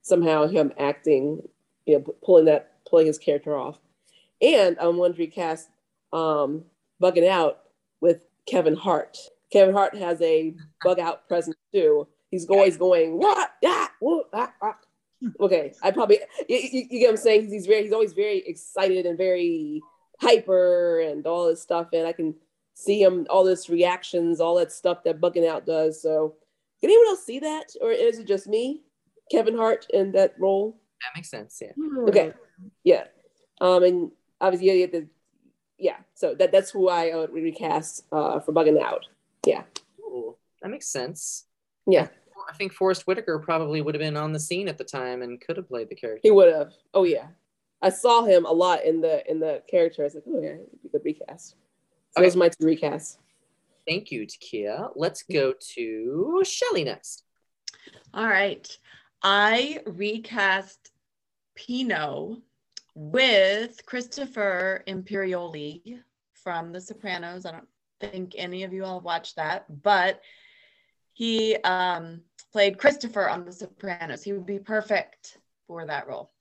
[0.01, 1.47] somehow him acting,
[1.85, 3.79] you know, pulling that pulling his character off.
[4.41, 5.69] And I'm wondering to recast
[6.13, 6.63] um,
[7.01, 7.59] bugging out
[8.01, 9.17] with Kevin Hart.
[9.51, 12.07] Kevin Hart has a bug out presence too.
[12.31, 14.77] He's always going what ah, what, ah, ah.
[15.41, 17.49] Okay, I probably you, you, you get what I'm saying.
[17.49, 19.81] He's very he's always very excited and very
[20.21, 22.35] hyper and all this stuff, and I can
[22.79, 26.01] see him all this reactions, all that stuff that bugging out does.
[26.01, 26.35] So,
[26.79, 28.83] can anyone else see that, or is it just me,
[29.29, 30.79] Kevin Hart, in that role?
[31.01, 31.61] That makes sense.
[31.61, 31.73] Yeah.
[32.07, 32.33] Okay,
[32.83, 33.05] yeah,
[33.59, 35.07] um, and obviously yeah, the,
[35.77, 35.97] yeah.
[36.13, 39.05] So that that's who I would recast uh, for bugging out.
[39.45, 39.63] Yeah,
[39.99, 41.45] Ooh, that makes sense.
[41.85, 42.07] yeah.
[42.49, 45.39] I think Forest Whitaker probably would have been on the scene at the time and
[45.39, 46.21] could have played the character.
[46.23, 46.71] He would have.
[46.93, 47.27] Oh yeah,
[47.81, 50.01] I saw him a lot in the in the character.
[50.01, 51.55] I was like, oh yeah, it'd be a good recast.
[52.11, 52.27] So Okay.
[52.27, 53.17] those are my two recasts.
[53.87, 54.91] Thank you, Takia.
[54.95, 57.23] Let's go to Shelly next.
[58.13, 58.67] All right.
[59.23, 60.91] I recast
[61.55, 62.37] Pino
[62.95, 65.99] with Christopher Imperioli
[66.33, 67.45] from The Sopranos.
[67.45, 67.67] I don't
[67.99, 70.21] think any of you all watched that, but
[71.13, 72.21] he um,
[72.51, 74.23] played Christopher on The Sopranos.
[74.23, 75.37] He would be perfect
[75.67, 76.31] for that role.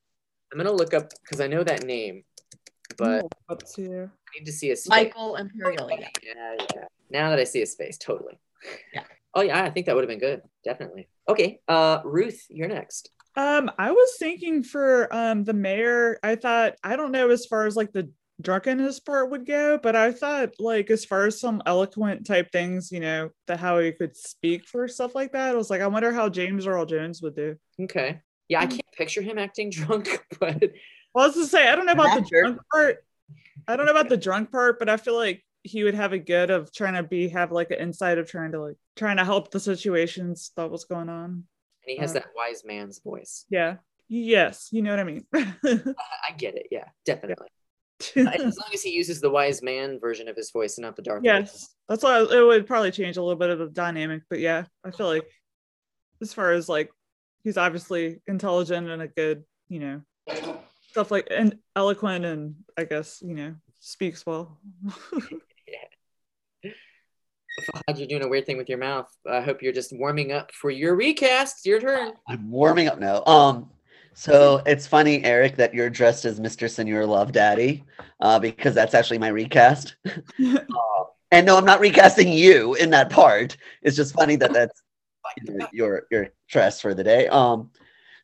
[0.52, 2.24] I'm gonna look up because I know that name,
[2.98, 4.88] but Up to I need to see a face.
[4.88, 6.00] Michael Imperioli.
[6.22, 6.84] Yeah, yeah.
[7.10, 8.38] Now that I see his face, totally.
[8.92, 9.04] Yeah.
[9.34, 10.42] Oh yeah, I think that would have been good.
[10.64, 11.08] Definitely.
[11.28, 13.10] Okay, uh, Ruth, you're next.
[13.36, 17.66] Um, I was thinking for um the mayor, I thought I don't know as far
[17.66, 18.10] as like the
[18.40, 22.90] drunkenness part would go, but I thought like as far as some eloquent type things,
[22.92, 25.50] you know, that how he could speak for stuff like that.
[25.50, 27.56] I was like, I wonder how James Earl Jones would do.
[27.80, 28.20] Okay.
[28.48, 28.70] Yeah, I Hmm.
[28.70, 30.62] can't picture him acting drunk, but
[31.14, 32.40] Well, I was to say, I don't know about the actor.
[32.42, 32.96] drunk part.
[33.66, 36.18] I don't know about the drunk part, but I feel like he would have a
[36.18, 39.24] good of trying to be have like an insight of trying to like trying to
[39.24, 41.24] help the situations that was going on.
[41.30, 41.44] and
[41.86, 42.14] he has Uh.
[42.20, 43.44] that wise man's voice.
[43.50, 43.76] Yeah.
[44.10, 45.26] Yes, you know what I mean.
[45.34, 46.68] I get it.
[46.70, 47.48] Yeah, definitely.
[48.16, 51.02] as long as he uses the wise man version of his voice and not the
[51.02, 51.18] dark.
[51.20, 51.24] voice.
[51.26, 54.22] yes, that's why it would probably change a little bit of the dynamic.
[54.30, 55.28] But yeah, I feel like
[56.22, 56.90] as far as like
[57.44, 60.00] he's obviously intelligent and a good, you know,
[60.98, 64.58] stuff like and eloquent and I guess you know speaks well.
[66.64, 69.08] Fahad, you're doing a weird thing with your mouth.
[69.28, 71.64] I hope you're just warming up for your recast.
[71.66, 72.12] Your turn.
[72.28, 73.24] I'm warming up now.
[73.26, 73.70] Um,
[74.14, 76.68] so it's funny, Eric, that you're dressed as Mr.
[76.70, 77.84] Senor Love Daddy,
[78.20, 79.96] uh, because that's actually my recast.
[80.40, 83.56] Uh, and no, I'm not recasting you in that part.
[83.82, 84.82] It's just funny that that's
[85.42, 87.28] your your, your dress for the day.
[87.28, 87.70] Um,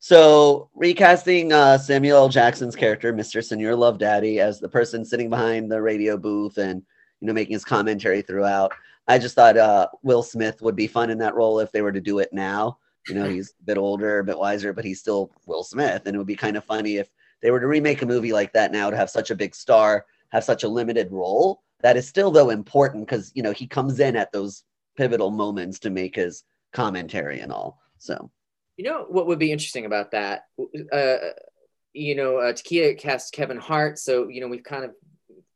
[0.05, 2.29] so recasting uh, Samuel L.
[2.29, 3.43] Jackson's character, Mr.
[3.43, 6.83] Senor Love Daddy, as the person sitting behind the radio booth and
[7.23, 8.75] you know making his commentary throughout.
[9.09, 11.91] I just thought uh, Will Smith would be fun in that role if they were
[11.91, 12.77] to do it now.
[13.09, 16.15] You know, he's a bit older, a bit wiser, but he's still Will Smith, and
[16.15, 17.09] it would be kind of funny if
[17.41, 20.05] they were to remake a movie like that now to have such a big star
[20.33, 24.01] have such a limited role that is still though important because you know he comes
[24.01, 24.65] in at those
[24.99, 26.45] pivotal moments to make his
[26.75, 27.81] commentary and all.
[27.97, 28.31] So
[28.77, 30.47] You know what would be interesting about that?
[30.93, 31.17] Uh,
[31.93, 34.93] you know, uh, Takia cast Kevin Hart, so you know we've kind of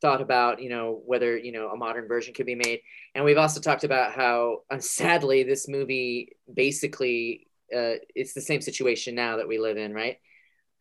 [0.01, 2.81] thought about you know whether you know a modern version could be made,
[3.15, 8.61] and we've also talked about how uh, sadly this movie basically uh, it's the same
[8.61, 10.19] situation now that we live in, right?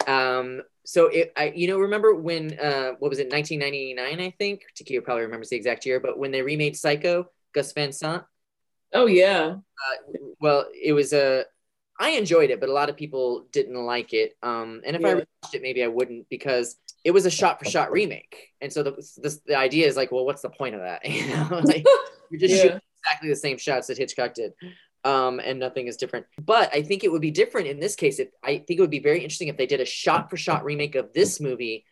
[0.07, 4.19] Um, so it, I, you know, remember when uh, what was it, 1999?
[4.19, 7.91] I think Takia probably remembers the exact year, but when they remade Psycho, Gus Van
[7.91, 8.23] Sant
[8.93, 9.55] Oh yeah,
[10.39, 11.43] well it was a
[11.99, 15.14] i enjoyed it but a lot of people didn't like it um and if i
[15.15, 18.84] watched it maybe i wouldn't because it was a shot for shot remake and so
[18.84, 21.02] the, the, the idea is like well what's the point of that?
[21.06, 21.86] You know like
[22.30, 22.61] you're just Yeah.
[22.61, 24.52] shooting exactly the same shots that hitchcock did
[25.06, 26.26] um and nothing is different.
[26.41, 28.90] But i think it would be different in this case if i think it would
[28.90, 31.86] be very interesting if they did a shot for shot remake of this movie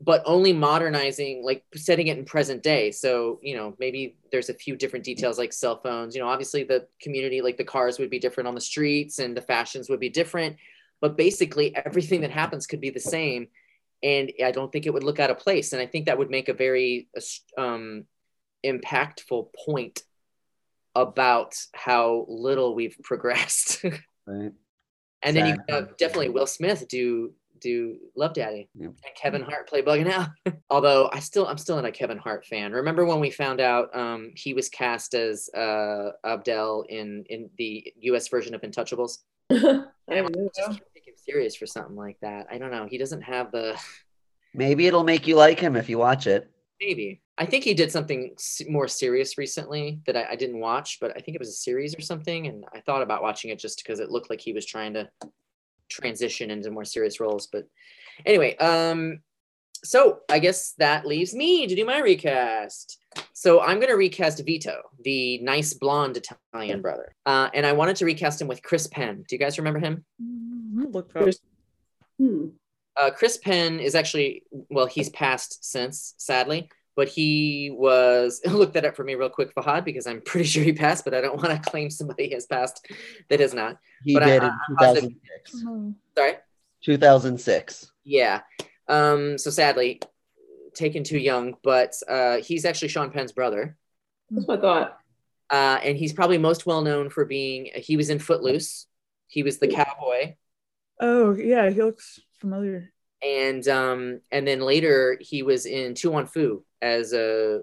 [0.00, 4.54] but only modernizing like setting it in present day so you know maybe there's a
[4.54, 8.10] few different details like cell phones you know obviously the community like the cars would
[8.10, 10.56] be different on the streets and the fashions would be different
[11.00, 13.48] but basically everything that happens could be the same
[14.02, 16.30] and i don't think it would look out of place and i think that would
[16.30, 17.08] make a very
[17.56, 18.04] um,
[18.64, 20.02] impactful point
[20.96, 23.84] about how little we've progressed.
[24.26, 24.52] Right.
[25.22, 27.32] and then you have definitely Will Smith do
[27.66, 28.90] do Love Daddy Yep.
[28.90, 30.28] and Kevin Hart play Bugging Out.
[30.70, 32.72] Although I still I'm still not a Kevin Hart fan.
[32.72, 37.92] Remember when we found out um, he was cast as uh, Abdel in in the
[38.10, 38.28] U.S.
[38.28, 39.18] version of Intouchables?
[39.50, 39.56] I
[40.08, 40.48] I don't know.
[40.56, 42.46] just can't take him serious for something like that.
[42.50, 42.86] I don't know.
[42.88, 43.76] He doesn't have the
[44.54, 46.50] Maybe it'll make you like him if you watch it.
[46.80, 47.20] maybe.
[47.38, 48.34] I think he did something
[48.68, 51.94] more serious recently that I, I didn't watch, but I think it was a series
[51.94, 54.64] or something, and I thought about watching it just because it looked like he was
[54.64, 55.02] trying to
[55.88, 57.46] transition into more serious roles.
[57.46, 57.66] But
[58.24, 59.20] anyway, um,
[59.84, 62.98] so I guess that leaves me to do my recast.
[63.32, 68.04] So I'm gonna recast Vito, the nice blonde Italian brother, uh, and I wanted to
[68.04, 69.24] recast him with Chris Penn.
[69.28, 70.04] Do you guys remember him?
[70.22, 71.22] Mm, Look up.
[71.22, 71.40] Chris-
[72.18, 72.48] Hmm.
[72.96, 78.84] uh, Chris Penn is actually well, he's passed since, sadly, but he was look that
[78.84, 81.36] up for me real quick, Fahad, because I'm pretty sure he passed, but I don't
[81.36, 82.86] want to claim somebody has passed
[83.28, 83.78] that has not.
[84.04, 85.10] He But I- did I- in I'm positive-
[85.52, 85.62] 2006.
[86.16, 86.32] Sorry.
[86.82, 87.92] 2006.
[88.04, 88.40] Yeah.
[88.88, 90.00] Um, so sadly,
[90.74, 93.76] taken too young, but uh, he's actually Sean Penn's brother.
[94.30, 94.98] That's what I thought.
[95.50, 98.86] Uh, and he's probably most well known for being he was in Footloose.
[99.28, 100.34] He was the cowboy.
[101.00, 102.92] Oh yeah, he looks familiar.
[103.22, 107.60] and um and then later he was in To Wong Foo as a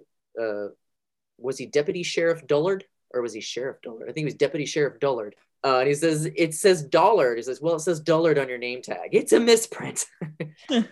[1.38, 2.84] was he deputy sheriff Dullard
[3.14, 4.04] or was he sheriff Dullard?
[4.04, 5.34] I think he was deputy sheriff Dullard.
[5.64, 7.38] Uh, and he says it says Dollard.
[7.38, 9.10] He says, well, it says Dullard on your name tag.
[9.14, 10.06] It's a misprint.
[10.70, 10.88] anyway,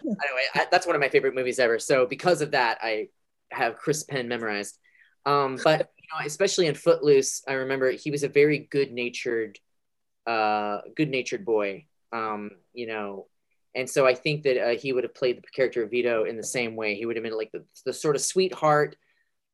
[0.56, 1.78] I, that's one of my favorite movies ever.
[1.78, 3.10] So because of that, I
[3.52, 4.78] have Chris Penn memorized.
[5.26, 9.60] Um, but you know, especially in Footloose, I remember he was a very good-natured,
[10.26, 11.86] uh, good-natured boy.
[12.14, 13.28] Um, you know,
[13.76, 16.38] and so I think that uh, he would have played the character of Vito in
[16.38, 16.95] the same way.
[16.95, 18.95] He would have been like the, the sort of sweetheart,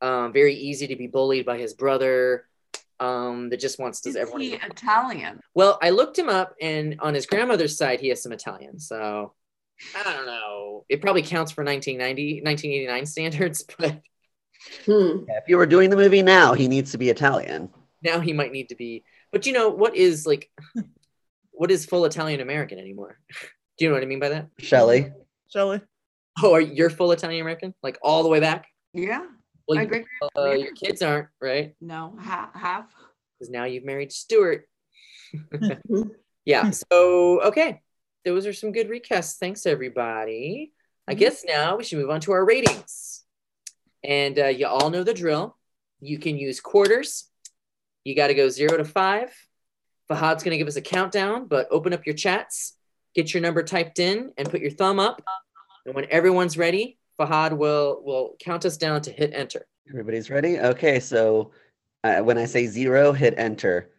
[0.02, 2.46] um, very easy to be bullied by his brother,
[3.00, 4.42] um, that just wants to Is everyone.
[4.42, 5.40] he Italian?
[5.54, 8.80] Well, I looked him up, and on his grandmother's side, he has some Italian.
[8.80, 9.34] So
[9.96, 10.86] I don't know.
[10.90, 14.02] It probably counts for 1990, 1989 standards, but
[14.86, 15.24] Hmm.
[15.30, 17.70] Yeah, if you were doing the movie now, he needs to be Italian.
[18.02, 19.04] now he might need to be.
[19.32, 20.50] But you know, what is like,
[21.52, 23.20] what is full Italian American anymore?
[23.78, 24.48] Do you know what I mean by that?
[24.60, 25.12] Shelley.
[25.50, 25.82] Shelley.
[26.42, 27.74] Oh, are you're full Italian American?
[27.84, 28.68] Like all the way back?
[28.94, 29.26] Yeah.
[29.68, 30.06] Well, My you- great
[30.38, 31.76] uh, your kids aren't, right?
[31.82, 32.86] no half half.
[33.38, 34.68] Because now you've married Stuart.
[36.46, 36.72] yeah.
[36.72, 37.82] So, okay.
[38.26, 39.38] Those are some good recasts.
[39.38, 40.74] Thanks, everybody.
[41.08, 43.24] I guess now we should move on to our ratings.
[44.04, 45.58] And uh, you all know the drill.
[46.00, 47.30] You can use quarters.
[48.04, 49.34] You got to go zero to five.
[50.10, 52.77] Fahad's going to give us a countdown, but open up your chats,
[53.18, 55.22] get your number typed in, and put your thumb up.
[55.86, 59.66] And when everyone's ready, Fahad will will count us down to hit enter.
[59.90, 60.60] Everybody's ready?
[60.60, 61.52] Okay, so
[62.04, 63.90] uh, when I say zero, hit enter.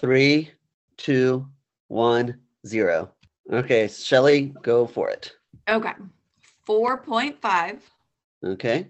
[0.00, 0.50] Three,
[0.96, 1.46] two,
[1.88, 3.12] one, zero.
[3.50, 5.32] Okay, Shelley, go for it.
[5.68, 5.92] Okay.
[6.68, 7.78] 4.5,
[8.44, 8.88] Okay,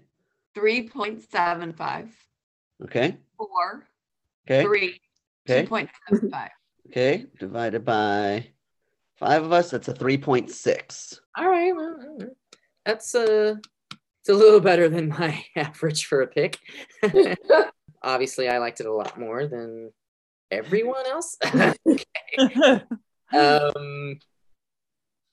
[0.57, 2.09] 3.75,
[2.83, 3.83] okay, 4,
[4.47, 4.99] okay, 3,
[5.47, 6.49] okay, 2.75.
[6.87, 7.25] okay.
[7.39, 8.47] Divided by
[9.19, 11.19] five of us, that's a 3.6.
[11.37, 12.19] All right, well,
[12.85, 13.59] that's a,
[13.91, 16.57] it's a little better than my average for a pick.
[18.03, 19.91] Obviously, I liked it a lot more than
[20.51, 21.37] everyone else.
[23.33, 24.19] um,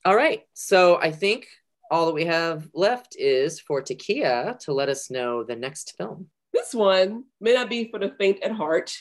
[0.03, 1.47] all right, so I think
[1.91, 6.27] all that we have left is for Takia to let us know the next film.
[6.53, 8.95] This one may not be for the faint at heart.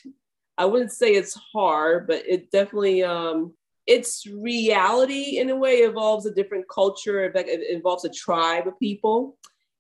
[0.59, 3.55] I wouldn't say it's hard, but it definitely um
[3.86, 7.24] its reality in a way involves a different culture.
[7.24, 9.36] In fact, it involves a tribe of people,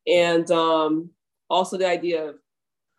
[0.06, 1.10] and um,
[1.48, 2.36] also the idea of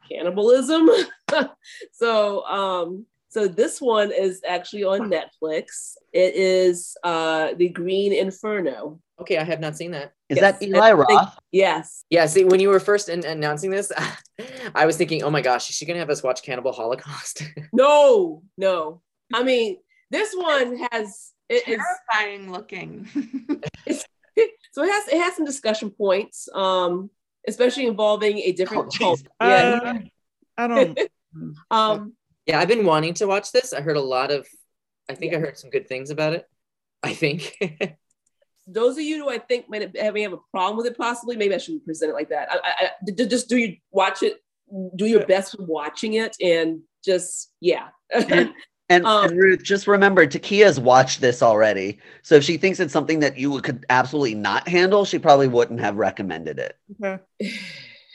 [0.10, 0.90] cannibalism.
[1.92, 5.96] so, um, so this one is actually on Netflix.
[6.14, 9.00] It is uh, the Green Inferno.
[9.20, 10.14] Okay, I have not seen that.
[10.30, 11.38] Is Yes, that Eli I think- Roth?
[11.52, 12.04] Yes.
[12.10, 13.92] Yeah, see, when you were first an- announcing this,
[14.76, 17.44] I was thinking, oh my gosh, is she gonna have us watch Cannibal Holocaust?
[17.74, 18.42] No.
[18.58, 19.02] No.
[19.34, 19.78] I mean,
[20.12, 21.84] this one has it, it's
[22.14, 23.08] Terrifying looking.
[23.92, 27.10] so it has it has some discussion points, um,
[27.48, 29.20] especially involving a different Oh, cult.
[29.22, 29.28] jeez.
[29.42, 29.80] Yeah.
[29.84, 29.94] Uh,
[30.58, 31.00] I don't.
[31.72, 32.14] um,
[32.46, 33.74] Yeah, I've been wanting to watch this.
[33.74, 34.48] I heard a lot of,
[35.10, 36.46] I think I heard some good things about it.
[37.04, 37.56] I think.
[38.68, 41.38] those of you who I think might have, may have a problem with it, possibly,
[41.38, 42.50] maybe I shouldn't present it like that.
[42.52, 44.38] I, I, I- d- just do you watch it,
[44.96, 47.90] do your best with watching it, and just yeah.
[48.90, 52.00] And, Um, and Ruth, just remember, Takia's watched this already.
[52.22, 55.80] So if she thinks it's something that you could absolutely not handle, she probably wouldn't
[55.80, 56.78] have recommended it.
[57.02, 57.22] Okay.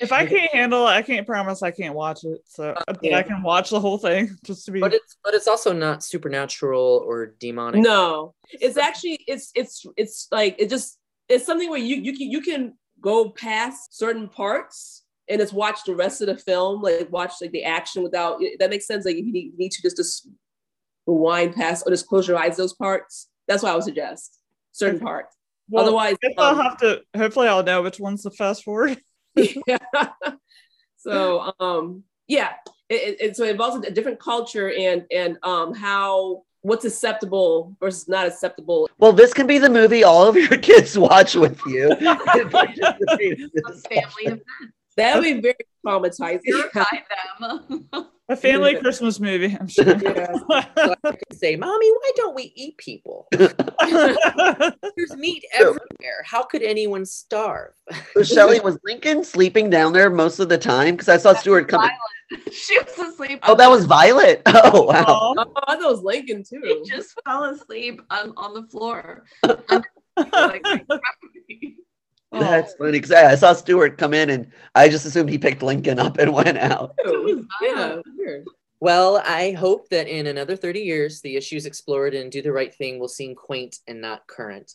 [0.01, 2.41] If I can't handle it, I can't promise I can't watch it.
[2.47, 3.19] So but yeah.
[3.19, 4.81] I can watch the whole thing just to be.
[4.81, 7.83] But it's but it's also not supernatural or demonic.
[7.83, 10.99] No, it's actually it's it's it's like it just
[11.29, 15.85] it's something where you you can you can go past certain parts and just watch
[15.85, 19.05] the rest of the film, like watch like the action without that makes sense.
[19.05, 20.29] Like if you need, need to just just
[21.11, 23.28] rewind past or just close your eyes those parts.
[23.49, 24.39] That's what I would suggest.
[24.73, 25.37] Certain parts.
[25.69, 27.03] Well, Otherwise, I guess I'll um, have to.
[27.16, 29.01] Hopefully, I'll know which one's the fast forward.
[29.37, 29.78] yeah.
[30.97, 32.51] so um yeah
[32.89, 37.74] it, it, it- so it involves a different culture and and um how what's acceptable
[37.81, 41.59] versus not acceptable Well, this can be the movie all of your kids watch with
[41.66, 41.91] you.
[41.93, 44.43] and participate in A family event.
[44.99, 45.55] that would be very
[45.86, 46.40] traumatizing
[46.73, 46.85] Terrify
[47.69, 47.89] them.
[48.28, 49.57] A family Christmas movie.
[49.59, 49.97] I'm sure.
[50.02, 50.32] yeah.
[50.77, 53.27] So I can say, "Mommy, why don't we eat people?
[53.32, 53.57] There's
[55.16, 56.23] meat everywhere.
[56.24, 57.73] How could anyone starve?"
[58.15, 61.69] So Shelley was Lincoln sleeping down there most of the time because I saw Stuart
[61.69, 61.89] come.
[62.52, 63.40] she was asleep.
[63.43, 64.43] Oh, that was Violet.
[64.47, 65.35] Oh wow, Aw.
[65.36, 69.24] oh I thought it was lincoln She too just fell asleep on, on the floor.
[69.43, 70.86] Like, like,
[72.32, 72.93] that's funny.
[72.93, 76.19] Because I, I saw Stewart come in and I just assumed he picked Lincoln up
[76.19, 76.94] and went out.
[77.61, 78.44] yeah weird.
[78.81, 82.74] Well, I hope that in another 30 years, the issues explored in Do the Right
[82.74, 84.73] Thing will seem quaint and not current.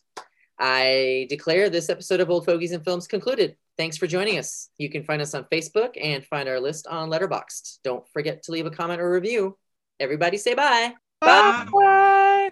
[0.59, 3.57] I declare this episode of Old Fogies and Films concluded.
[3.77, 4.69] Thanks for joining us.
[4.77, 7.79] You can find us on Facebook and find our list on Letterboxd.
[7.83, 9.57] Don't forget to leave a comment or review.
[9.99, 10.93] Everybody say bye.
[11.19, 12.44] Bye.